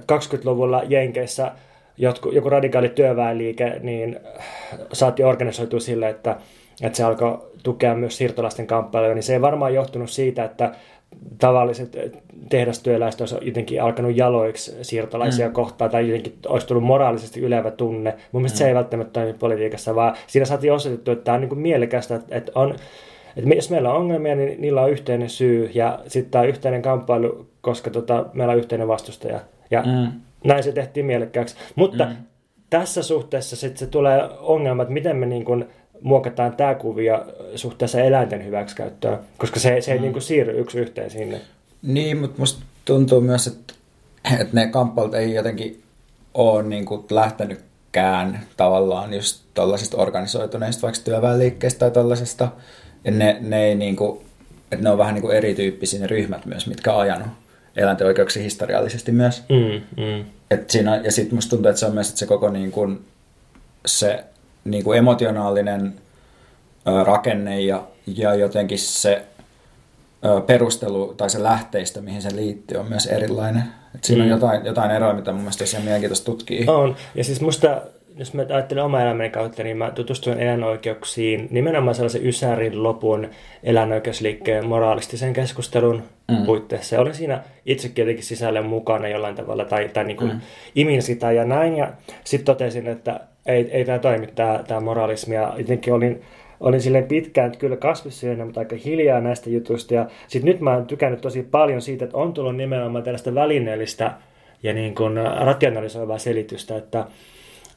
20-luvulla 0.00 0.82
Jenkeissä 0.88 1.52
jotku, 1.96 2.30
joku 2.30 2.50
radikaali 2.50 2.88
työväenliike, 2.88 3.80
niin 3.80 4.20
saatiin 4.92 5.26
organisoitua 5.26 5.80
sille, 5.80 6.08
että, 6.08 6.36
että 6.82 6.96
se 6.96 7.04
alkoi 7.04 7.38
tukea 7.62 7.94
myös 7.94 8.16
siirtolaisten 8.16 8.66
kamppailuja, 8.66 9.14
niin 9.14 9.22
se 9.22 9.32
ei 9.32 9.40
varmaan 9.40 9.74
johtunut 9.74 10.10
siitä, 10.10 10.44
että 10.44 10.72
tavalliset 11.38 11.96
tehdastyöläiset 12.48 13.20
olisi 13.20 13.36
jotenkin 13.42 13.82
alkanut 13.82 14.16
jaloiksi 14.16 14.76
siirtolaisia 14.82 15.48
mm. 15.48 15.52
kohtaan 15.52 15.90
tai 15.90 16.08
jotenkin 16.08 16.34
olisi 16.46 16.66
tullut 16.66 16.84
moraalisesti 16.84 17.40
ylevä 17.40 17.70
tunne. 17.70 18.14
Mun 18.32 18.42
mielestä 18.42 18.56
mm. 18.56 18.58
se 18.58 18.68
ei 18.68 18.74
välttämättä 18.74 19.12
toimi 19.12 19.38
politiikassa, 19.38 19.94
vaan 19.94 20.16
siinä 20.26 20.44
saatiin 20.44 20.72
osoitettu, 20.72 21.10
että 21.10 21.24
tämä 21.24 21.34
on 21.34 21.40
niin 21.40 21.48
kuin 21.48 21.60
mielekästä, 21.60 22.20
että- 22.30 22.52
on 22.54 22.74
että 23.36 23.54
jos 23.54 23.70
meillä 23.70 23.90
on 23.90 23.96
ongelmia, 23.96 24.34
niin 24.34 24.60
niillä 24.60 24.82
on 24.82 24.90
yhteinen 24.90 25.30
syy 25.30 25.70
ja 25.74 25.98
sitten 26.06 26.30
tämä 26.30 26.44
yhteinen 26.44 26.82
kamppailu, 26.82 27.46
koska 27.60 27.90
tota, 27.90 28.26
meillä 28.32 28.52
on 28.52 28.58
yhteinen 28.58 28.88
vastustaja. 28.88 29.40
Ja 29.70 29.82
Mm. 29.82 30.12
näin 30.44 30.62
se 30.62 30.72
tehtiin 30.72 31.06
mielekkääksi. 31.06 31.56
Mutta 31.74 32.04
mm. 32.04 32.16
tässä 32.70 33.02
suhteessa 33.02 33.56
sitten 33.56 33.78
se 33.78 33.86
tulee 33.86 34.20
ongelma, 34.40 34.82
että 34.82 34.94
miten 34.94 35.16
me 35.16 35.26
niin 35.26 35.44
kun 35.44 35.66
muokataan 36.02 36.56
tämä 36.56 36.74
kuvio 36.74 37.26
suhteessa 37.56 38.00
eläinten 38.00 38.44
hyväksikäyttöön, 38.44 39.18
koska 39.38 39.60
se, 39.60 39.80
se 39.80 39.92
ei 39.92 39.98
mm. 39.98 40.02
niin 40.02 40.12
kuin 40.12 40.22
siirry 40.22 40.60
yksi 40.60 40.78
yhteen 40.78 41.10
sinne. 41.10 41.40
Niin, 41.82 42.16
mutta 42.16 42.38
musta 42.38 42.64
tuntuu 42.84 43.20
myös, 43.20 43.46
että, 43.46 43.74
että 44.40 44.56
ne 44.56 44.66
kamppailut 44.66 45.14
ei 45.14 45.34
jotenkin 45.34 45.82
ole 46.34 46.62
niin 46.62 46.84
kuin 46.84 47.04
lähtenytkään 47.10 48.40
tavallaan 48.56 49.14
just 49.14 49.42
tällaisista 49.54 49.96
organisoituneista 49.96 50.82
vaikka 50.82 51.00
työväenliikkeistä 51.04 51.78
tai 51.78 51.90
tällaisesta. 51.90 52.48
Ja 53.04 53.10
ne, 53.10 53.36
ne, 53.40 53.64
ei 53.64 53.74
niin 53.74 53.96
kuin, 53.96 54.20
että 54.72 54.84
ne 54.84 54.90
on 54.90 54.98
vähän 54.98 55.14
niin 55.14 55.22
kuin 55.22 55.36
erityyppisiä 55.36 56.00
ne 56.00 56.06
ryhmät 56.06 56.46
myös, 56.46 56.66
mitkä 56.66 56.92
on 56.92 57.00
ajanut 57.00 57.28
eläinten 57.76 58.06
oikeuksia 58.06 58.42
historiallisesti 58.42 59.12
myös. 59.12 59.42
Mm, 59.48 60.02
mm. 60.04 60.24
Et 60.50 60.70
siinä, 60.70 60.96
ja 60.96 61.12
sitten 61.12 61.34
musta 61.34 61.50
tuntuu, 61.50 61.70
että 61.70 61.80
se 61.80 61.86
on 61.86 61.94
myös 61.94 62.08
että 62.08 62.18
se 62.18 62.26
koko 62.26 62.50
niin 62.50 62.72
kuin, 62.72 63.04
se 63.86 64.24
niin 64.64 64.84
kuin 64.84 64.98
emotionaalinen 64.98 65.94
ö, 66.88 67.04
rakenne 67.04 67.60
ja, 67.60 67.82
ja 68.06 68.34
jotenkin 68.34 68.78
se 68.78 69.24
ö, 70.24 70.40
perustelu 70.40 71.14
tai 71.16 71.30
se 71.30 71.42
lähteistä, 71.42 72.00
mihin 72.00 72.22
se 72.22 72.36
liittyy, 72.36 72.78
on 72.78 72.88
myös 72.88 73.06
erilainen. 73.06 73.64
Et 73.94 74.04
siinä 74.04 74.24
mm. 74.24 74.30
on 74.30 74.30
jotain, 74.30 74.64
jotain 74.64 74.90
eroa, 74.90 75.14
mitä 75.14 75.32
mun 75.32 75.40
mielestä 75.40 75.64
ihan 75.64 75.82
mielenkiintoista 75.82 76.24
tutkia. 76.24 76.72
On. 76.72 76.96
Ja 77.14 77.24
siis 77.24 77.40
musta, 77.40 77.82
jos 78.16 78.34
mä 78.34 78.46
ajattelen 78.48 78.84
oma 78.84 79.00
elämäni 79.00 79.30
kautta, 79.30 79.62
niin 79.62 79.76
mä 79.76 79.90
tutustuin 79.90 80.40
eläinoikeuksiin 80.40 81.48
nimenomaan 81.50 81.94
sellaisen 81.94 82.26
Ysärin 82.26 82.82
lopun 82.82 83.28
eläinoikeusliikkeen 83.62 84.66
moraalistisen 84.66 85.32
keskustelun 85.32 86.02
mm. 86.30 86.46
puitteissa. 86.46 86.94
Ja 86.94 87.00
olin 87.00 87.14
siinä 87.14 87.42
itsekin 87.66 88.02
jotenkin 88.02 88.24
sisällä 88.24 88.62
mukana 88.62 89.08
jollain 89.08 89.34
tavalla, 89.34 89.64
tai, 89.64 89.88
tai 89.88 90.04
niin 90.04 90.16
kuin 90.16 90.32
mm. 90.32 90.40
imin 90.74 91.02
sitä 91.02 91.32
ja 91.32 91.44
näin. 91.44 91.76
Ja 91.76 91.92
sitten 92.24 92.46
totesin, 92.46 92.86
että 92.86 93.20
ei, 93.46 93.70
ei 93.70 93.84
tämä 93.84 93.98
toimi, 93.98 94.26
tämä, 94.26 94.60
tämä 94.68 94.80
moralismi. 94.80 95.34
Ja 95.34 95.54
jotenkin 95.58 95.92
olin, 95.92 96.22
olin 96.60 96.80
silleen 96.80 97.04
pitkään 97.04 97.46
että 97.46 97.58
kyllä 97.58 97.76
kasvissyöjänä, 97.76 98.44
mutta 98.44 98.60
aika 98.60 98.76
hiljaa 98.84 99.20
näistä 99.20 99.50
jutuista. 99.50 99.94
Ja 99.94 100.06
sitten 100.28 100.52
nyt 100.52 100.60
mä 100.60 100.74
oon 100.74 100.86
tykännyt 100.86 101.20
tosi 101.20 101.42
paljon 101.42 101.82
siitä, 101.82 102.04
että 102.04 102.16
on 102.16 102.32
tullut 102.32 102.56
nimenomaan 102.56 103.04
tällaista 103.04 103.34
välineellistä 103.34 104.12
ja 104.62 104.72
niin 104.72 104.94
kuin 104.94 105.16
rationalisoivaa 105.40 106.18
selitystä, 106.18 106.76
että 106.76 107.06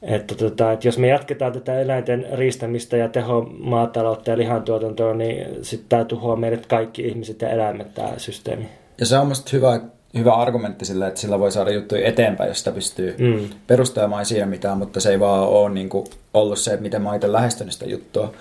että, 0.02 0.34
tota, 0.34 0.72
että 0.72 0.88
jos 0.88 0.98
me 0.98 1.08
jatketaan 1.08 1.52
tätä 1.52 1.80
eläinten 1.80 2.26
riistämistä 2.32 2.96
ja 2.96 3.08
tehomaataloutta 3.08 4.30
ja 4.30 4.38
lihantuotantoa, 4.38 5.14
niin 5.14 5.46
sitten 5.62 5.88
tämä 5.88 6.04
tuhoaa 6.04 6.36
meidät 6.36 6.66
kaikki 6.66 7.08
ihmiset 7.08 7.42
ja 7.42 7.50
eläimet 7.50 7.94
tämä 7.94 8.12
systeemi. 8.16 8.68
Ja 9.00 9.06
se 9.06 9.18
on 9.18 9.26
musta 9.26 9.50
hyvä, 9.52 9.80
hyvä 10.18 10.32
argumentti 10.32 10.84
sille, 10.84 11.06
että 11.06 11.20
sillä 11.20 11.38
voi 11.38 11.52
saada 11.52 11.70
juttuja 11.70 12.06
eteenpäin, 12.06 12.48
jos 12.48 12.58
sitä 12.58 12.72
pystyy 12.72 13.14
mm. 13.18 13.48
perustelemaan 13.66 14.20
ei 14.20 14.26
siinä 14.26 14.46
mitään, 14.46 14.78
mutta 14.78 15.00
se 15.00 15.10
ei 15.10 15.20
vaan 15.20 15.48
ole 15.48 15.70
niin 15.70 15.88
kuin, 15.88 16.06
ollut 16.34 16.58
se, 16.58 16.70
että 16.70 16.82
miten 16.82 17.02
mä 17.02 17.14
itse 17.14 17.32
lähestynyt 17.32 17.72
sitä 17.72 17.86
juttua. 17.86 18.32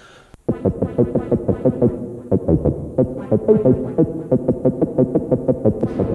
On 5.98 6.15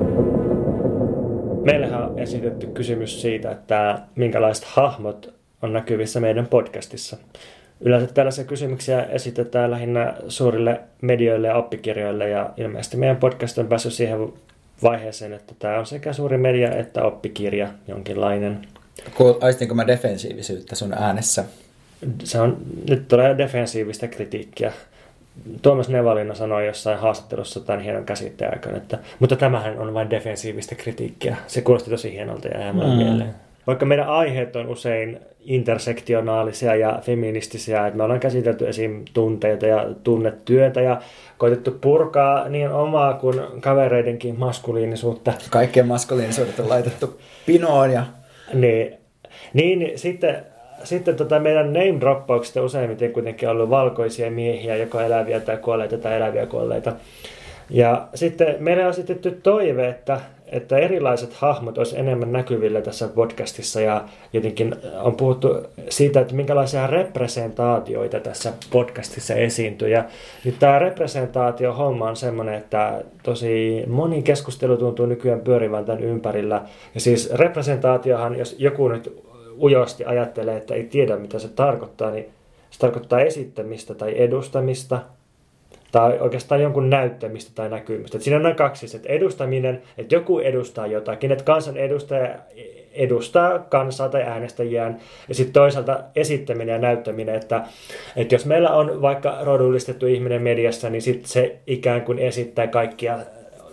esitetty 2.20 2.66
kysymys 2.66 3.22
siitä, 3.22 3.50
että 3.50 3.98
minkälaiset 4.14 4.64
hahmot 4.64 5.34
on 5.62 5.72
näkyvissä 5.72 6.20
meidän 6.20 6.46
podcastissa. 6.46 7.16
Yleensä 7.80 8.14
tällaisia 8.14 8.44
kysymyksiä 8.44 9.02
esitetään 9.02 9.70
lähinnä 9.70 10.14
suurille 10.28 10.80
medioille 11.02 11.48
ja 11.48 11.54
oppikirjoille 11.54 12.28
ja 12.28 12.50
ilmeisesti 12.56 12.96
meidän 12.96 13.16
podcast 13.16 13.58
on 13.58 13.68
päässyt 13.68 13.92
siihen 13.92 14.32
vaiheeseen, 14.82 15.32
että 15.32 15.54
tämä 15.58 15.78
on 15.78 15.86
sekä 15.86 16.12
suuri 16.12 16.38
media 16.38 16.76
että 16.76 17.04
oppikirja 17.04 17.68
jonkinlainen. 17.88 18.66
Aistinko 19.40 19.74
mä 19.74 19.86
defensiivisyyttä 19.86 20.74
sun 20.74 20.92
äänessä? 20.92 21.44
Se 22.24 22.40
on, 22.40 22.56
nyt 22.88 23.08
tulee 23.08 23.38
defensiivistä 23.38 24.08
kritiikkiä. 24.08 24.72
Tuomas 25.62 25.88
Nevalina 25.88 26.34
sanoi 26.34 26.66
jossain 26.66 26.98
haastattelussa 26.98 27.60
tämän 27.60 27.80
hienon 27.80 28.04
käsitteen 28.04 28.52
aikana, 28.52 28.76
että 28.76 28.98
mutta 29.18 29.36
tämähän 29.36 29.78
on 29.78 29.94
vain 29.94 30.10
defensiivistä 30.10 30.74
kritiikkiä. 30.74 31.36
Se 31.46 31.62
kuulosti 31.62 31.90
tosi 31.90 32.12
hienolta 32.12 32.48
ja 32.48 32.60
jää 32.60 32.72
mm. 32.72 32.78
mieleen. 32.78 33.34
Vaikka 33.66 33.86
meidän 33.86 34.08
aiheet 34.08 34.56
on 34.56 34.68
usein 34.68 35.20
intersektionaalisia 35.44 36.76
ja 36.76 36.98
feministisiä, 37.02 37.86
että 37.86 37.96
me 37.96 38.02
ollaan 38.02 38.20
käsitelty 38.20 38.68
esim. 38.68 39.04
tunteita 39.12 39.66
ja 39.66 39.86
tunnetyötä 40.04 40.80
ja 40.80 41.00
koitettu 41.38 41.70
purkaa 41.80 42.48
niin 42.48 42.70
omaa 42.70 43.14
kuin 43.14 43.40
kavereidenkin 43.60 44.38
maskuliinisuutta. 44.38 45.32
Kaikkien 45.50 45.86
maskuliinisuudet 45.86 46.60
on 46.60 46.68
laitettu 46.68 47.20
pinoon 47.46 47.90
ja... 47.90 48.06
Niin, 48.54 48.94
niin 49.54 49.98
sitten 49.98 50.44
sitten 50.84 51.16
tota 51.16 51.38
meidän 51.38 51.72
name 51.72 52.00
droppaukset 52.00 52.56
on 52.56 52.64
useimmiten 52.64 53.12
kuitenkin 53.12 53.48
ollut 53.48 53.70
valkoisia 53.70 54.30
miehiä, 54.30 54.76
joko 54.76 55.00
eläviä 55.00 55.40
tai 55.40 55.56
kuolleita 55.56 55.98
tai 55.98 56.16
eläviä 56.16 56.46
kuolleita. 56.46 56.92
Ja 57.70 58.08
sitten 58.14 58.56
meillä 58.58 58.84
on 58.84 58.90
esitetty 58.90 59.40
toive, 59.42 59.88
että, 59.88 60.20
että 60.46 60.78
erilaiset 60.78 61.32
hahmot 61.32 61.78
olisi 61.78 61.98
enemmän 61.98 62.32
näkyvillä 62.32 62.80
tässä 62.80 63.08
podcastissa 63.08 63.80
ja 63.80 64.04
jotenkin 64.32 64.76
on 65.02 65.16
puhuttu 65.16 65.48
siitä, 65.88 66.20
että 66.20 66.34
minkälaisia 66.34 66.86
representaatioita 66.86 68.20
tässä 68.20 68.52
podcastissa 68.70 69.34
esiintyy. 69.34 69.88
Ja 69.88 70.04
nyt 70.44 70.58
tämä 70.58 70.78
representaatio 70.78 71.72
homma 71.72 72.08
on 72.08 72.16
semmoinen, 72.16 72.54
että 72.54 73.02
tosi 73.22 73.84
moni 73.86 74.22
keskustelu 74.22 74.76
tuntuu 74.76 75.06
nykyään 75.06 75.40
pyörivän 75.40 75.84
tämän 75.84 76.04
ympärillä. 76.04 76.62
Ja 76.94 77.00
siis 77.00 77.32
representaatiohan, 77.32 78.38
jos 78.38 78.56
joku 78.58 78.88
nyt 78.88 79.29
ujosti 79.62 80.04
ajattelee, 80.04 80.56
että 80.56 80.74
ei 80.74 80.84
tiedä 80.84 81.16
mitä 81.16 81.38
se 81.38 81.48
tarkoittaa, 81.48 82.10
niin 82.10 82.28
se 82.70 82.78
tarkoittaa 82.78 83.20
esittämistä 83.20 83.94
tai 83.94 84.14
edustamista, 84.16 85.00
tai 85.92 86.18
oikeastaan 86.20 86.60
jonkun 86.62 86.90
näyttämistä 86.90 87.50
tai 87.54 87.68
näkymistä. 87.68 88.18
Et 88.18 88.22
siinä 88.22 88.36
on 88.36 88.42
noin 88.42 88.56
kaksi, 88.56 88.96
että 88.96 89.08
edustaminen, 89.08 89.82
että 89.98 90.14
joku 90.14 90.38
edustaa 90.38 90.86
jotakin, 90.86 91.32
että 91.32 91.44
kansan 91.44 91.76
edustaja 91.76 92.34
edustaa 92.92 93.58
kansaa 93.58 94.08
tai 94.08 94.22
äänestäjiään, 94.22 95.00
ja 95.28 95.34
sitten 95.34 95.52
toisaalta 95.52 96.00
esittäminen 96.16 96.72
ja 96.72 96.78
näyttäminen, 96.78 97.34
että, 97.34 97.64
että 98.16 98.34
jos 98.34 98.46
meillä 98.46 98.70
on 98.70 99.02
vaikka 99.02 99.38
rodullistettu 99.42 100.06
ihminen 100.06 100.42
mediassa, 100.42 100.90
niin 100.90 101.02
sitten 101.02 101.28
se 101.28 101.56
ikään 101.66 102.02
kuin 102.02 102.18
esittää 102.18 102.66
kaikkia 102.66 103.18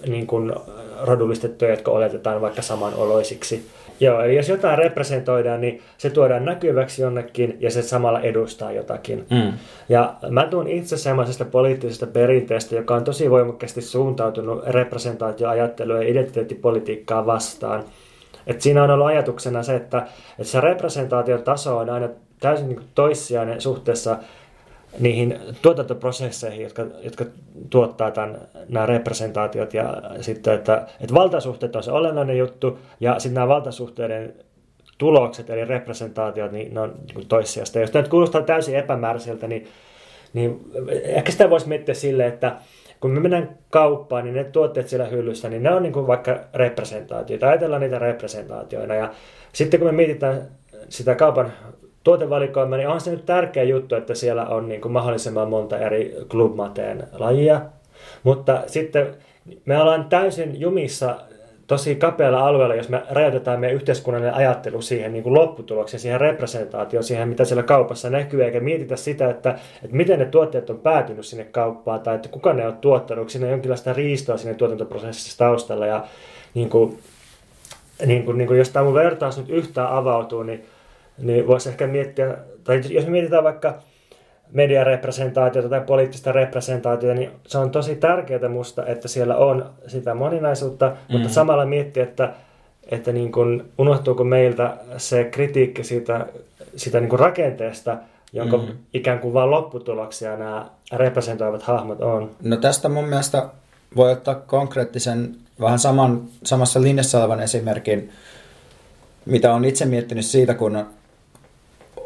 niin 0.08 0.28
kuin 0.28 0.54
rodullistettuja, 1.02 1.72
jotka 1.72 1.92
oletetaan 1.92 2.42
vaikka 2.42 2.62
samanoloisiksi. 2.62 3.66
Joo, 4.00 4.22
eli 4.22 4.36
jos 4.36 4.50
jotain 4.50 4.78
representoidaan, 4.78 5.62
niin 5.62 5.82
se 5.98 6.10
tuodaan 6.10 6.46
näkyväksi 6.46 7.02
jonnekin 7.02 7.58
ja 7.60 7.72
se 7.72 7.82
samalla 7.82 8.22
edustaa 8.22 8.72
jotakin. 8.72 9.26
Mm. 9.30 9.54
Ja 9.90 10.16
mä 10.30 10.48
tuun 10.48 10.68
itse 10.68 10.98
semmoisesta 10.98 11.46
poliittisesta 11.46 12.08
perinteestä, 12.08 12.76
joka 12.76 12.96
on 12.96 13.04
tosi 13.04 13.30
voimakkaasti 13.30 13.82
suuntautunut 13.82 14.64
representaatioajattelua 14.68 15.96
ja 15.96 16.10
identiteettipolitiikkaa 16.10 17.26
vastaan. 17.26 17.84
Et 18.48 18.62
siinä 18.62 18.84
on 18.84 18.90
ollut 18.90 19.08
ajatuksena 19.08 19.64
se, 19.64 19.76
että, 19.76 19.98
että 20.40 20.52
se 20.52 20.62
representaatiotaso 20.62 21.78
on 21.78 21.90
aina 21.90 22.10
täysin 22.40 22.70
niin 22.70 22.82
toissijainen 22.96 23.62
suhteessa 23.62 24.18
niihin 25.00 25.40
tuotantoprosesseihin, 25.62 26.62
jotka, 26.62 26.86
jotka 27.02 27.26
tuottaa 27.70 28.12
tämän, 28.12 28.42
nämä 28.70 28.86
representaatiot 28.86 29.74
ja 29.74 30.02
sitten, 30.22 30.54
että, 30.54 30.88
että 31.02 31.16
valtasuhteet 31.16 31.76
on 31.76 31.84
se 31.84 31.92
olennainen 31.92 32.38
juttu 32.38 32.80
ja 33.00 33.20
sitten 33.20 33.34
nämä 33.34 33.48
valtasuhteiden 33.48 34.34
tulokset 34.98 35.50
eli 35.50 35.66
representaatiot, 35.66 36.52
niin 36.52 36.74
ne 36.74 36.80
on 36.80 36.96
niin 37.16 37.28
toissijasta. 37.28 37.80
Jos 37.80 37.92
tämä 37.92 38.02
nyt 38.02 38.12
kuulostaa 38.12 38.42
täysin 38.42 38.76
epämääräiseltä, 38.76 39.48
niin, 39.48 39.68
niin 40.34 40.72
ehkä 41.04 41.32
sitä 41.32 41.50
voisi 41.50 41.68
miettiä 41.68 41.96
silleen, 41.96 42.34
että 42.34 42.56
kun 43.00 43.12
me 43.12 43.20
mennään 43.20 43.58
kauppaan, 43.70 44.24
niin 44.24 44.36
ne 44.36 44.44
tuotteet 44.44 44.90
siellä 44.90 45.06
hyllyssä, 45.06 45.50
niin 45.50 45.64
ne 45.64 45.72
on 45.72 45.84
niin 45.84 45.94
kuin 45.94 46.08
vaikka 46.08 46.40
representaatioita. 46.54 47.48
Ajatellaan 47.48 47.82
niitä 47.82 48.00
representaatioina. 48.00 48.96
Ja 48.96 49.12
sitten 49.54 49.80
kun 49.80 49.88
me 49.88 49.92
mietitään 49.92 50.48
sitä 50.90 51.16
kaupan 51.16 51.54
tuotevalikoima, 52.08 52.78
niin 52.78 52.88
on 52.88 53.02
se 53.02 53.12
nyt 53.12 53.26
tärkeä 53.26 53.64
juttu, 53.64 53.96
että 53.96 54.16
siellä 54.16 54.46
on 54.46 54.70
niin 54.70 54.82
kuin 54.82 54.92
mahdollisimman 54.92 55.50
monta 55.50 55.78
eri 55.78 56.16
klubmateen 56.30 57.08
lajia. 57.18 57.62
Mutta 58.24 58.64
sitten 58.68 59.08
me 59.66 59.82
ollaan 59.82 60.06
täysin 60.06 60.60
jumissa 60.60 61.16
tosi 61.68 61.96
kapealla 61.96 62.48
alueella, 62.48 62.76
jos 62.76 62.90
me 62.90 63.04
rajoitetaan 63.10 63.60
meidän 63.60 63.76
yhteiskunnallinen 63.76 64.36
ajattelu 64.36 64.82
siihen 64.82 65.14
niin 65.14 65.24
kuin 65.24 65.34
lopputulokseen, 65.34 66.02
siihen 66.02 66.22
representaatioon, 66.22 67.04
siihen 67.04 67.30
mitä 67.30 67.46
siellä 67.46 67.64
kaupassa 67.64 68.10
näkyy, 68.10 68.44
eikä 68.44 68.60
mietitä 68.60 68.96
sitä, 68.96 69.30
että, 69.30 69.50
että 69.84 69.96
miten 69.96 70.20
ne 70.20 70.26
tuotteet 70.26 70.70
on 70.70 70.80
päätynyt 70.80 71.26
sinne 71.26 71.44
kauppaan 71.44 72.00
tai 72.00 72.16
että 72.16 72.30
kuka 72.30 72.54
ne 72.54 72.68
on 72.68 72.78
tuottanut, 72.78 73.30
siinä 73.30 73.46
on 73.46 73.52
jonkinlaista 73.52 73.94
riistoa 73.94 74.38
sinne 74.38 74.54
tuotantoprosessissa 74.54 75.38
taustalla 75.38 75.86
ja 75.86 76.06
niin 76.54 76.70
kuin, 76.70 77.00
niin 78.06 78.26
kuin, 78.26 78.38
niin 78.38 78.48
kuin 78.48 78.58
jos 78.58 78.70
tämä 78.70 78.86
mun 78.86 78.94
vertaus 78.94 79.38
nyt 79.38 79.50
yhtään 79.50 79.92
avautuu, 79.92 80.44
niin 80.44 80.66
niin 81.18 81.48
voisi 81.48 81.70
ehkä 81.70 81.88
miettiä, 81.88 82.38
tai 82.64 82.82
jos 82.90 83.06
me 83.06 83.12
mietitään 83.12 83.44
vaikka 83.44 83.74
mediarepresentaatiota 84.52 85.70
tai 85.70 85.82
poliittista 85.82 86.32
representaatiota, 86.32 87.16
niin 87.16 87.32
se 87.48 87.58
on 87.58 87.72
tosi 87.72 87.96
tärkeää 87.96 88.50
musta, 88.50 88.86
että 88.86 89.08
siellä 89.08 89.36
on 89.36 89.70
sitä 89.88 90.14
moninaisuutta, 90.14 90.90
mm. 90.90 91.14
mutta 91.14 91.30
samalla 91.30 91.66
miettiä, 91.66 92.04
että, 92.04 92.34
että 92.92 93.12
niin 93.12 93.32
kuin, 93.32 93.64
unohtuuko 93.78 94.24
meiltä 94.24 94.78
se 94.98 95.24
kritiikki 95.24 95.84
siitä, 95.84 96.26
siitä 96.76 97.00
niin 97.00 97.10
kuin 97.10 97.20
rakenteesta, 97.20 97.98
jonka 98.34 98.58
mm. 98.58 98.68
ikään 98.94 99.20
kuin 99.20 99.34
vain 99.34 99.52
lopputuloksia 99.52 100.38
nämä 100.38 100.70
representoivat 100.94 101.64
hahmot 101.64 102.02
on. 102.02 102.32
No 102.44 102.58
tästä 102.58 102.90
mun 102.90 103.06
mielestä 103.06 103.50
voi 103.96 104.12
ottaa 104.12 104.36
konkreettisen, 104.36 105.36
vähän 105.62 105.80
saman, 105.80 106.22
samassa 106.44 106.82
linjassa 106.82 107.20
olevan 107.20 107.40
esimerkin, 107.40 108.12
mitä 109.26 109.54
on 109.54 109.66
itse 109.66 109.86
miettinyt 109.86 110.26
siitä, 110.26 110.54
kun 110.54 110.86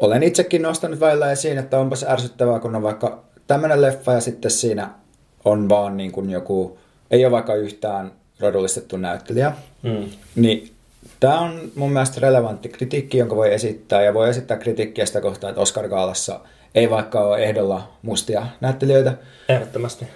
olen 0.02 0.22
itsekin 0.22 0.62
nostanut 0.62 1.00
välillä 1.00 1.32
esiin, 1.32 1.58
että 1.58 1.78
onpas 1.78 2.04
ärsyttävää, 2.08 2.60
kun 2.60 2.76
on 2.76 2.82
vaikka 2.82 3.22
tämmöinen 3.46 3.82
leffa 3.82 4.12
ja 4.12 4.20
sitten 4.20 4.50
siinä 4.50 4.90
on 5.44 5.68
vaan 5.68 5.96
niin 5.96 6.12
kuin 6.12 6.30
joku, 6.30 6.78
ei 7.10 7.24
ole 7.24 7.32
vaikka 7.32 7.54
yhtään 7.54 8.12
rodullistettu 8.40 8.96
näyttelijä. 8.96 9.52
Mm. 9.82 10.08
Niin 10.34 10.72
tämä 11.20 11.40
on 11.40 11.60
mun 11.74 11.92
mielestä 11.92 12.20
relevantti 12.20 12.68
kritiikki, 12.68 13.18
jonka 13.18 13.36
voi 13.36 13.54
esittää. 13.54 14.02
Ja 14.02 14.14
voi 14.14 14.28
esittää 14.28 14.56
kritiikkiä 14.56 15.06
sitä 15.06 15.20
kohtaa, 15.20 15.50
että 15.50 15.62
Oscar 15.62 15.88
Gaalassa 15.88 16.40
ei 16.74 16.90
vaikka 16.90 17.20
ole 17.20 17.38
ehdolla 17.38 17.92
mustia 18.02 18.46
näyttelijöitä. 18.60 19.14
Ehdottomasti. 19.48 20.06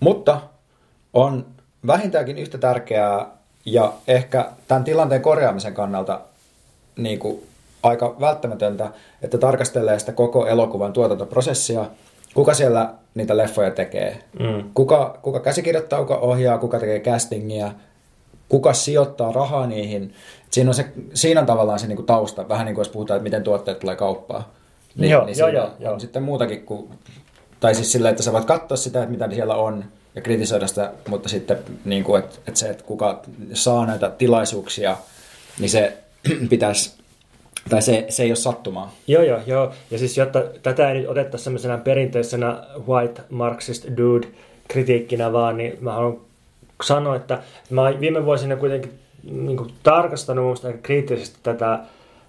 Mutta 0.00 0.40
on 1.12 1.46
vähintäänkin 1.86 2.38
yhtä 2.38 2.58
tärkeää 2.58 3.26
ja 3.64 3.92
ehkä 4.06 4.50
tämän 4.68 4.84
tilanteen 4.84 5.22
korjaamisen 5.22 5.74
kannalta 5.74 6.20
niin 6.96 7.18
kuin 7.18 7.42
aika 7.82 8.16
välttämätöntä, 8.20 8.90
että 9.22 9.38
tarkastelee 9.38 9.98
sitä 9.98 10.12
koko 10.12 10.46
elokuvan 10.46 10.92
tuotantoprosessia, 10.92 11.86
kuka 12.34 12.54
siellä 12.54 12.94
niitä 13.14 13.36
leffoja 13.36 13.70
tekee, 13.70 14.22
mm. 14.40 14.70
kuka, 14.74 15.18
kuka 15.22 15.40
käsikirjoittaa, 15.40 15.98
kuka 15.98 16.16
ohjaa, 16.16 16.58
kuka 16.58 16.78
tekee 16.78 17.00
castingia, 17.00 17.72
kuka 18.48 18.72
sijoittaa 18.72 19.32
rahaa 19.32 19.66
niihin. 19.66 20.14
Siinä 20.50 20.70
on, 20.70 20.74
se, 20.74 20.92
siinä 21.14 21.40
on 21.40 21.46
tavallaan 21.46 21.78
se 21.78 21.86
niinku 21.86 22.02
tausta, 22.02 22.48
vähän 22.48 22.66
niin 22.66 22.74
kuin 22.74 22.80
jos 22.80 22.88
puhutaan, 22.88 23.16
että 23.16 23.24
miten 23.24 23.42
tuotteet 23.42 23.78
tulee 23.78 23.96
kauppaan. 23.96 24.44
Niin, 24.96 25.10
joo, 25.10 25.26
niin 25.26 25.38
joo, 25.38 25.48
joo, 25.48 25.70
joo. 25.78 25.98
sitten 25.98 26.22
muutakin 26.22 26.66
kuin, 26.66 26.90
tai 27.60 27.74
siis 27.74 27.92
sillä, 27.92 28.10
että 28.10 28.22
sä 28.22 28.32
voit 28.32 28.44
katsoa 28.44 28.76
sitä, 28.76 28.98
että 28.98 29.10
mitä 29.10 29.30
siellä 29.30 29.54
on 29.54 29.84
ja 30.14 30.22
kritisoida 30.22 30.66
sitä, 30.66 30.92
mutta 31.08 31.28
sitten 31.28 31.58
niin 31.84 32.04
kuin, 32.04 32.22
että, 32.24 32.38
että 32.46 32.60
se, 32.60 32.70
että 32.70 32.84
kuka 32.84 33.22
saa 33.52 33.86
näitä 33.86 34.10
tilaisuuksia, 34.10 34.96
niin 35.58 35.70
se 35.70 35.98
pitäisi 36.50 37.01
Tai 37.70 37.82
se, 37.82 38.06
se 38.08 38.22
ei 38.22 38.30
ole 38.30 38.36
sattumaa. 38.36 38.94
Joo, 39.06 39.22
joo, 39.22 39.40
joo. 39.46 39.72
Ja 39.90 39.98
siis 39.98 40.18
jotta 40.18 40.42
tätä 40.62 40.90
ei 40.90 40.98
nyt 40.98 41.08
otettaisi 41.08 41.44
semmoisena 41.44 41.78
perinteisenä 41.78 42.64
white 42.88 43.22
marxist 43.30 43.86
dude 43.96 44.28
kritiikkinä 44.68 45.32
vaan, 45.32 45.56
niin 45.56 45.78
mä 45.80 45.92
haluan 45.92 46.20
sanoa, 46.82 47.16
että 47.16 47.42
mä 47.70 48.00
viime 48.00 48.24
vuosina 48.24 48.56
kuitenkin 48.56 48.92
niin 49.22 49.56
kuin, 49.56 49.70
tarkastanut 49.82 50.64
aika 50.64 50.78
kriittisesti 50.82 51.38
tätä 51.42 51.78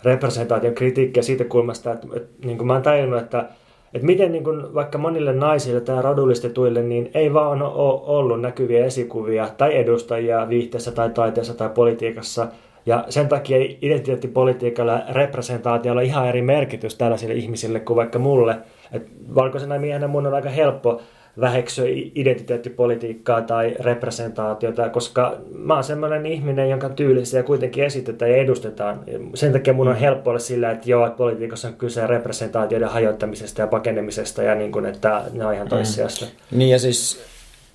representaation 0.04 0.74
kritiikkiä 0.74 1.24
siitä 1.24 1.44
kulmasta, 1.44 1.92
että, 1.92 2.08
että 2.16 2.48
niin 2.48 2.58
kuin 2.58 2.68
mä 2.68 2.74
oon 2.74 2.82
tajunnut, 2.82 3.22
että 3.22 3.46
että 3.94 4.06
miten 4.06 4.32
niin 4.32 4.44
kuin 4.44 4.74
vaikka 4.74 4.98
monille 4.98 5.34
naisille 5.34 5.82
tai 5.82 6.02
rodullistetuille, 6.02 6.84
niin 6.84 7.12
ei 7.14 7.34
vaan 7.34 7.62
ole 7.62 8.02
ollut 8.06 8.42
näkyviä 8.42 8.86
esikuvia 8.86 9.50
tai 9.58 9.78
edustajia 9.78 10.50
viihteessä 10.50 10.92
tai 10.92 11.10
taiteessa 11.10 11.54
tai 11.54 11.70
politiikassa. 11.70 12.48
Ja 12.86 13.06
sen 13.10 13.28
takia 13.28 13.58
identiteettipolitiikalla 13.82 14.92
ja 14.92 15.04
representaatiolla 15.10 16.02
on 16.02 16.06
ihan 16.08 16.28
eri 16.28 16.42
merkitys 16.42 16.96
tällaisille 16.96 17.34
ihmisille 17.34 17.80
kuin 17.80 17.98
vaikka 17.98 18.20
mulle. 18.20 18.58
Et 18.92 19.08
valkoisena 19.36 19.80
miehenä 19.80 20.08
mun 20.08 20.28
on 20.28 20.34
aika 20.34 20.50
helppo 20.50 21.02
väheksyä 21.40 21.86
identiteettipolitiikkaa 22.16 23.42
tai 23.42 23.76
representaatiota, 23.80 24.90
koska 24.90 25.38
mä 25.52 25.74
oon 25.74 25.84
semmoinen 25.84 26.26
ihminen, 26.26 26.70
jonka 26.70 26.90
tyylisiä 26.90 27.44
kuitenkin 27.44 27.84
esitetään 27.84 28.32
ja 28.32 28.38
edustetaan. 28.38 29.00
Sen 29.34 29.52
takia 29.52 29.74
mun 29.74 29.88
on 29.88 29.96
helppo 29.96 30.30
olla 30.30 30.40
sillä, 30.40 30.72
että 30.72 30.90
joo, 30.90 31.06
että 31.06 31.18
politiikassa 31.18 31.68
on 31.68 31.74
kyse 31.74 32.08
representaatioiden 32.08 32.90
hajottamisesta 32.90 33.62
ja 33.62 33.68
pakenemisesta 33.68 34.44
ja 34.44 34.56
niin 34.56 34.72
kuin, 34.72 34.86
että 34.86 35.22
ne 35.34 35.46
on 35.46 35.54
ihan 35.54 35.68
toissijasta. 35.68 36.26
Mm. 36.26 36.58
Niin 36.58 36.70
ja 36.70 36.80
siis, 36.80 37.24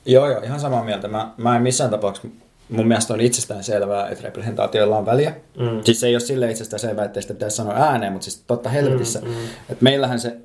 joo 0.07 0.31
joo, 0.31 0.41
ihan 0.41 0.61
samaa 0.61 0.85
mieltä. 0.85 1.09
Mä, 1.09 1.31
mä 1.37 1.57
en 1.57 1.63
missään 1.63 1.91
tapauksessa 1.91 2.29
mun 2.69 2.89
mielestä 2.89 3.15
on 3.15 3.21
itsestään 3.21 3.65
selvää, 3.65 4.09
että 4.09 4.25
representaatioilla 4.25 4.99
on 4.99 5.07
väliä. 5.07 5.35
Mm. 5.59 5.81
Siis 5.85 6.01
se 6.01 6.07
ei 6.07 6.15
ole 6.15 6.21
sille 6.21 6.51
itsestään 6.51 6.81
selvää, 6.81 7.05
että 7.05 7.21
sitä 7.21 7.35
pitäisi 7.35 7.57
sanoa 7.57 7.75
ääneen, 7.75 8.13
mutta 8.13 8.25
siis 8.25 8.43
totta 8.47 8.69
helvetissä. 8.69 9.21
Mm, 9.21 9.29
mm. 9.29 9.35
Että 9.71 9.85
meillähän 9.85 10.21
se 10.21 10.37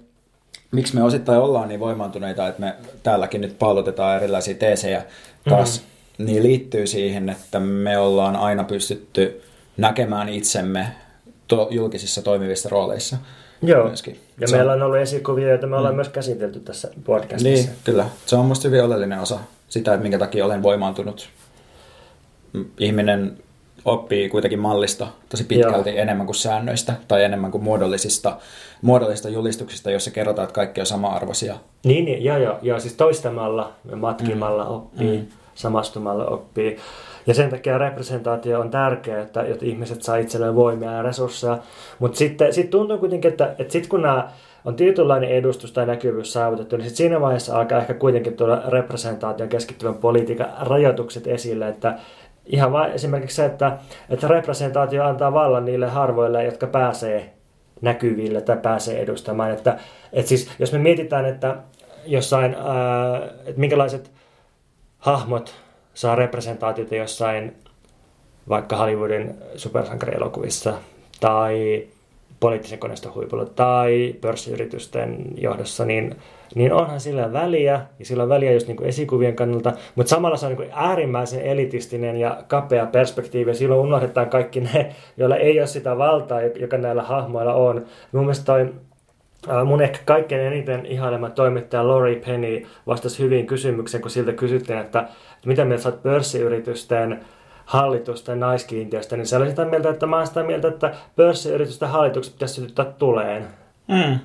miksi 0.73 0.95
me 0.95 1.03
osittain 1.03 1.39
ollaan 1.39 1.67
niin 1.67 1.79
voimaantuneita, 1.79 2.47
että 2.47 2.61
me 2.61 2.75
täälläkin 3.03 3.41
nyt 3.41 3.59
pallotetaan 3.59 4.17
erilaisia 4.17 4.55
teesejä 4.55 5.03
taas, 5.49 5.83
mm. 6.17 6.25
niin 6.25 6.43
liittyy 6.43 6.87
siihen, 6.87 7.29
että 7.29 7.59
me 7.59 7.97
ollaan 7.97 8.35
aina 8.35 8.63
pystytty 8.63 9.41
näkemään 9.77 10.29
itsemme 10.29 10.87
to- 11.47 11.67
julkisissa 11.71 12.21
toimivissa 12.21 12.69
rooleissa. 12.69 13.17
Joo, 13.61 13.87
myöskin. 13.87 14.19
ja 14.39 14.47
se 14.47 14.55
meillä 14.55 14.73
on 14.73 14.81
ollut 14.81 14.97
esikuvia, 14.97 15.49
joita 15.49 15.67
me 15.67 15.75
ollaan 15.75 15.93
mm. 15.93 15.95
myös 15.95 16.09
käsitelty 16.09 16.59
tässä 16.59 16.89
podcastissa. 17.03 17.69
Niin, 17.69 17.79
kyllä. 17.83 18.05
Se 18.25 18.35
on 18.35 18.45
minusta 18.45 18.67
hyvin 18.67 18.83
oleellinen 18.83 19.19
osa 19.19 19.39
sitä, 19.69 19.93
että 19.93 20.01
minkä 20.01 20.19
takia 20.19 20.45
olen 20.45 20.63
voimaantunut. 20.63 21.29
Ihminen 22.79 23.37
oppii 23.85 24.29
kuitenkin 24.29 24.59
mallista 24.59 25.07
tosi 25.29 25.43
pitkälti 25.43 25.89
Joo. 25.89 25.99
enemmän 25.99 26.25
kuin 26.25 26.35
säännöistä 26.35 26.93
tai 27.07 27.23
enemmän 27.23 27.51
kuin 27.51 27.63
muodollisista, 27.63 28.37
muodollisista 28.81 29.29
julistuksista, 29.29 29.91
joissa 29.91 30.11
kerrotaan, 30.11 30.43
että 30.43 30.55
kaikki 30.55 30.79
on 30.79 30.85
sama-arvoisia. 30.85 31.55
Niin, 31.85 32.05
niin 32.05 32.23
joo, 32.23 32.37
joo, 32.37 32.59
joo, 32.61 32.79
siis 32.79 32.93
toistamalla, 32.93 33.73
matkimalla 33.95 34.63
mm. 34.63 34.71
oppii, 34.71 35.17
mm. 35.17 35.27
samastumalla 35.55 36.25
oppii. 36.25 36.77
Ja 37.27 37.33
sen 37.33 37.49
takia 37.49 37.77
representaatio 37.77 38.59
on 38.59 38.71
tärkeää, 38.71 39.21
että, 39.21 39.43
että 39.43 39.65
ihmiset 39.65 40.03
saa 40.03 40.17
itselleen 40.17 40.55
voimia 40.55 40.91
ja 40.91 41.01
resursseja. 41.01 41.57
Mutta 41.99 42.17
sitten 42.17 42.53
sit 42.53 42.69
tuntuu 42.69 42.97
kuitenkin, 42.97 43.31
että, 43.31 43.55
että 43.59 43.71
sitten 43.71 43.89
kun 43.89 44.01
nämä 44.01 44.29
on 44.65 44.75
tietynlainen 44.75 45.29
edustus 45.29 45.71
tai 45.71 45.85
näkyvyys 45.85 46.33
saavutettu, 46.33 46.77
niin 46.77 46.87
sit 46.87 46.95
siinä 46.95 47.21
vaiheessa 47.21 47.59
alkaa 47.59 47.79
ehkä 47.79 47.93
kuitenkin 47.93 48.33
tuoda 48.33 48.61
representaation 48.67 49.49
keskittyvän 49.49 49.95
politiikan 49.95 50.53
rajoitukset 50.61 51.27
esille, 51.27 51.67
että 51.67 51.99
Ihan 52.45 52.71
vain 52.71 52.91
esimerkiksi 52.91 53.35
se, 53.35 53.45
että, 53.45 53.77
että 54.09 54.27
representaatio 54.27 55.03
antaa 55.03 55.33
vallan 55.33 55.65
niille 55.65 55.87
harvoille, 55.87 56.43
jotka 56.43 56.67
pääsee 56.67 57.33
näkyville 57.81 58.41
tai 58.41 58.57
pääsee 58.57 59.01
edustamaan. 59.01 59.51
Että, 59.51 59.77
että 60.13 60.29
siis, 60.29 60.51
jos 60.59 60.71
me 60.71 60.79
mietitään, 60.79 61.25
että 61.25 61.57
jossain, 62.05 62.55
ää, 62.55 63.17
että 63.45 63.59
minkälaiset 63.59 64.11
hahmot 64.97 65.55
saa 65.93 66.15
representaatiota 66.15 66.95
jossain 66.95 67.55
vaikka 68.49 68.77
Hollywoodin 68.77 69.35
supersankarielokuvissa 69.55 70.73
tai 71.19 71.87
poliittisen 72.43 72.79
koneiston 72.79 73.13
huipulla 73.15 73.45
tai 73.45 74.15
pörssiyritysten 74.21 75.25
johdossa, 75.37 75.85
niin 75.85 76.15
niin 76.55 76.73
onhan 76.73 76.99
sillä 76.99 77.33
väliä, 77.33 77.81
ja 77.99 78.05
sillä 78.05 78.23
on 78.23 78.29
väliä 78.29 78.51
just 78.51 78.67
niin 78.67 78.77
kuin 78.77 78.89
esikuvien 78.89 79.35
kannalta, 79.35 79.73
mutta 79.95 80.09
samalla 80.09 80.37
se 80.37 80.45
on 80.45 80.49
niin 80.49 80.57
kuin 80.57 80.69
äärimmäisen 80.73 81.41
elitistinen 81.41 82.17
ja 82.17 82.43
kapea 82.47 82.85
perspektiivi, 82.85 83.51
ja 83.51 83.55
silloin 83.55 83.81
unohdetaan 83.81 84.29
kaikki 84.29 84.59
ne, 84.59 84.95
joilla 85.17 85.35
ei 85.35 85.59
ole 85.59 85.67
sitä 85.67 85.97
valtaa, 85.97 86.41
joka 86.41 86.77
näillä 86.77 87.03
hahmoilla 87.03 87.53
on. 87.53 87.85
Mun 88.11 88.23
mielestä 88.23 88.45
toi 88.45 88.69
Mun 89.65 89.81
ehkä 89.81 89.99
kaikkein 90.05 90.53
eniten 90.53 90.85
ihailema 90.85 91.29
toimittaja 91.29 91.87
Lori 91.87 92.21
Penny 92.25 92.61
vastasi 92.87 93.23
hyvin 93.23 93.47
kysymykseen, 93.47 94.01
kun 94.01 94.11
siltä 94.11 94.33
kysyttiin, 94.33 94.79
että, 94.79 95.07
mitä 95.45 95.65
mieltä 95.65 95.83
sä 95.83 95.89
oot 95.89 96.03
pörssiyritysten 96.03 97.19
hallitusten 97.65 98.39
naiskiintiöstä, 98.39 99.17
niin 99.17 99.27
se 99.27 99.37
oli 99.37 99.49
sitä 99.49 99.65
mieltä, 99.65 99.89
että 99.89 100.05
mä 100.05 100.17
oon 100.17 100.27
sitä 100.27 100.43
mieltä, 100.43 100.67
että 100.67 100.93
pörssiyritysten 101.15 101.89
hallitukset 101.89 102.33
pitäisi 102.33 102.53
sytyttää 102.53 102.85
tuleen. 102.85 103.47
Mm. 103.87 104.19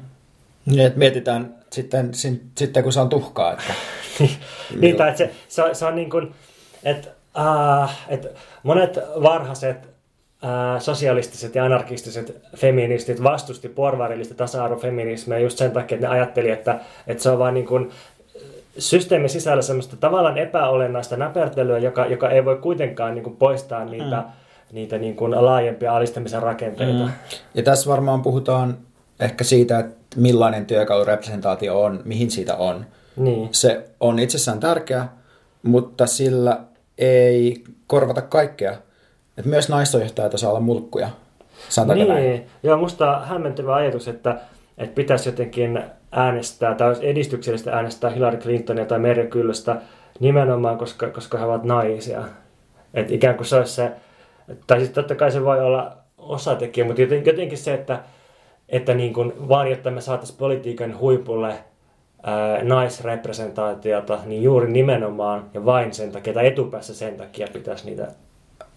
Niin, 0.66 0.86
että 0.86 0.98
mietitään 0.98 1.54
sitten, 1.72 2.10
sitten 2.14 2.82
kun 2.82 2.92
se 2.92 3.00
on 3.00 3.08
tuhkaa. 3.08 3.52
Että... 3.52 3.72
niin, 4.80 4.96
tai 4.96 5.08
että 5.08 5.18
se, 5.18 5.30
se, 5.48 5.62
on, 5.62 5.74
se 5.74 5.86
on 5.86 5.96
niin 5.96 6.10
kuin, 6.10 6.34
että, 6.84 7.08
äh, 7.38 7.98
että 8.08 8.28
monet 8.62 8.98
varhaiset 9.22 9.76
äh, 10.44 10.80
sosialistiset 10.82 11.54
ja 11.54 11.64
anarkistiset 11.64 12.42
feministit 12.56 13.22
vastusti 13.22 13.68
porvarillista 13.68 14.34
tasa-arvofeminismiä 14.34 15.38
just 15.38 15.58
sen 15.58 15.70
takia, 15.70 15.96
että 15.96 16.06
ne 16.06 16.14
ajatteli, 16.14 16.50
että, 16.50 16.80
että 17.06 17.22
se 17.22 17.30
on 17.30 17.38
vain 17.38 17.54
niin 17.54 17.66
kuin 17.66 17.90
systeemin 18.78 19.30
sisällä 19.30 19.62
semmoista 19.62 19.96
tavallaan 19.96 20.38
epäolennaista 20.38 21.16
näpertelyä, 21.16 21.78
joka, 21.78 22.06
joka 22.06 22.30
ei 22.30 22.44
voi 22.44 22.56
kuitenkaan 22.56 23.14
niin 23.14 23.24
kuin 23.24 23.36
poistaa 23.36 23.84
niitä, 23.84 24.16
mm. 24.16 24.24
niitä 24.72 24.98
niin 24.98 25.16
kuin 25.16 25.44
laajempia 25.44 25.96
alistamisen 25.96 26.42
rakenteita. 26.42 27.04
Mm. 27.04 27.12
Ja 27.54 27.62
tässä 27.62 27.90
varmaan 27.90 28.22
puhutaan 28.22 28.76
ehkä 29.20 29.44
siitä, 29.44 29.78
että 29.78 29.96
millainen 30.16 30.66
työkalurepresentaatio 30.66 31.82
on, 31.82 32.00
mihin 32.04 32.30
siitä 32.30 32.56
on. 32.56 32.86
Niin. 33.16 33.48
Se 33.52 33.90
on 34.00 34.18
itsessään 34.18 34.60
tärkeä, 34.60 35.08
mutta 35.62 36.06
sillä 36.06 36.60
ei 36.98 37.64
korvata 37.86 38.22
kaikkea. 38.22 38.76
Et 39.38 39.44
myös 39.44 39.68
naisjohtajat 39.68 40.32
saa 40.36 40.50
olla 40.50 40.60
mulkkuja. 40.60 41.10
niin. 41.94 42.08
näin? 42.08 42.46
Joo, 42.62 42.76
musta 42.76 43.16
on 43.16 43.26
hämmentävä 43.26 43.74
ajatus, 43.74 44.08
että, 44.08 44.40
että 44.78 44.94
pitäisi 44.94 45.28
jotenkin 45.28 45.82
äänestää, 46.12 46.74
tai 46.74 46.88
olisi 46.88 47.08
edistyksellistä 47.08 47.72
äänestää 47.72 48.10
Hillary 48.10 48.36
Clintonia 48.36 48.84
tai 48.84 48.98
Merja 48.98 49.26
Kyllöstä 49.26 49.76
nimenomaan, 50.20 50.78
koska, 50.78 51.10
koska 51.10 51.38
he 51.38 51.44
ovat 51.44 51.64
naisia. 51.64 52.24
Että 52.94 53.14
ikään 53.14 53.36
kuin 53.36 53.46
se 53.46 53.56
olisi 53.56 53.72
se, 53.72 53.90
tai 54.66 54.80
sitten 54.80 54.94
totta 54.94 55.14
kai 55.14 55.32
se 55.32 55.44
voi 55.44 55.60
olla 55.60 55.96
osatekijä, 56.18 56.86
mutta 56.86 57.02
jotenkin 57.02 57.58
se, 57.58 57.74
että 57.74 57.98
että 58.68 58.94
niin 58.94 59.12
kuin, 59.12 59.48
vaan 59.48 59.70
jotta 59.70 59.90
me 59.90 60.00
saataisiin 60.00 60.38
politiikan 60.38 60.98
huipulle 60.98 61.54
naisrepresentaatiota, 62.62 64.18
niin 64.26 64.42
juuri 64.42 64.72
nimenomaan 64.72 65.50
ja 65.54 65.64
vain 65.64 65.94
sen 65.94 66.12
takia, 66.12 66.32
tai 66.32 66.46
etupäässä 66.46 66.94
sen 66.94 67.16
takia 67.16 67.46
pitäisi 67.52 67.86
niitä... 67.86 68.08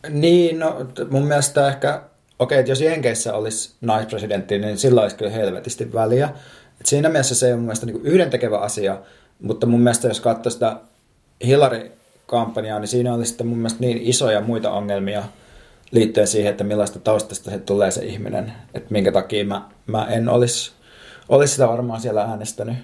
Niin, 0.09 0.59
no 0.59 0.85
mun 1.09 1.25
mielestä 1.25 1.67
ehkä, 1.67 2.01
okei, 2.39 2.59
että 2.59 2.71
jos 2.71 2.81
Jenkeissä 2.81 3.33
olisi 3.33 3.75
naispresidentti, 3.81 4.59
niin 4.59 4.77
sillä 4.77 5.01
olisi 5.01 5.15
kyllä 5.15 5.31
helvetisti 5.31 5.93
väliä. 5.93 6.29
Et 6.81 6.85
siinä 6.85 7.09
mielessä 7.09 7.35
se 7.35 7.53
on 7.53 7.59
mun 7.59 7.65
mielestä 7.65 7.85
niin 7.85 8.01
yhdentekevä 8.03 8.57
asia, 8.57 8.97
mutta 9.41 9.67
mun 9.67 9.79
mielestä 9.79 10.07
jos 10.07 10.19
katsoo 10.19 10.49
sitä 10.49 10.77
Hillary-kampanjaa, 11.45 12.79
niin 12.79 12.87
siinä 12.87 13.13
olisi 13.13 13.29
sitten 13.29 13.47
mun 13.47 13.57
mielestä 13.57 13.79
niin 13.79 13.97
isoja 14.01 14.41
muita 14.41 14.71
ongelmia, 14.71 15.23
liittyen 15.91 16.27
siihen, 16.27 16.51
että 16.51 16.63
millaista 16.63 16.99
taustasta 16.99 17.51
se 17.51 17.59
tulee 17.59 17.91
se 17.91 18.05
ihminen. 18.05 18.53
Että 18.73 18.87
minkä 18.91 19.11
takia 19.11 19.45
mä, 19.45 19.61
mä 19.87 20.05
en 20.05 20.29
olisi 20.29 20.71
olis 21.29 21.51
sitä 21.51 21.67
varmaan 21.67 22.01
siellä 22.01 22.21
äänestänyt. 22.21 22.77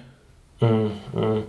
Mm, 0.60 0.90
mm. 1.20 1.42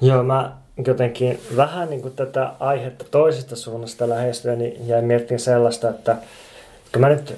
Joo, 0.00 0.22
mä 0.22 0.52
jotenkin 0.86 1.40
vähän 1.56 1.90
niin 1.90 2.02
kuin 2.02 2.14
tätä 2.14 2.52
aihetta 2.60 3.04
toisesta 3.10 3.56
suunnasta 3.56 4.08
lähestyen, 4.08 4.58
niin 4.58 4.88
jäin 4.88 5.04
miettimään 5.04 5.40
sellaista, 5.40 5.90
että 5.90 6.16
kun 6.92 7.00
mä 7.00 7.08
nyt 7.08 7.34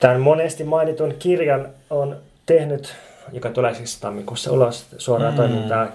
tämän 0.00 0.20
monesti 0.20 0.64
mainitun 0.64 1.14
kirjan 1.18 1.68
on 1.90 2.16
tehnyt, 2.46 2.94
joka 3.32 3.50
tulee 3.50 3.74
siis 3.74 4.00
tammikuussa 4.00 4.52
ulos 4.52 4.86
suoraan 4.98 5.32
mm. 5.32 5.36
toimintaa, 5.36 5.88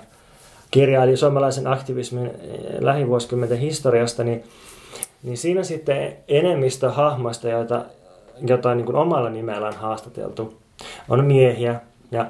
kirja 0.71 1.03
eli 1.03 1.17
suomalaisen 1.17 1.67
aktivismin 1.67 2.31
lähivuosikymmenten 2.79 3.57
historiasta, 3.59 4.23
niin 4.23 4.43
niin 5.25 5.37
siinä 5.37 5.63
sitten 5.63 6.17
enemmistö 6.27 6.91
hahmoista, 6.91 7.49
joita, 7.49 7.85
joita 8.47 8.75
niin 8.75 8.85
kuin 8.85 8.95
omalla 8.95 9.29
nimellä 9.29 9.67
on 9.67 9.75
haastateltu, 9.75 10.61
on 11.09 11.25
miehiä. 11.25 11.79
Ja 12.11 12.25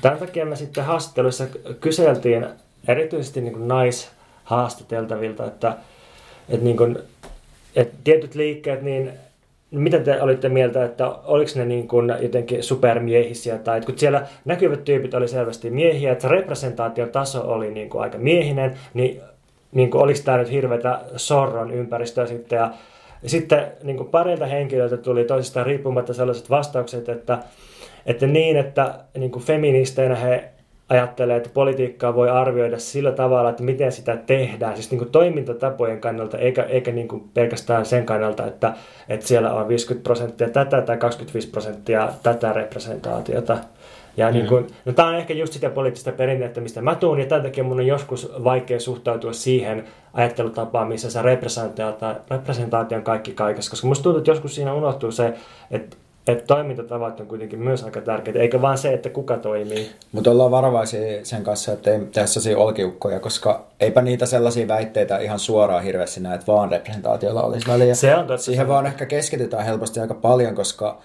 tämän 0.00 0.18
takia 0.18 0.46
me 0.46 0.56
sitten 0.56 0.84
haastatteluissa 0.84 1.46
kyseltiin 1.80 2.46
erityisesti 2.88 3.40
niin 3.40 3.52
kuin 3.52 3.68
naishaastateltavilta, 3.68 5.46
että, 5.46 5.76
että, 6.48 6.64
niin 6.64 6.76
kuin, 6.76 6.98
että 7.76 7.96
tietyt 8.04 8.34
liikkeet, 8.34 8.82
niin 8.82 9.12
mitä 9.72 9.98
te 10.00 10.22
olitte 10.22 10.48
mieltä, 10.48 10.84
että 10.84 11.08
oliko 11.08 11.50
ne 11.54 11.64
niin 11.64 11.88
kuin 11.88 12.12
jotenkin 12.20 12.62
supermiehisiä, 12.62 13.58
tai 13.58 13.80
kun 13.80 13.98
siellä 13.98 14.26
näkyvät 14.44 14.84
tyypit 14.84 15.14
oli 15.14 15.28
selvästi 15.28 15.70
miehiä, 15.70 16.12
että 16.12 16.22
se 16.22 16.28
representaatiotaso 16.28 17.52
oli 17.52 17.70
niin 17.70 17.90
kuin 17.90 18.02
aika 18.02 18.18
miehinen, 18.18 18.74
niin, 18.94 19.20
niin 19.72 19.90
kuin, 19.90 20.02
oliko 20.02 20.20
tämä 20.24 20.38
nyt 20.38 20.50
hirveätä 20.50 21.00
sorron 21.16 21.70
ympäristöä 21.70 22.26
sitten, 22.26 22.56
ja 22.56 22.70
sitten 23.26 23.66
niin 23.82 23.96
kuin 23.96 24.08
parilta 24.08 24.46
henkilöiltä 24.46 24.96
tuli 24.96 25.24
toisistaan 25.24 25.66
riippumatta 25.66 26.14
sellaiset 26.14 26.50
vastaukset, 26.50 27.08
että, 27.08 27.38
että 28.06 28.26
niin, 28.26 28.56
että 28.56 28.94
niin 29.18 29.30
kuin 29.30 29.44
feministeinä 29.44 30.14
he 30.14 30.51
ajattelee, 30.92 31.36
että 31.36 31.50
politiikkaa 31.54 32.14
voi 32.14 32.30
arvioida 32.30 32.78
sillä 32.78 33.12
tavalla, 33.12 33.50
että 33.50 33.62
miten 33.62 33.92
sitä 33.92 34.16
tehdään, 34.16 34.74
siis 34.76 34.90
niin 34.90 34.98
kuin 34.98 35.10
toimintatapojen 35.10 36.00
kannalta, 36.00 36.38
eikä, 36.38 36.62
eikä 36.62 36.92
niin 36.92 37.08
kuin 37.08 37.30
pelkästään 37.34 37.86
sen 37.86 38.06
kannalta, 38.06 38.46
että, 38.46 38.74
että 39.08 39.26
siellä 39.26 39.54
on 39.54 39.68
50 39.68 40.04
prosenttia 40.04 40.48
tätä 40.48 40.82
tai 40.82 40.96
25 40.96 41.48
prosenttia 41.48 42.08
tätä 42.22 42.52
representaatiota. 42.52 43.58
Ja 44.16 44.28
mm. 44.28 44.32
niin 44.34 44.46
kuin, 44.46 44.66
no 44.84 44.92
tämä 44.92 45.08
on 45.08 45.14
ehkä 45.14 45.34
just 45.34 45.52
sitä 45.52 45.70
poliittista 45.70 46.12
perinnettä, 46.12 46.60
mistä 46.60 46.82
mä 46.82 46.94
tuun, 46.94 47.20
ja 47.20 47.26
tämän 47.26 47.42
takia 47.42 47.64
mun 47.64 47.80
on 47.80 47.86
joskus 47.86 48.32
vaikea 48.44 48.80
suhtautua 48.80 49.32
siihen 49.32 49.84
ajattelutapaan, 50.12 50.88
missä 50.88 51.10
se 51.10 51.22
representaatio 51.22 52.98
on 52.98 53.04
kaikki 53.04 53.32
kaikessa, 53.32 53.70
koska 53.70 53.86
musta 53.86 54.02
tuntuu, 54.02 54.18
että 54.18 54.30
joskus 54.30 54.54
siinä 54.54 54.74
unohtuu 54.74 55.12
se, 55.12 55.34
että 55.70 55.96
että 56.26 56.44
toimintatavat 56.46 57.20
on 57.20 57.26
kuitenkin 57.26 57.58
myös 57.58 57.84
aika 57.84 58.00
tärkeitä, 58.00 58.38
eikä 58.38 58.62
vaan 58.62 58.78
se, 58.78 58.92
että 58.92 59.10
kuka 59.10 59.36
toimii. 59.36 59.90
Mutta 60.12 60.30
ollaan 60.30 60.50
varovaisia 60.50 61.24
sen 61.24 61.44
kanssa, 61.44 61.72
että 61.72 61.90
ei 61.90 61.98
tehdä 61.98 62.26
sellaisia 62.26 62.58
olkiukkoja, 62.58 63.20
koska 63.20 63.64
eipä 63.80 64.02
niitä 64.02 64.26
sellaisia 64.26 64.68
väitteitä 64.68 65.18
ihan 65.18 65.38
suoraan 65.38 65.82
hirveästi 65.84 66.20
näe, 66.20 66.34
että 66.34 66.46
vaan 66.46 66.70
representaatiolla 66.70 67.42
olisi 67.42 67.66
väliä. 67.66 67.94
Se 67.94 68.14
on 68.14 68.26
totta. 68.26 68.42
Siihen 68.42 68.68
vaan 68.68 68.86
ehkä 68.86 69.06
keskitytään 69.06 69.64
helposti 69.64 70.00
aika 70.00 70.14
paljon, 70.14 70.54
koska, 70.54 70.98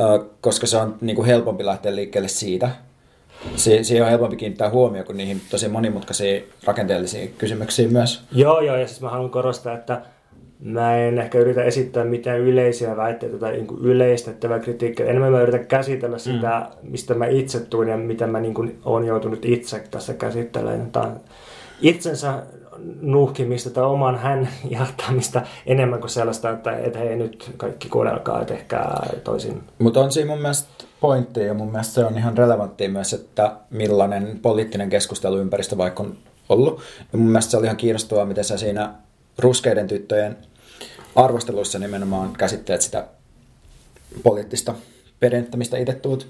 äh, 0.00 0.26
koska 0.40 0.66
se 0.66 0.76
on 0.76 0.96
niin 1.00 1.16
kuin 1.16 1.26
helpompi 1.26 1.66
lähteä 1.66 1.96
liikkeelle 1.96 2.28
siitä. 2.28 2.70
Si- 3.56 3.84
siihen 3.84 4.04
on 4.04 4.10
helpompi 4.10 4.36
kiinnittää 4.36 4.70
huomioon 4.70 5.06
kuin 5.06 5.16
niihin 5.16 5.40
tosi 5.50 5.68
monimutkaisiin 5.68 6.44
rakenteellisiin 6.64 7.34
kysymyksiin 7.38 7.92
myös. 7.92 8.22
Joo, 8.32 8.60
joo, 8.60 8.76
ja 8.76 8.86
siis 8.86 9.00
mä 9.00 9.08
haluan 9.08 9.30
korostaa, 9.30 9.74
että 9.74 10.02
mä 10.60 10.96
en 10.96 11.18
ehkä 11.18 11.38
yritä 11.38 11.62
esittää 11.62 12.04
mitään 12.04 12.38
yleisiä 12.38 12.96
väitteitä 12.96 13.38
tai 13.38 13.52
niin 13.52 13.66
yleistettävää 13.82 14.58
kritiikkiä. 14.58 15.06
Enemmän 15.06 15.32
mä 15.32 15.40
yritän 15.40 15.66
käsitellä 15.66 16.18
sitä, 16.18 16.66
mm. 16.82 16.90
mistä 16.90 17.14
mä 17.14 17.26
itse 17.26 17.60
tuin 17.60 17.88
ja 17.88 17.96
mitä 17.96 18.26
mä 18.26 18.40
niin 18.40 18.78
olen 18.84 19.06
joutunut 19.06 19.44
itse 19.44 19.84
tässä 19.90 20.14
käsittelemään. 20.14 20.90
Tämä 20.92 21.16
itsensä 21.80 22.42
nuhkimista 23.00 23.70
tai 23.70 23.84
oman 23.84 24.18
hän 24.18 24.48
jahtamista 24.70 25.42
enemmän 25.66 26.00
kuin 26.00 26.10
sellaista, 26.10 26.50
että 26.50 26.76
et 26.76 26.96
hei 26.96 27.16
nyt 27.16 27.50
kaikki 27.56 27.88
kuunnelkaa, 27.88 28.40
että 28.40 28.54
ehkä 28.54 28.84
toisin. 29.24 29.62
Mutta 29.78 30.00
on 30.00 30.12
siinä 30.12 30.30
mun 30.30 30.40
mielestä 30.40 30.84
pointti 31.00 31.40
ja 31.40 31.54
mun 31.54 31.70
mielestä 31.70 31.94
se 31.94 32.04
on 32.04 32.18
ihan 32.18 32.38
relevantti 32.38 32.88
myös, 32.88 33.12
että 33.12 33.52
millainen 33.70 34.38
poliittinen 34.42 34.90
keskusteluympäristö 34.90 35.78
vaikka 35.78 36.02
on 36.02 36.16
ollut. 36.48 36.80
Ja 37.12 37.18
mun 37.18 37.28
mielestä 37.28 37.50
se 37.50 37.56
oli 37.56 37.66
ihan 37.66 37.76
kiinnostavaa, 37.76 38.26
miten 38.26 38.44
sä 38.44 38.56
siinä 38.56 38.94
ruskeiden 39.38 39.86
tyttöjen 39.88 40.36
arvosteluissa 41.16 41.78
nimenomaan 41.78 42.32
käsitteet 42.32 42.82
sitä 42.82 43.06
poliittista 44.22 44.74
perinnettä, 45.20 45.56
mistä 45.56 45.76
itse 45.78 45.92
tuut, 45.92 46.28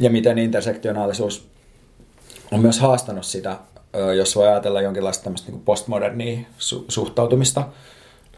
ja 0.00 0.10
miten 0.10 0.38
intersektionaalisuus 0.38 1.48
on 2.50 2.60
myös 2.60 2.80
haastanut 2.80 3.24
sitä, 3.24 3.56
jos 4.16 4.36
voi 4.36 4.48
ajatella 4.48 4.82
jonkinlaista 4.82 5.24
tämmöistä 5.24 5.52
niin 5.52 5.60
postmodernia 5.60 6.38
suhtautumista 6.88 7.68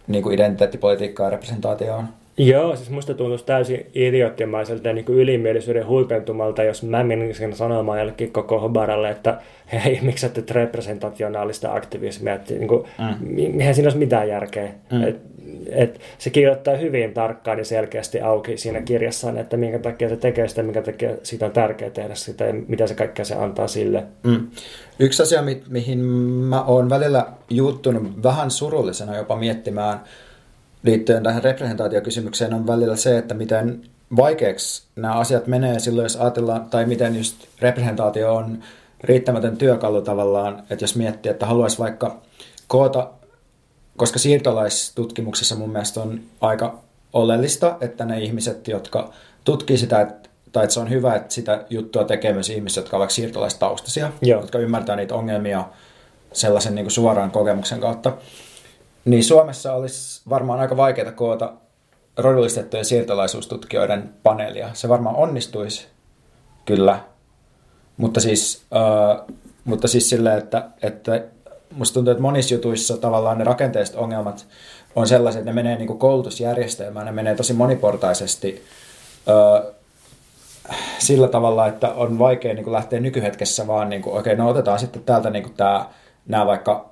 niin 0.06 0.22
kuin 0.22 0.34
identiteettipolitiikkaan 0.34 1.26
ja 1.26 1.30
representaatioon. 1.30 2.08
Joo, 2.44 2.76
siis 2.76 2.90
musta 2.90 3.14
tuntuisi 3.14 3.44
täysin 3.44 3.86
idioottimaiselta 3.94 4.88
ja 4.88 4.94
niin 4.94 5.04
ylimielisyyden 5.08 5.86
huipentumalta, 5.86 6.62
jos 6.62 6.82
mä 6.82 7.04
menisin 7.04 7.56
sanomaan 7.56 7.98
jollekin 7.98 8.32
koko 8.32 8.60
Hobaralle, 8.60 9.10
että 9.10 9.40
hei, 9.72 9.98
miksi 10.02 10.28
teet 10.28 10.50
representationaalista 10.50 11.74
aktivismia, 11.74 12.34
että 12.34 12.54
niin 12.54 12.68
kuin, 12.68 12.84
mm. 12.98 13.60
eihän 13.60 13.74
siinä 13.74 13.86
olisi 13.86 13.98
mitään 13.98 14.28
järkeä. 14.28 14.68
Mm. 14.92 15.02
Et, 15.02 15.20
et, 15.68 16.00
se 16.18 16.30
kirjoittaa 16.30 16.76
hyvin 16.76 17.14
tarkkaan 17.14 17.58
ja 17.58 17.64
selkeästi 17.64 18.20
auki 18.20 18.56
siinä 18.56 18.82
kirjassaan, 18.82 19.38
että 19.38 19.56
minkä 19.56 19.78
takia 19.78 20.08
se 20.08 20.16
tekee 20.16 20.48
sitä, 20.48 20.62
minkä 20.62 20.82
takia 20.82 21.10
siitä 21.22 21.46
on 21.46 21.52
tärkeää 21.52 21.90
tehdä 21.90 22.14
sitä 22.14 22.44
ja 22.44 22.54
mitä 22.68 22.86
se 22.86 22.94
kaikkea 22.94 23.24
se 23.24 23.34
antaa 23.34 23.68
sille. 23.68 24.04
Mm. 24.22 24.50
Yksi 24.98 25.22
asia, 25.22 25.42
mi- 25.42 25.62
mihin 25.68 25.98
mä 25.98 26.62
oon 26.62 26.90
välillä 26.90 27.26
juuttunut 27.50 28.22
vähän 28.22 28.50
surullisena 28.50 29.16
jopa 29.16 29.36
miettimään, 29.36 30.00
liittyen 30.82 31.22
tähän 31.22 31.44
representaatiokysymykseen 31.44 32.54
on 32.54 32.66
välillä 32.66 32.96
se, 32.96 33.18
että 33.18 33.34
miten 33.34 33.82
vaikeaksi 34.16 34.82
nämä 34.96 35.14
asiat 35.14 35.46
menee 35.46 35.78
silloin, 35.78 36.04
jos 36.04 36.16
ajatellaan, 36.16 36.70
tai 36.70 36.86
miten 36.86 37.16
just 37.16 37.36
representaatio 37.60 38.34
on 38.34 38.62
riittämätön 39.04 39.56
työkalu 39.56 40.02
tavallaan, 40.02 40.62
että 40.70 40.82
jos 40.84 40.96
miettii, 40.96 41.30
että 41.30 41.46
haluaisi 41.46 41.78
vaikka 41.78 42.20
koota, 42.68 43.10
koska 43.96 44.18
siirtolaistutkimuksessa 44.18 45.54
mun 45.54 45.70
mielestä 45.70 46.00
on 46.00 46.20
aika 46.40 46.80
oleellista, 47.12 47.76
että 47.80 48.04
ne 48.04 48.20
ihmiset, 48.20 48.68
jotka 48.68 49.12
tutkii 49.44 49.78
sitä, 49.78 50.00
että, 50.00 50.28
tai 50.52 50.64
että 50.64 50.74
se 50.74 50.80
on 50.80 50.90
hyvä, 50.90 51.14
että 51.14 51.34
sitä 51.34 51.64
juttua 51.70 52.04
tekee 52.04 52.32
myös 52.32 52.50
ihmiset, 52.50 52.76
jotka 52.76 52.96
ovat 52.96 53.10
siirtolaistaustaisia, 53.10 54.12
Joo. 54.22 54.40
jotka 54.40 54.58
ymmärtää 54.58 54.96
niitä 54.96 55.14
ongelmia 55.14 55.64
sellaisen 56.32 56.74
niin 56.74 56.84
kuin 56.84 56.92
suoraan 56.92 57.30
kokemuksen 57.30 57.80
kautta. 57.80 58.12
Niin 59.04 59.24
Suomessa 59.24 59.72
olisi 59.72 60.22
varmaan 60.28 60.60
aika 60.60 60.76
vaikeaa 60.76 61.12
koota 61.12 61.52
rodullistettujen 62.16 62.84
siirtolaisuustutkijoiden 62.84 64.14
paneelia. 64.22 64.70
Se 64.72 64.88
varmaan 64.88 65.16
onnistuisi, 65.16 65.88
kyllä. 66.64 67.00
Mutta 67.96 68.20
siis, 68.20 68.62
äh, 68.76 69.36
mutta 69.64 69.88
siis 69.88 70.10
silleen, 70.10 70.38
että, 70.38 70.68
että 70.82 71.24
musta 71.76 71.94
tuntuu, 71.94 72.10
että 72.10 72.22
monissa 72.22 72.54
jutuissa 72.54 72.96
tavallaan 72.96 73.38
ne 73.38 73.44
rakenteelliset 73.44 73.96
ongelmat 73.96 74.46
on 74.96 75.08
sellaiset, 75.08 75.40
että 75.40 75.50
ne 75.50 75.54
menee 75.54 75.76
niin 75.76 75.86
kuin 75.86 75.98
koulutusjärjestelmään, 75.98 77.06
ne 77.06 77.12
menee 77.12 77.34
tosi 77.34 77.52
moniportaisesti 77.52 78.64
äh, 79.28 79.74
sillä 80.98 81.28
tavalla, 81.28 81.66
että 81.66 81.88
on 81.88 82.18
vaikea 82.18 82.54
niin 82.54 82.64
kuin 82.64 82.74
lähteä 82.74 83.00
nykyhetkessä 83.00 83.66
vaan, 83.66 83.88
niin 83.88 84.02
kuin, 84.02 84.18
okei, 84.18 84.32
okay, 84.32 84.44
no 84.44 84.50
otetaan 84.50 84.78
sitten 84.78 85.02
täältä 85.02 85.30
niin 85.30 85.42
kuin 85.42 85.54
tämä, 85.54 85.86
nämä 86.26 86.46
vaikka 86.46 86.90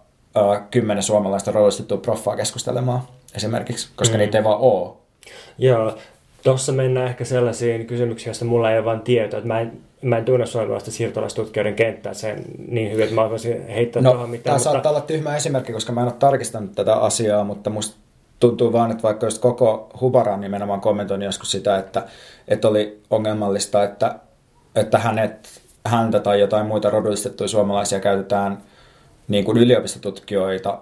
kymmenen 0.70 1.02
suomalaista 1.02 1.52
rollistettua 1.52 1.98
proffaa 1.98 2.36
keskustelemaan 2.36 3.00
esimerkiksi, 3.34 3.88
koska 3.96 4.14
mm. 4.14 4.18
niitä 4.18 4.38
ei 4.38 4.44
vaan 4.44 4.58
ole. 4.60 4.92
Joo, 5.58 5.98
tuossa 6.42 6.72
mennään 6.72 7.08
ehkä 7.08 7.24
sellaisiin 7.24 7.86
kysymyksiin, 7.86 8.28
joista 8.28 8.44
mulla 8.44 8.70
ei 8.70 8.78
ole 8.78 8.84
vain 8.84 9.00
tietoa. 9.00 9.38
Että 9.38 9.48
mä 9.48 9.60
en, 9.60 9.72
mä 10.02 10.18
en 10.18 10.24
tunne 10.24 10.46
suomalaista 10.46 10.90
siirtolaistutkijoiden 10.90 11.74
kenttää 11.74 12.14
sen 12.14 12.44
niin 12.68 12.92
hyvin, 12.92 13.04
että 13.04 13.14
mä 13.14 13.30
voisin 13.30 13.68
heittää 13.68 14.02
no, 14.02 14.10
tuohon 14.10 14.30
mitään. 14.30 14.44
Tämä 14.44 14.56
mutta... 14.56 14.70
saattaa 14.70 14.90
olla 14.90 15.00
tyhmä 15.00 15.36
esimerkki, 15.36 15.72
koska 15.72 15.92
mä 15.92 16.00
en 16.00 16.06
ole 16.06 16.14
tarkistanut 16.18 16.72
tätä 16.74 16.94
asiaa, 16.94 17.44
mutta 17.44 17.70
musta 17.70 17.96
tuntuu 18.40 18.72
vaan, 18.72 18.90
että 18.90 19.02
vaikka 19.02 19.26
just 19.26 19.42
koko 19.42 19.90
Hubaran 20.00 20.40
nimenomaan 20.40 20.80
kommentoin 20.80 21.22
joskus 21.22 21.50
sitä, 21.50 21.78
että, 21.78 22.06
että 22.48 22.68
oli 22.68 23.00
ongelmallista, 23.10 23.84
että, 23.84 24.14
että 24.74 24.98
hänet, 24.98 25.60
häntä 25.86 26.20
tai 26.20 26.40
jotain 26.40 26.66
muita 26.66 26.90
rodullistettuja 26.90 27.48
suomalaisia 27.48 28.00
käytetään– 28.00 28.58
niin 29.28 29.44
kuin 29.44 29.58
yliopistotutkijoita, 29.58 30.78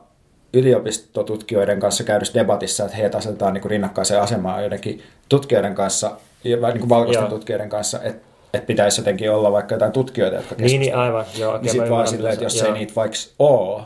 yliopistotutkijoiden 0.52 1.80
kanssa 1.80 2.04
käydyssä 2.04 2.40
debatissa, 2.40 2.84
että 2.84 2.96
heitä 2.96 3.18
asetetaan 3.18 3.54
niin 3.54 3.62
kuin 3.62 3.70
rinnakkaiseen 3.70 4.22
asemaan 4.22 4.60
joidenkin 4.60 5.02
tutkijoiden 5.28 5.74
kanssa, 5.74 6.16
niin 6.44 6.60
kuin 6.60 6.88
valkoisten 6.88 7.22
Joo. 7.22 7.30
tutkijoiden 7.30 7.68
kanssa, 7.68 8.02
että 8.02 8.26
että 8.54 8.66
pitäisi 8.66 9.00
jotenkin 9.00 9.30
olla 9.30 9.52
vaikka 9.52 9.74
jotain 9.74 9.92
tutkijoita, 9.92 10.36
jotka 10.36 10.54
keskustelevat. 10.54 10.80
Niin, 10.80 10.90
niin 10.90 10.96
aivan. 10.96 11.24
Joo, 11.38 11.58
niin 11.58 11.70
sitten 11.70 11.90
vaan 11.90 12.08
silleen, 12.08 12.32
että 12.32 12.44
jos 12.44 12.60
joo. 12.60 12.66
ei 12.68 12.74
niitä 12.74 12.92
vaikka 12.96 13.16
ole, 13.38 13.82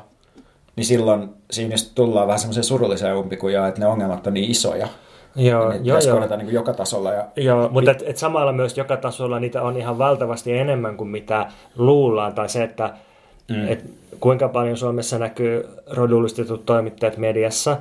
niin 0.77 0.85
silloin 0.85 1.29
siinä 1.51 1.75
tullaan 1.95 2.27
vähän 2.27 2.39
semmoiseen 2.39 2.65
surulliseen 2.65 3.17
umpikujaan, 3.17 3.69
että 3.69 3.81
ne 3.81 3.87
ongelmat 3.87 4.27
on 4.27 4.35
niin 4.35 4.51
isoja. 4.51 4.89
Joo, 5.37 5.71
niin 5.71 5.87
joo, 5.87 5.99
joo. 6.01 6.37
Niin 6.37 6.53
joka 6.53 6.73
tasolla. 6.73 7.13
Ja... 7.13 7.27
Joo, 7.37 7.69
mutta 7.69 7.91
et, 7.91 8.03
et 8.07 8.17
samalla 8.17 8.53
myös 8.53 8.79
joka 8.79 8.97
tasolla 8.97 9.41
niitä 9.41 9.63
on 9.63 9.77
ihan 9.77 9.99
valtavasti 9.99 10.59
enemmän 10.59 10.97
kuin 10.97 11.11
mitä 11.11 11.47
luullaan. 11.77 12.35
Tai 12.35 12.49
se, 12.49 12.63
että 12.63 12.95
mm. 13.51 13.69
et 13.69 13.85
kuinka 14.21 14.49
paljon 14.49 14.77
Suomessa 14.77 15.19
näkyy 15.19 15.65
rodullistetut 15.91 16.67
toimittajat 16.67 17.17
mediassa, 17.17 17.77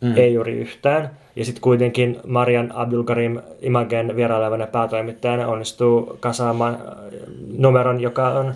mm. 0.00 0.16
ei 0.16 0.34
juuri 0.34 0.56
yhtään. 0.58 1.10
Ja 1.36 1.44
sitten 1.44 1.62
kuitenkin 1.62 2.20
Marian 2.26 2.72
Abdulkarim 2.74 3.40
Imagen 3.60 4.16
vierailevana 4.16 4.66
päätoimittajana 4.66 5.48
onnistuu 5.48 6.16
kasaamaan 6.20 6.74
äh, 6.74 6.80
numeron, 7.58 8.00
joka 8.00 8.28
on 8.28 8.54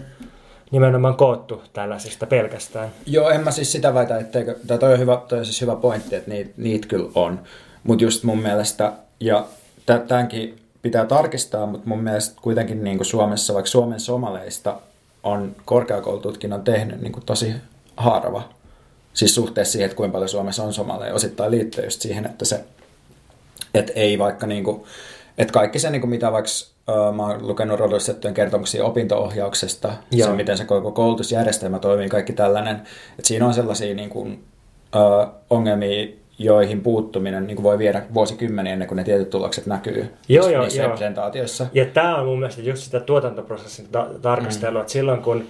nimenomaan 0.70 1.14
koottu 1.14 1.62
tällaisista 1.72 2.26
pelkästään. 2.26 2.88
Joo, 3.06 3.30
en 3.30 3.44
mä 3.44 3.50
siis 3.50 3.72
sitä 3.72 3.94
väitä, 3.94 4.18
etteikö, 4.18 4.54
tai 4.66 4.78
toi 4.78 4.92
on, 4.92 4.98
hyvä, 4.98 5.20
toi 5.28 5.38
on 5.38 5.44
siis 5.44 5.60
hyvä 5.60 5.76
pointti, 5.76 6.16
että 6.16 6.30
niitä, 6.30 6.50
niitä 6.56 6.88
kyllä 6.88 7.10
on. 7.14 7.40
Mutta 7.84 8.04
just 8.04 8.24
mun 8.24 8.38
mielestä, 8.38 8.92
ja 9.20 9.46
tämänkin 10.08 10.56
pitää 10.82 11.06
tarkistaa, 11.06 11.66
mutta 11.66 11.88
mun 11.88 12.02
mielestä 12.02 12.40
kuitenkin 12.42 12.84
niin 12.84 12.96
kuin 12.96 13.06
Suomessa, 13.06 13.54
vaikka 13.54 13.70
Suomen 13.70 14.00
somaleista 14.00 14.76
on 15.28 15.56
korkeakoulututkinnon 15.64 16.64
tehnyt 16.64 17.00
niin 17.00 17.12
kuin 17.12 17.26
tosi 17.26 17.54
harva. 17.96 18.48
Siis 19.14 19.34
suhteessa 19.34 19.72
siihen, 19.72 19.86
että 19.86 19.96
kuinka 19.96 20.12
paljon 20.12 20.28
Suomessa 20.28 20.62
on 20.62 20.72
somaleja, 20.72 21.14
osittain 21.14 21.50
liittyy 21.50 21.84
just 21.84 22.00
siihen, 22.00 22.26
että 22.26 22.44
se 22.44 22.64
Että 23.74 23.92
ei 23.94 24.18
vaikka 24.18 24.46
niinku, 24.46 24.86
että 25.38 25.52
kaikki 25.52 25.78
se, 25.78 25.90
niinku, 25.90 26.06
mitä 26.06 26.32
vaikka 26.32 26.50
mä 27.16 27.26
oon 27.26 27.48
lukenut 27.48 27.78
rodullistettujen 27.78 28.34
kertomuksia 28.34 28.84
opinto-ohjauksesta, 28.84 29.92
se 30.22 30.32
miten 30.32 30.58
se 30.58 30.64
koko 30.64 30.92
koulutusjärjestelmä 30.92 31.78
toimii, 31.78 32.08
kaikki 32.08 32.32
tällainen, 32.32 32.76
että 33.10 33.28
siinä 33.28 33.46
on 33.46 33.54
sellaisia 33.54 33.94
niinku, 33.94 34.20
uh, 34.20 34.38
ongelmia, 35.50 36.08
joihin 36.38 36.80
puuttuminen 36.80 37.46
niin 37.46 37.62
voi 37.62 37.78
viedä 37.78 38.02
vuosikymmeniä 38.14 38.72
ennen 38.72 38.88
kuin 38.88 38.96
ne 38.96 39.04
tietyt 39.04 39.30
tulokset 39.30 39.66
näkyy 39.66 40.06
joo, 40.28 40.48
joo, 40.48 40.62
niissä 40.62 40.82
joo. 40.82 40.88
representaatioissa. 40.88 41.66
Ja 41.72 41.84
tämä 41.84 42.16
on 42.16 42.26
mun 42.26 42.38
mielestä 42.38 42.62
just 42.62 42.82
sitä 42.82 43.00
tuotantoprosessin 43.00 43.88
ta- 43.92 44.06
tarkastelua, 44.22 44.80
mm. 44.80 44.80
että 44.80 44.92
silloin 44.92 45.22
kun 45.22 45.44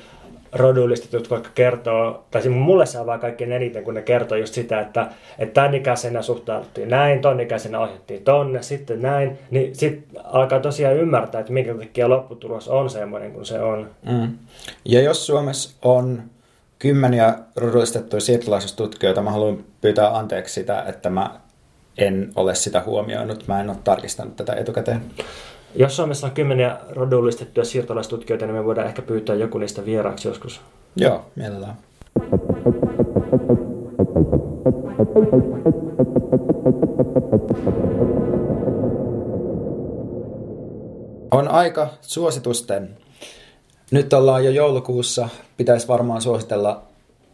rodullistetut 0.53 1.31
vaikka 1.31 1.51
kertoo, 1.55 2.25
tai 2.31 2.43
siis 2.43 2.55
mulle 2.55 2.87
saa 2.87 3.07
vaan 3.07 3.21
kaikkein 3.21 3.53
eniten, 3.53 3.85
kun 3.85 3.95
ne 3.95 4.03
kertoo 4.03 4.39
just 4.39 4.55
sitä, 4.55 4.81
että, 4.81 5.07
että 5.39 5.55
tämän 5.55 5.75
ikäisenä 5.75 6.23
suhtauduttiin 6.23 6.89
näin, 6.89 7.21
ton 7.21 7.41
ikäisenä 7.41 7.81
ohjattiin 7.81 8.25
tonne, 8.25 8.63
sitten 8.63 9.03
näin, 9.03 9.39
niin 9.51 9.75
sitten 9.75 10.21
alkaa 10.25 10.61
tosiaan 10.61 10.97
ymmärtää, 10.97 11.41
että 11.41 11.53
minkä 11.53 11.75
takia 11.75 12.09
lopputulos 12.09 12.69
on 12.69 12.91
semmoinen 12.91 13.33
kuin 13.33 13.47
se 13.47 13.61
on. 13.61 13.91
Mm. 14.07 14.33
Ja 14.85 15.01
jos 15.01 15.27
Suomessa 15.27 15.77
on 15.83 16.23
kymmeniä 16.79 17.39
rodullistettuja 17.57 18.21
siirtolaisuustutkijoita, 18.21 19.23
mä 19.23 19.31
haluan 19.31 19.65
pyytää 19.81 20.17
anteeksi 20.17 20.55
sitä, 20.55 20.83
että 20.83 21.11
mä 21.11 21.41
en 21.99 22.33
ole 22.37 22.55
sitä 22.55 22.83
huomioinut, 22.87 23.49
mä 23.49 23.61
en 23.61 23.71
ole 23.71 23.79
tarkistanut 23.85 24.37
tätä 24.37 24.53
etukäteen. 24.53 25.03
Jos 25.75 25.97
Suomessa 25.97 26.27
on 26.27 26.33
kymmeniä 26.33 26.77
rodullistettuja 26.89 27.65
siirtolaistutkijoita, 27.65 28.47
niin 28.47 28.57
me 28.57 28.65
voidaan 28.65 28.87
ehkä 28.87 29.03
pyytää 29.03 29.37
joku 29.37 29.59
niistä 29.59 29.85
vieraaksi 29.85 30.29
joskus. 30.29 30.61
Joo, 30.97 31.27
mielellään. 31.37 31.75
On 41.31 41.49
aika 41.49 41.89
suositusten. 42.01 42.97
Nyt 43.91 44.13
ollaan 44.13 44.45
jo 44.45 44.51
joulukuussa. 44.51 45.29
Pitäisi 45.57 45.89
varmaan 45.89 46.23
suositella 46.23 46.83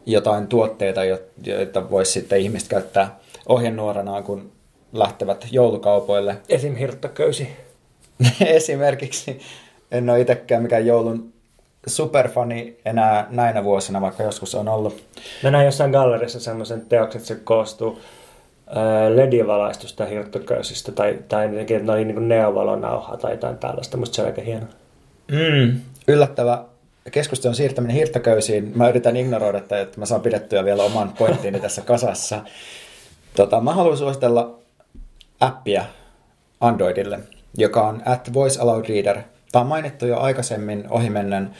jotain 0.06 0.46
tuotteita, 0.46 1.00
joita 1.46 1.90
voisi 1.90 2.12
sitten 2.12 2.40
ihmiset 2.40 2.68
käyttää 2.68 3.18
ohjenuoranaan, 3.48 4.24
kun 4.24 4.52
lähtevät 4.92 5.46
joulukaupoille. 5.50 6.36
Esim. 6.48 6.74
hirttoköysi. 6.74 7.48
Esimerkiksi 8.40 9.40
en 9.90 10.10
ole 10.10 10.20
itsekään 10.20 10.62
mikään 10.62 10.86
joulun 10.86 11.32
superfani 11.86 12.76
enää 12.84 13.26
näinä 13.30 13.64
vuosina, 13.64 14.00
vaikka 14.00 14.22
joskus 14.22 14.54
on 14.54 14.68
ollut. 14.68 15.04
Mä 15.42 15.50
näin 15.50 15.64
jossain 15.64 15.90
gallerissa 15.90 16.40
semmoisen 16.40 16.86
teoksen, 16.86 17.18
että 17.18 17.28
se 17.28 17.40
koostuu 17.44 18.00
ledivalaistusta 19.14 20.04
hirttoköysistä 20.04 20.92
tai, 20.92 21.18
tai 21.28 21.60
että 21.60 21.78
ne 21.78 21.92
oli 21.92 22.04
niin 22.04 22.28
neovalonauhaa 22.28 23.16
tai 23.16 23.30
jotain 23.30 23.58
tällaista. 23.58 23.96
Musta 23.96 24.16
se 24.16 24.22
on 24.22 24.28
aika 24.28 24.42
hieno. 24.42 24.66
Mm, 25.28 25.80
yllättävä 26.08 26.64
keskustelun 27.10 27.54
siirtäminen 27.54 27.96
hirttaköysiin. 27.96 28.72
Mä 28.74 28.88
yritän 28.88 29.16
ignoroida, 29.16 29.58
että 29.58 30.00
mä 30.00 30.06
saan 30.06 30.20
pidettyä 30.20 30.64
vielä 30.64 30.82
oman 30.82 31.12
pointtiini 31.12 31.60
tässä 31.60 31.82
kasassa. 31.82 32.44
Tota, 33.36 33.60
mä 33.60 33.74
haluan 33.74 33.96
suositella 33.96 34.58
appia 35.40 35.84
Androidille 36.60 37.20
joka 37.56 37.88
on 37.88 38.02
at 38.04 38.34
Voice 38.34 38.60
Aloud 38.60 38.84
Reader. 38.88 39.22
Tämä 39.52 39.60
on 39.60 39.66
mainittu 39.66 40.06
jo 40.06 40.18
aikaisemmin 40.18 40.84
ohimennen, 40.90 41.50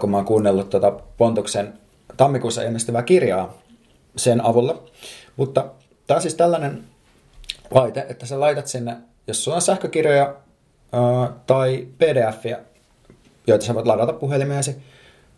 kun 0.00 0.10
mä 0.10 0.16
oon 0.16 0.26
kuunnellut 0.26 0.70
tuota 0.70 0.90
Pontuksen 1.16 1.72
tammikuussa 2.16 2.62
ilmestyvää 2.62 3.02
kirjaa 3.02 3.54
sen 4.16 4.44
avulla. 4.44 4.82
Mutta 5.36 5.64
tämä 6.06 6.16
on 6.16 6.22
siis 6.22 6.34
tällainen 6.34 6.84
laite, 7.70 8.06
että 8.08 8.26
sä 8.26 8.40
laitat 8.40 8.66
sinne, 8.66 8.96
jos 9.26 9.44
sulla 9.44 9.56
on 9.56 9.62
sähkökirjoja 9.62 10.34
tai 11.46 11.86
pdf 11.98 12.44
joita 13.48 13.64
sä 13.64 13.74
voit 13.74 13.86
ladata 13.86 14.12
puhelimeesi, 14.12 14.76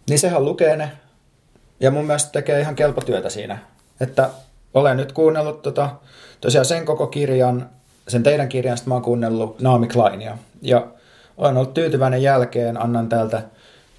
niin 0.09 0.19
sehän 0.19 0.45
lukee 0.45 0.77
ne. 0.77 0.93
Ja 1.81 1.91
mun 1.91 2.07
mielestä 2.07 2.33
tekee 2.33 2.61
ihan 2.61 2.77
kelpo 2.77 3.01
työtä 3.01 3.31
siinä. 3.31 3.59
Että 4.01 4.31
olen 4.75 4.97
nyt 4.97 5.13
kuunnellut 5.13 5.63
tota, 5.63 5.91
tosiaan 6.41 6.65
sen 6.65 6.85
koko 6.85 7.07
kirjan 7.07 7.71
sen 8.11 8.23
teidän 8.23 8.49
kirjasta 8.49 8.89
mä 8.89 8.95
oon 8.95 9.03
kuunnellut 9.03 9.61
Naomi 9.61 9.89
Kleinia. 9.89 10.39
Ja 10.63 10.87
olen 11.37 11.57
ollut 11.57 11.75
tyytyväinen 11.75 12.23
jälkeen. 12.23 12.83
Annan 12.83 13.09
täältä 13.09 13.43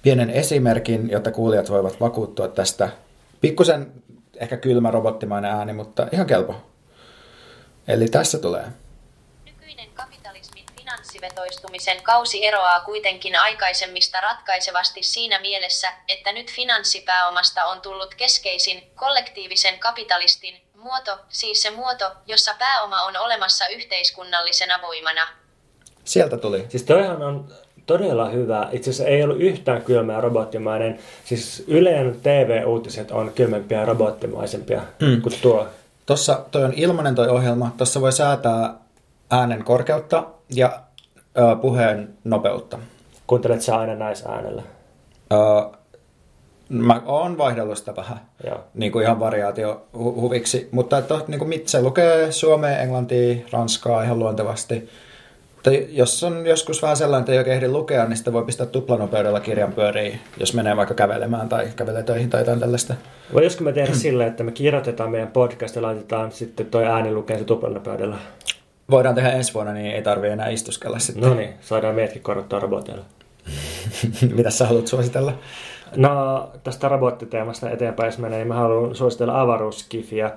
pienen 0.02 0.30
esimerkin, 0.30 1.10
jotta 1.10 1.30
kuulijat 1.30 1.70
voivat 1.70 2.00
vakuuttua 2.00 2.48
tästä. 2.48 2.88
Pikkusen 3.40 3.92
ehkä 4.36 4.56
kylmä 4.56 4.90
robottimainen 4.90 5.50
ääni, 5.50 5.72
mutta 5.72 6.06
ihan 6.12 6.26
kelpo. 6.26 6.54
Eli 7.88 8.08
tässä 8.08 8.38
tulee. 8.38 8.64
Nykyinen 9.44 9.88
finanssivetoistumisen 11.22 12.02
kausi 12.02 12.46
eroaa 12.46 12.80
kuitenkin 12.80 13.36
aikaisemmista 13.36 14.20
ratkaisevasti 14.20 15.02
siinä 15.02 15.40
mielessä, 15.40 15.88
että 16.08 16.32
nyt 16.32 16.52
finanssipääomasta 16.52 17.64
on 17.64 17.80
tullut 17.80 18.14
keskeisin 18.14 18.82
kollektiivisen 18.94 19.78
kapitalistin 19.78 20.54
Muoto, 20.74 21.18
siis 21.28 21.62
se 21.62 21.70
muoto, 21.70 22.10
jossa 22.26 22.54
pääoma 22.58 23.02
on 23.02 23.16
olemassa 23.16 23.66
yhteiskunnallisena 23.66 24.78
voimana. 24.82 25.20
Sieltä 26.04 26.36
tuli. 26.36 26.66
Siis 26.68 26.82
toihan 26.82 27.22
on 27.22 27.48
todella 27.86 28.28
hyvä. 28.28 28.68
Itse 28.72 28.90
asiassa 28.90 29.10
ei 29.10 29.22
ollut 29.22 29.40
yhtään 29.40 29.82
kylmää 29.82 30.20
robottimainen. 30.20 30.98
Siis 31.24 31.64
Yleen 31.66 32.20
TV-uutiset 32.22 33.10
on 33.10 33.32
kylmempiä 33.34 33.78
ja 33.78 33.84
robottimaisempia 33.84 34.82
mm. 35.00 35.22
kuin 35.22 35.34
tuo. 35.42 35.68
Tossa 36.06 36.44
toi 36.50 36.64
on 36.64 36.72
ilmanen 36.76 37.14
toi 37.14 37.28
ohjelma. 37.28 37.74
Tuossa 37.76 38.00
voi 38.00 38.12
säätää 38.12 38.74
äänen 39.30 39.64
korkeutta 39.64 40.24
ja 40.50 40.80
puheen 41.60 42.08
nopeutta. 42.24 42.78
Kuuntelet 43.26 43.60
sä 43.62 43.76
aina 43.76 43.94
näissä 43.94 44.28
äänellä? 44.28 44.62
Ö, 45.32 45.36
Mä 46.68 47.02
oon 47.06 47.38
vaihdellut 47.38 47.78
sitä 47.78 47.96
vähän, 47.96 48.20
Joo. 48.46 48.64
niin 48.74 48.92
kuin 48.92 49.02
ihan 49.04 49.20
variaatio 49.20 49.82
hu- 49.94 49.98
huviksi, 50.20 50.68
mutta 50.70 50.98
että, 50.98 51.14
niin 51.28 51.38
kuin 51.38 51.62
se 51.66 51.82
lukee 51.82 52.32
suomea, 52.32 52.78
englantia, 52.78 53.36
ranskaa 53.52 54.02
ihan 54.02 54.18
luontevasti. 54.18 54.88
Tai 55.62 55.86
jos 55.90 56.24
on 56.24 56.46
joskus 56.46 56.82
vähän 56.82 56.96
sellainen, 56.96 57.20
että 57.22 57.32
ei 57.32 57.38
oikein 57.38 57.56
ehdi 57.56 57.68
lukea, 57.68 58.04
niin 58.04 58.16
sitten 58.16 58.32
voi 58.32 58.44
pistää 58.44 58.66
tuplanopeudella 58.66 59.40
kirjan 59.40 59.72
pyöriin, 59.72 60.20
jos 60.40 60.54
menee 60.54 60.76
vaikka 60.76 60.94
kävelemään 60.94 61.48
tai 61.48 61.68
kävelee 61.76 62.02
töihin 62.02 62.30
tai 62.30 62.40
jotain 62.40 62.60
tällaista. 62.60 62.94
Voisiko 63.34 63.64
me 63.64 63.72
tehdä 63.72 63.94
silleen, 63.94 64.28
että 64.28 64.44
me 64.44 64.52
kirjoitetaan 64.52 65.10
meidän 65.10 65.28
podcast 65.28 65.76
ja 65.76 65.82
laitetaan 65.82 66.32
sitten 66.32 66.66
toi 66.66 66.86
ääni 66.86 67.12
lukea 67.14 67.38
se 67.38 67.44
tuplanopeudella? 67.44 68.16
Voidaan 68.92 69.14
tehdä 69.14 69.32
ensi 69.32 69.54
vuonna, 69.54 69.72
niin 69.72 69.94
ei 69.94 70.02
tarvitse 70.02 70.32
enää 70.32 70.48
istuskella 70.48 70.98
sitten. 70.98 71.28
No 71.28 71.34
niin, 71.34 71.54
saadaan 71.60 71.94
meidätkin 71.94 72.22
korottaa 72.22 72.60
roboteilla. 72.60 73.04
Mitä 74.36 74.50
sä 74.50 74.66
haluat 74.66 74.86
suositella? 74.86 75.32
No, 75.96 76.50
tästä 76.64 76.88
robottiteemasta 76.88 77.70
eteenpäin, 77.70 78.06
jos 78.06 78.18
menee, 78.18 78.38
niin 78.38 78.48
mä 78.48 78.54
haluan 78.54 78.94
suositella 78.94 79.40
avaruuskifiä. 79.40 80.30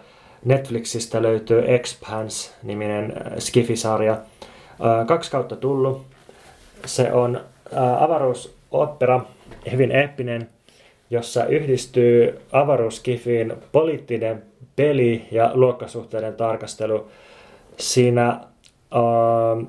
Netflixistä 0.45 1.21
löytyy 1.21 1.63
Expanse-niminen 1.75 3.13
äh, 3.17 3.33
skifisarja. 3.39 4.11
Äh, 4.13 5.05
kaksi 5.07 5.31
kautta 5.31 5.55
tullut. 5.55 6.05
Se 6.85 7.13
on 7.13 7.35
äh, 7.35 8.03
avaruusopera, 8.03 9.21
hyvin 9.71 9.91
eeppinen, 9.91 10.49
jossa 11.09 11.45
yhdistyy 11.45 12.41
avaruuskifiin 12.51 13.53
poliittinen 13.71 14.43
peli 14.75 15.27
ja 15.31 15.51
luokkasuhteiden 15.53 16.33
tarkastelu. 16.33 17.07
Siinä, 17.77 18.39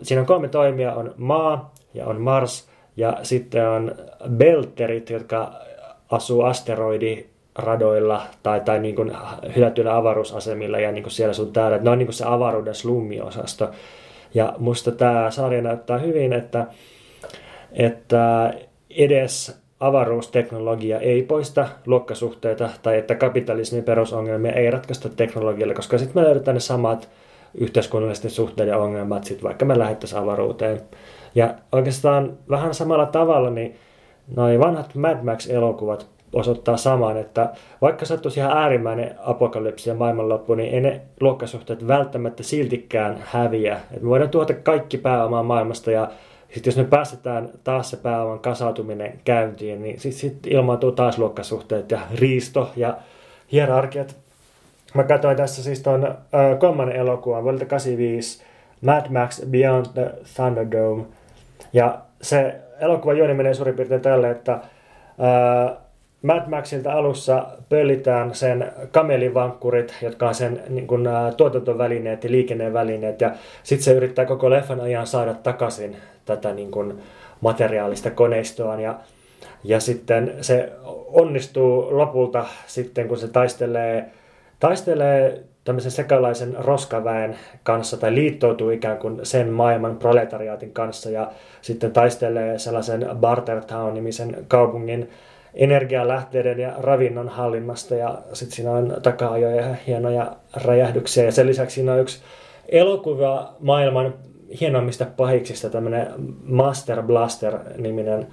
siinä 0.02 0.20
on 0.20 0.26
kolme 0.26 0.48
toimia, 0.48 0.94
on 0.94 1.14
maa 1.16 1.74
ja 1.94 2.06
on 2.06 2.20
Mars 2.20 2.68
ja 2.96 3.18
sitten 3.22 3.68
on 3.68 3.94
belterit, 4.30 5.10
jotka 5.10 5.52
asuu 6.10 6.42
asteroidiradoilla 6.42 8.22
tai, 8.42 8.60
tai 8.60 8.78
niin 8.78 8.96
kuin 8.96 9.12
hylätyillä 9.56 9.96
avaruusasemilla 9.96 10.78
ja 10.78 10.92
niin 10.92 11.02
kuin 11.02 11.12
siellä 11.12 11.34
sun 11.34 11.52
täällä. 11.52 11.78
Ne 11.78 11.90
on 11.90 11.98
niin 11.98 12.06
kuin 12.06 12.14
se 12.14 12.24
avaruuden 12.26 12.74
slummiosasto. 12.74 13.70
Ja 14.34 14.54
musta 14.58 14.92
tämä 14.92 15.30
sarja 15.30 15.62
näyttää 15.62 15.98
hyvin, 15.98 16.32
että, 16.32 16.66
että 17.72 18.54
edes 18.90 19.58
avaruusteknologia 19.80 21.00
ei 21.00 21.22
poista 21.22 21.68
luokkasuhteita 21.86 22.70
tai 22.82 22.98
että 22.98 23.14
kapitalismin 23.14 23.84
perusongelmia 23.84 24.52
ei 24.52 24.70
ratkaista 24.70 25.08
teknologialla, 25.08 25.74
koska 25.74 25.98
sitten 25.98 26.22
me 26.22 26.26
löydetään 26.26 26.54
ne 26.54 26.60
samat 26.60 27.08
yhteiskunnallisten 27.60 28.30
suhteiden 28.30 28.78
ongelmat, 28.78 29.24
sit 29.24 29.42
vaikka 29.42 29.64
me 29.64 29.78
lähettäisiin 29.78 30.22
avaruuteen. 30.22 30.80
Ja 31.34 31.54
oikeastaan 31.72 32.38
vähän 32.50 32.74
samalla 32.74 33.06
tavalla, 33.06 33.50
niin 33.50 33.76
Noin 34.34 34.60
vanhat 34.60 34.94
Mad 34.94 35.22
Max-elokuvat 35.22 36.06
osoittaa 36.32 36.76
saman, 36.76 37.16
että 37.16 37.52
vaikka 37.80 38.04
sattuisi 38.04 38.40
ihan 38.40 38.56
äärimmäinen 38.56 39.14
apokalypsi 39.18 39.90
ja 39.90 39.94
maailmanloppu, 39.94 40.54
niin 40.54 40.74
ei 40.74 40.80
ne 40.80 41.00
luokkasuhteet 41.20 41.86
välttämättä 41.86 42.42
siltikään 42.42 43.16
häviä. 43.26 43.80
Et 43.92 44.02
me 44.02 44.08
voidaan 44.08 44.30
tuota 44.30 44.54
kaikki 44.54 44.98
pääomaa 44.98 45.42
maailmasta 45.42 45.90
ja 45.90 46.10
sitten 46.50 46.70
jos 46.70 46.76
me 46.76 46.84
päästetään 46.84 47.48
taas 47.64 47.90
se 47.90 47.96
pääoman 47.96 48.38
kasautuminen 48.38 49.20
käyntiin, 49.24 49.82
niin 49.82 50.00
sitten 50.00 50.20
sit 50.20 50.46
ilmaantuu 50.46 50.92
taas 50.92 51.18
luokkasuhteet 51.18 51.90
ja 51.90 52.00
riisto 52.14 52.70
ja 52.76 52.96
hierarkiat. 53.52 54.25
Mä 54.96 55.04
katsoin 55.04 55.36
tässä 55.36 55.62
siis 55.62 55.82
tuon 55.82 56.04
äh, 56.06 56.58
kolmannen 56.58 56.96
elokuvan 56.96 57.42
vuodelta 57.42 57.66
85 57.66 58.42
Mad 58.80 59.06
Max 59.10 59.46
Beyond 59.46 59.86
the 59.94 60.10
Thunderdome. 60.34 61.04
Ja 61.72 61.98
se 62.22 62.54
elokuva 62.80 63.12
juoni 63.12 63.34
menee 63.34 63.54
suurin 63.54 63.74
piirtein 63.74 64.00
tälle, 64.00 64.30
että 64.30 64.52
ää, 65.18 65.76
Mad 66.22 66.48
Maxilta 66.48 66.92
alussa 66.92 67.46
pöllitään 67.68 68.34
sen 68.34 68.72
kamelivankkurit, 68.90 69.94
jotka 70.02 70.28
on 70.28 70.34
sen 70.34 70.62
niin 70.68 70.86
kuin, 70.86 71.06
ää, 71.06 71.32
tuotantovälineet 71.32 72.24
ja 72.24 72.30
liikennevälineet, 72.30 73.20
ja 73.20 73.30
sitten 73.62 73.84
se 73.84 73.92
yrittää 73.92 74.24
koko 74.24 74.50
leffan 74.50 74.80
ajan 74.80 75.06
saada 75.06 75.34
takaisin 75.34 75.96
tätä 76.24 76.52
niin 76.52 76.70
kuin, 76.70 77.02
materiaalista 77.40 78.10
koneistoaan, 78.10 78.80
ja, 78.80 78.94
ja 79.64 79.80
sitten 79.80 80.34
se 80.40 80.72
onnistuu 81.06 81.98
lopulta 81.98 82.44
sitten, 82.66 83.08
kun 83.08 83.18
se 83.18 83.28
taistelee, 83.28 84.10
taistelee 84.60 85.42
tämmöisen 85.64 85.90
sekalaisen 85.90 86.56
roskaväen 86.58 87.36
kanssa 87.62 87.96
tai 87.96 88.14
liittoutuu 88.14 88.70
ikään 88.70 88.98
kuin 88.98 89.20
sen 89.22 89.48
maailman 89.48 89.96
proletariaatin 89.96 90.72
kanssa 90.72 91.10
ja 91.10 91.30
sitten 91.62 91.92
taistelee 91.92 92.58
sellaisen 92.58 93.06
Bartertown-nimisen 93.14 94.44
kaupungin 94.48 95.10
energialähteiden 95.54 96.58
ja 96.58 96.72
ravinnon 96.78 97.28
hallinnasta 97.28 97.94
ja 97.94 98.18
sitten 98.32 98.56
siinä 98.56 98.70
on 98.70 98.96
taka-ajoja 99.02 99.56
ja 99.56 99.74
hienoja 99.86 100.32
räjähdyksiä 100.64 101.24
ja 101.24 101.32
sen 101.32 101.46
lisäksi 101.46 101.74
siinä 101.74 101.92
on 101.92 102.00
yksi 102.00 102.22
elokuva 102.68 103.54
maailman 103.60 104.14
hienoimmista 104.60 105.06
pahiksista 105.16 105.70
tämmöinen 105.70 106.06
Master 106.44 107.02
Blaster-niminen 107.02 108.26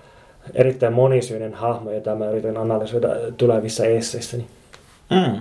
erittäin 0.53 0.93
monisyinen 0.93 1.53
hahmo, 1.53 1.91
jota 1.91 2.15
mä 2.15 2.29
yritän 2.29 2.57
analysoida 2.57 3.09
tulevissa 3.37 3.85
esseissäni. 3.85 4.47
Mm. 5.09 5.39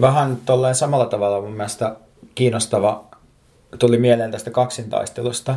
Vähän 0.00 0.36
tolleen 0.44 0.74
samalla 0.74 1.06
tavalla 1.06 1.40
mun 1.40 1.52
mielestä 1.52 1.96
kiinnostava 2.34 3.04
tuli 3.78 3.98
mieleen 3.98 4.30
tästä 4.30 4.50
kaksintaistelusta. 4.50 5.54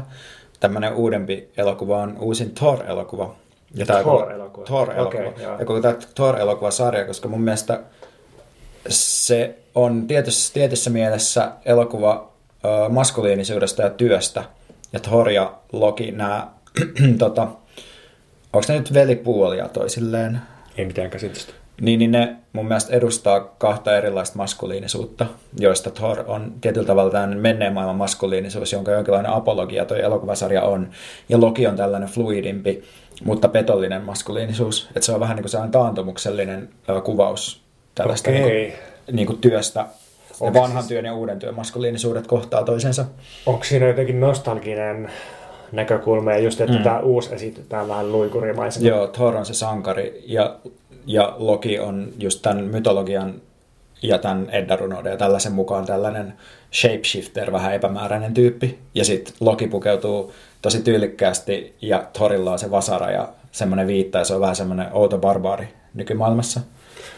Tämmöinen 0.60 0.94
uudempi 0.94 1.50
elokuva 1.58 2.02
on 2.02 2.18
uusin 2.20 2.52
Thor-elokuva. 2.56 3.36
Ja 3.74 3.86
tämä 3.86 4.02
Thor-elokuva. 4.02 4.66
Thor-elokuva. 4.66 5.30
Okay, 5.30 5.44
ja 5.60 5.66
koko 5.66 5.82
tämä 5.82 5.94
Thor-elokuvasarja, 6.16 7.06
koska 7.06 7.28
mun 7.28 7.42
mielestä 7.42 7.80
se 8.90 9.60
on 9.76 10.08
tietyssä, 10.08 10.54
tietyssä 10.54 10.90
mielessä 10.90 11.52
elokuva 11.66 12.32
ö, 12.66 12.90
maskuliinisuudesta 12.90 13.82
ja 13.82 13.90
työstä. 13.90 14.44
Ja 14.94 15.00
Thor 15.00 15.30
ja 15.30 15.54
Loki, 15.72 16.12
nämä, 16.12 16.48
tota, 17.20 17.42
onko 18.54 18.66
ne 18.68 18.78
nyt 18.78 18.94
velipuolia 18.94 19.70
toisilleen? 19.70 20.42
Ei 20.78 20.86
mitään 20.86 21.10
käsitystä. 21.10 21.54
Niin, 21.82 22.00
niin 22.00 22.12
ne 22.12 22.36
mun 22.54 22.68
mielestä 22.68 22.94
edustaa 22.94 23.40
kahta 23.40 23.98
erilaista 23.98 24.38
maskuliinisuutta, 24.38 25.26
joista 25.60 25.92
Thor 25.92 26.24
on 26.28 26.54
tietyllä 26.62 26.88
tavalla 26.88 27.12
tämmöinen 27.12 27.40
menneen 27.40 27.74
maailman 27.74 27.96
maskuliinisuus, 27.96 28.74
jonka 28.74 28.92
jonkinlainen 28.92 29.32
apologia 29.32 29.86
toi 29.86 30.02
elokuvasarja 30.02 30.62
on. 30.62 30.90
Ja 31.30 31.42
Loki 31.42 31.68
on 31.68 31.76
tällainen 31.76 32.10
fluidimpi, 32.10 32.84
mutta 33.24 33.48
petollinen 33.48 34.02
maskuliinisuus. 34.02 34.88
Että 34.88 35.06
se 35.06 35.12
on 35.12 35.20
vähän 35.20 35.36
niin 35.36 35.44
kuin 35.44 35.52
sellainen 35.52 35.72
taantumuksellinen 35.72 36.70
kuvaus 37.04 37.62
tällaista 37.96 38.30
Okei. 38.30 38.44
niin 38.44 38.72
kuin, 38.72 39.16
niin 39.16 39.28
kuin 39.28 39.40
työstä. 39.40 39.80
Ja 39.80 39.86
Onko 40.40 40.60
vanhan 40.60 40.84
siis- 40.84 40.90
työn 40.90 41.06
ja 41.06 41.14
uuden 41.14 41.40
työn 41.40 41.56
maskuliinisuudet 41.56 42.28
kohtaa 42.28 42.64
toisensa. 42.64 43.06
Onko 43.46 43.64
siinä 43.64 43.88
jotenkin 43.88 44.20
nostalginen 44.20 45.12
näkökulma 45.72 46.32
ja 46.32 46.38
just, 46.38 46.62
että 46.62 46.78
mm. 46.78 46.84
tämä 46.84 47.00
uusi 47.00 47.36
esitetään 47.36 47.88
vähän 47.88 48.12
luikurimaisena? 48.12 48.88
Joo, 48.88 49.08
Thor 49.08 49.36
on 49.36 49.46
se 49.46 49.54
sankari 49.54 50.24
ja, 50.26 50.56
ja 51.06 51.36
Loki 51.38 51.80
on 51.80 52.14
just 52.20 52.42
tämän 52.42 52.64
mytologian 52.64 53.42
ja 54.02 54.18
tämän 54.18 54.50
Eddarunoiden 54.50 55.12
ja 55.12 55.18
tällaisen 55.18 55.52
mukaan 55.52 55.86
tällainen 55.86 56.34
shapeshifter, 56.74 57.52
vähän 57.52 57.74
epämääräinen 57.74 58.34
tyyppi. 58.34 58.80
Ja 58.96 59.06
sitten 59.06 59.34
Loki 59.40 59.68
pukeutuu 59.68 60.34
tosi 60.62 60.82
tyylikkäästi 60.84 61.76
ja 61.82 62.08
Thorilla 62.14 62.52
on 62.52 62.60
se 62.60 62.72
vasara 62.72 63.12
ja 63.12 63.30
semmoinen 63.52 63.88
viitta 63.88 64.18
ja 64.18 64.26
se 64.26 64.34
on 64.34 64.42
vähän 64.42 64.56
semmoinen 64.56 64.88
outo 64.92 65.18
barbaari 65.18 65.68
nykymaailmassa. 65.94 66.62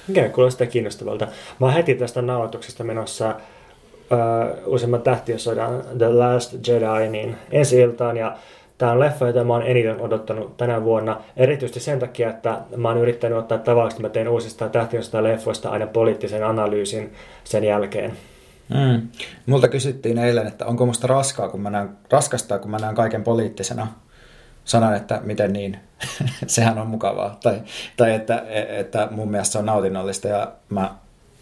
Mikä 0.08 0.30
kuulostaa 0.30 0.68
kiinnostavalta. 0.68 1.28
Mä 1.60 1.66
oon 1.66 1.74
heti 1.74 1.96
tästä 1.96 2.22
nauhoituksesta 2.22 2.84
menossa 2.84 3.30
uh, 3.30 4.74
useamman 4.74 5.02
tähtiösodan 5.02 5.84
The 5.98 6.10
Last 6.10 6.68
Jedi 6.68 7.10
niin 7.10 7.38
ensi 7.52 7.80
iltaan 7.80 8.18
ja 8.18 8.38
Tämä 8.78 8.92
on 8.92 9.00
leffa, 9.00 9.28
jota 9.28 9.44
mä 9.44 9.54
oon 9.54 9.64
eniten 9.64 10.02
odottanut 10.02 10.58
tänä 10.58 10.84
vuonna, 10.84 11.22
erityisesti 11.38 11.80
sen 11.80 12.00
takia, 12.00 12.30
että 12.30 12.62
mä 12.76 12.88
oon 12.88 12.98
yrittänyt 12.98 13.38
ottaa 13.38 13.58
tavaksi, 13.58 13.96
että 13.96 14.08
mä 14.08 14.10
teen 14.10 14.28
uusista 14.28 14.70
tähtiöstä 14.70 15.24
leffoista 15.24 15.70
aina 15.70 15.88
poliittisen 15.88 16.44
analyysin 16.44 17.14
sen 17.44 17.64
jälkeen. 17.64 18.14
Mm. 18.70 19.08
Multa 19.46 19.68
kysyttiin 19.68 20.18
eilen, 20.18 20.48
että 20.48 20.66
onko 20.66 20.86
musta 20.86 21.08
raskaa, 21.08 21.50
kun 21.50 21.62
mä 21.62 21.70
näen, 21.70 21.90
raskastaa, 22.12 22.60
kun 22.60 22.72
mä 22.72 22.78
näen 22.78 22.96
kaiken 22.96 23.24
poliittisena. 23.24 23.88
Sanon, 24.66 24.96
että 24.96 25.22
miten 25.24 25.54
niin, 25.54 25.80
sehän 26.48 26.78
on 26.78 26.88
mukavaa. 26.88 27.38
Tai, 27.44 27.62
tai 27.98 28.14
että, 28.14 28.44
että 28.70 29.08
mun 29.12 29.32
mielestä 29.32 29.52
se 29.52 29.60
on 29.60 29.66
nautinnollista 29.66 30.28
ja 30.28 30.52
mä, 30.70 30.96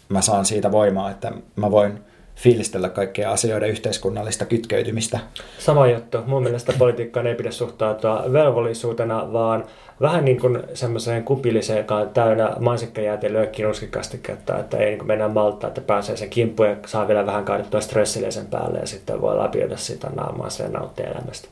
mä 0.08 0.20
saan 0.20 0.44
siitä 0.44 0.72
voimaa, 0.72 1.10
että 1.10 1.32
mä 1.56 1.70
voin 1.70 2.00
fiilistellä 2.36 2.88
kaikkea 2.88 3.32
asioiden 3.32 3.68
yhteiskunnallista 3.68 4.44
kytkeytymistä. 4.44 5.18
Sama 5.58 5.86
juttu. 5.86 6.18
Mun 6.26 6.42
mielestä 6.42 6.72
politiikkaan 6.78 7.26
ei 7.26 7.34
pidä 7.34 7.50
suhtautua 7.50 8.24
velvollisuutena, 8.32 9.32
vaan 9.32 9.64
vähän 10.00 10.24
niin 10.24 10.40
kuin 10.40 10.62
semmoiseen 10.74 11.24
kupilliseen, 11.24 11.78
joka 11.78 11.96
on 11.96 12.10
täynnä 12.10 12.56
mansikkajäätelöä 12.60 13.46
kinuskikastiketta, 13.46 14.58
että 14.58 14.76
ei 14.76 14.86
niin 14.86 14.98
kuin 14.98 15.08
mennä 15.08 15.28
maltaa, 15.28 15.68
että 15.68 15.80
pääsee 15.80 16.16
sen 16.16 16.30
kimppuun 16.30 16.68
ja 16.68 16.76
saa 16.86 17.08
vielä 17.08 17.26
vähän 17.26 17.44
kaadettua 17.44 17.80
stressille 17.80 18.30
sen 18.30 18.46
päälle 18.46 18.78
ja 18.78 18.86
sitten 18.86 19.20
voi 19.20 19.36
lapioida 19.36 19.76
sitä 19.76 20.10
naamaansa 20.16 20.62
ja 20.62 20.68
nauttia 20.68 21.10
elämästä. 21.10 21.48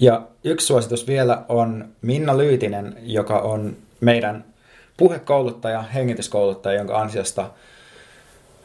Ja 0.00 0.22
yksi 0.44 0.66
suositus 0.66 1.06
vielä 1.06 1.42
on 1.48 1.88
Minna 2.02 2.38
Lyytinen, 2.38 2.96
joka 3.02 3.38
on 3.38 3.76
meidän 4.00 4.44
puhekouluttaja, 4.96 5.82
hengityskouluttaja, 5.82 6.78
jonka 6.78 7.00
ansiosta 7.00 7.50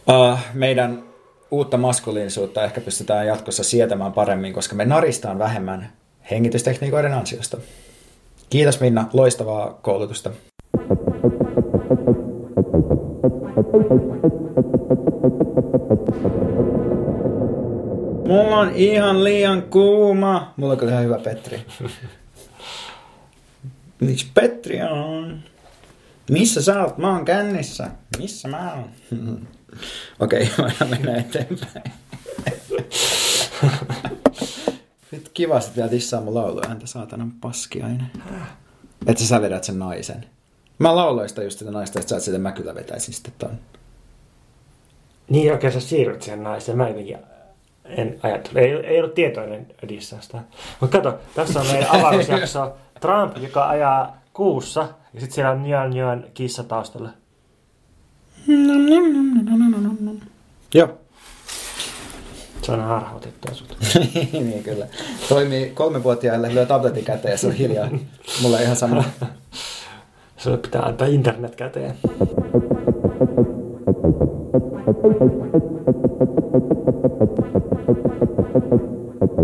uh, 0.08 0.40
meidän 0.54 1.04
uutta 1.52 1.78
maskuliinisuutta 1.78 2.64
ehkä 2.64 2.82
pystytään 2.82 3.28
jatkossa 3.28 3.64
sietämään 3.64 4.14
paremmin, 4.14 4.54
koska 4.54 4.76
me 4.76 4.86
naristaan 4.86 5.40
vähemmän 5.40 5.94
hengitystekniikoiden 6.32 7.14
ansiosta. 7.14 7.58
Kiitos 8.50 8.80
Minna, 8.80 9.10
loistavaa 9.14 9.80
koulutusta. 9.82 10.32
Mulla 18.28 18.60
on 18.60 18.72
ihan 18.76 19.24
liian 19.24 19.62
kuuma. 19.62 20.54
Mulla 20.58 20.74
on 20.74 20.80
kyllä 20.80 20.92
ihan 20.92 21.04
hyvä 21.04 21.20
Petri. 21.20 21.66
Miksi 24.00 24.28
Petri 24.34 24.82
on? 24.82 25.40
Missä 26.32 26.62
sä 26.62 26.84
oot? 26.84 26.98
Mä 26.98 27.14
oon 27.14 27.26
kännissä. 27.26 27.88
Missä 28.18 28.48
mä 28.48 28.74
oon? 28.74 28.90
Okei, 30.20 30.44
okay, 30.60 30.66
voidaan 30.66 30.90
mennä 30.90 31.18
eteenpäin. 31.18 31.92
Nyt 35.12 35.30
kiva 35.34 35.60
sit 35.60 35.76
vielä 35.76 35.90
tissaa 35.90 36.22
mun 36.22 36.36
lauluääntä, 36.36 36.88
saatanan 36.88 37.32
paskiainen. 37.32 38.12
Että 39.08 39.24
sä 39.24 39.42
vedät 39.42 39.64
sen 39.64 39.80
naisen. 39.80 40.26
Mä 40.80 40.96
lauloin 40.96 41.30
sitä 41.30 41.44
just 41.44 41.60
sitä 41.60 41.72
naista, 41.72 42.00
että 42.00 42.10
sä 42.10 42.18
et 42.18 42.24
sitä 42.24 42.38
mä 42.38 42.52
kyllä 42.52 42.76
vetäisin 42.76 43.14
sitten 43.14 43.34
ton. 43.38 43.60
Niin 45.30 45.52
oikein 45.52 45.74
sä 45.74 45.80
siirryt 45.80 46.22
siihen 46.22 46.44
naiseen. 46.44 46.78
Mä 46.78 46.88
jotenkin 46.88 47.18
en 47.86 48.20
ajattele. 48.24 48.60
Ei, 48.60 48.72
ei 48.72 49.00
ollut 49.00 49.14
tietoinen 49.14 49.68
dissasta. 49.88 50.40
Mutta 50.80 50.98
kato, 50.98 51.20
tässä 51.36 51.60
on 51.60 51.68
meidän 51.68 51.92
avausjakso. 51.96 52.78
Trump, 53.02 53.38
joka 53.38 53.70
ajaa 53.70 54.22
kuussa, 54.34 54.82
ja 55.14 55.20
sitten 55.20 55.36
siellä 55.36 55.52
on 55.52 55.64
Nyan 55.64 55.90
Nyan 55.90 56.26
kissa 56.34 56.64
taustalla. 56.64 57.10
Joo. 60.74 60.98
Se 62.62 62.72
on 62.72 62.80
harhautettua 62.80 63.56
sut. 63.56 63.78
niin 64.34 64.64
kyllä. 64.64 64.88
Toimii 65.30 65.70
kolmevuotiaille, 65.70 66.54
lyö 66.54 66.66
tabletin 66.66 67.06
käteen 67.06 67.32
ja 67.32 67.38
se 67.38 67.48
on 67.48 67.54
hiljaa. 67.54 67.90
Mulla 68.42 68.60
ihan 68.60 68.76
sama. 68.76 69.04
Sulle 70.38 70.58
pitää 70.58 70.82
antaa 70.82 71.08
internet 71.08 71.56
käteen. 71.56 71.94
Thank 79.20 79.40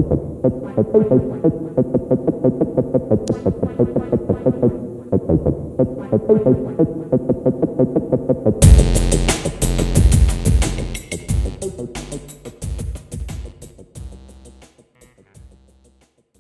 you. 9.32 9.43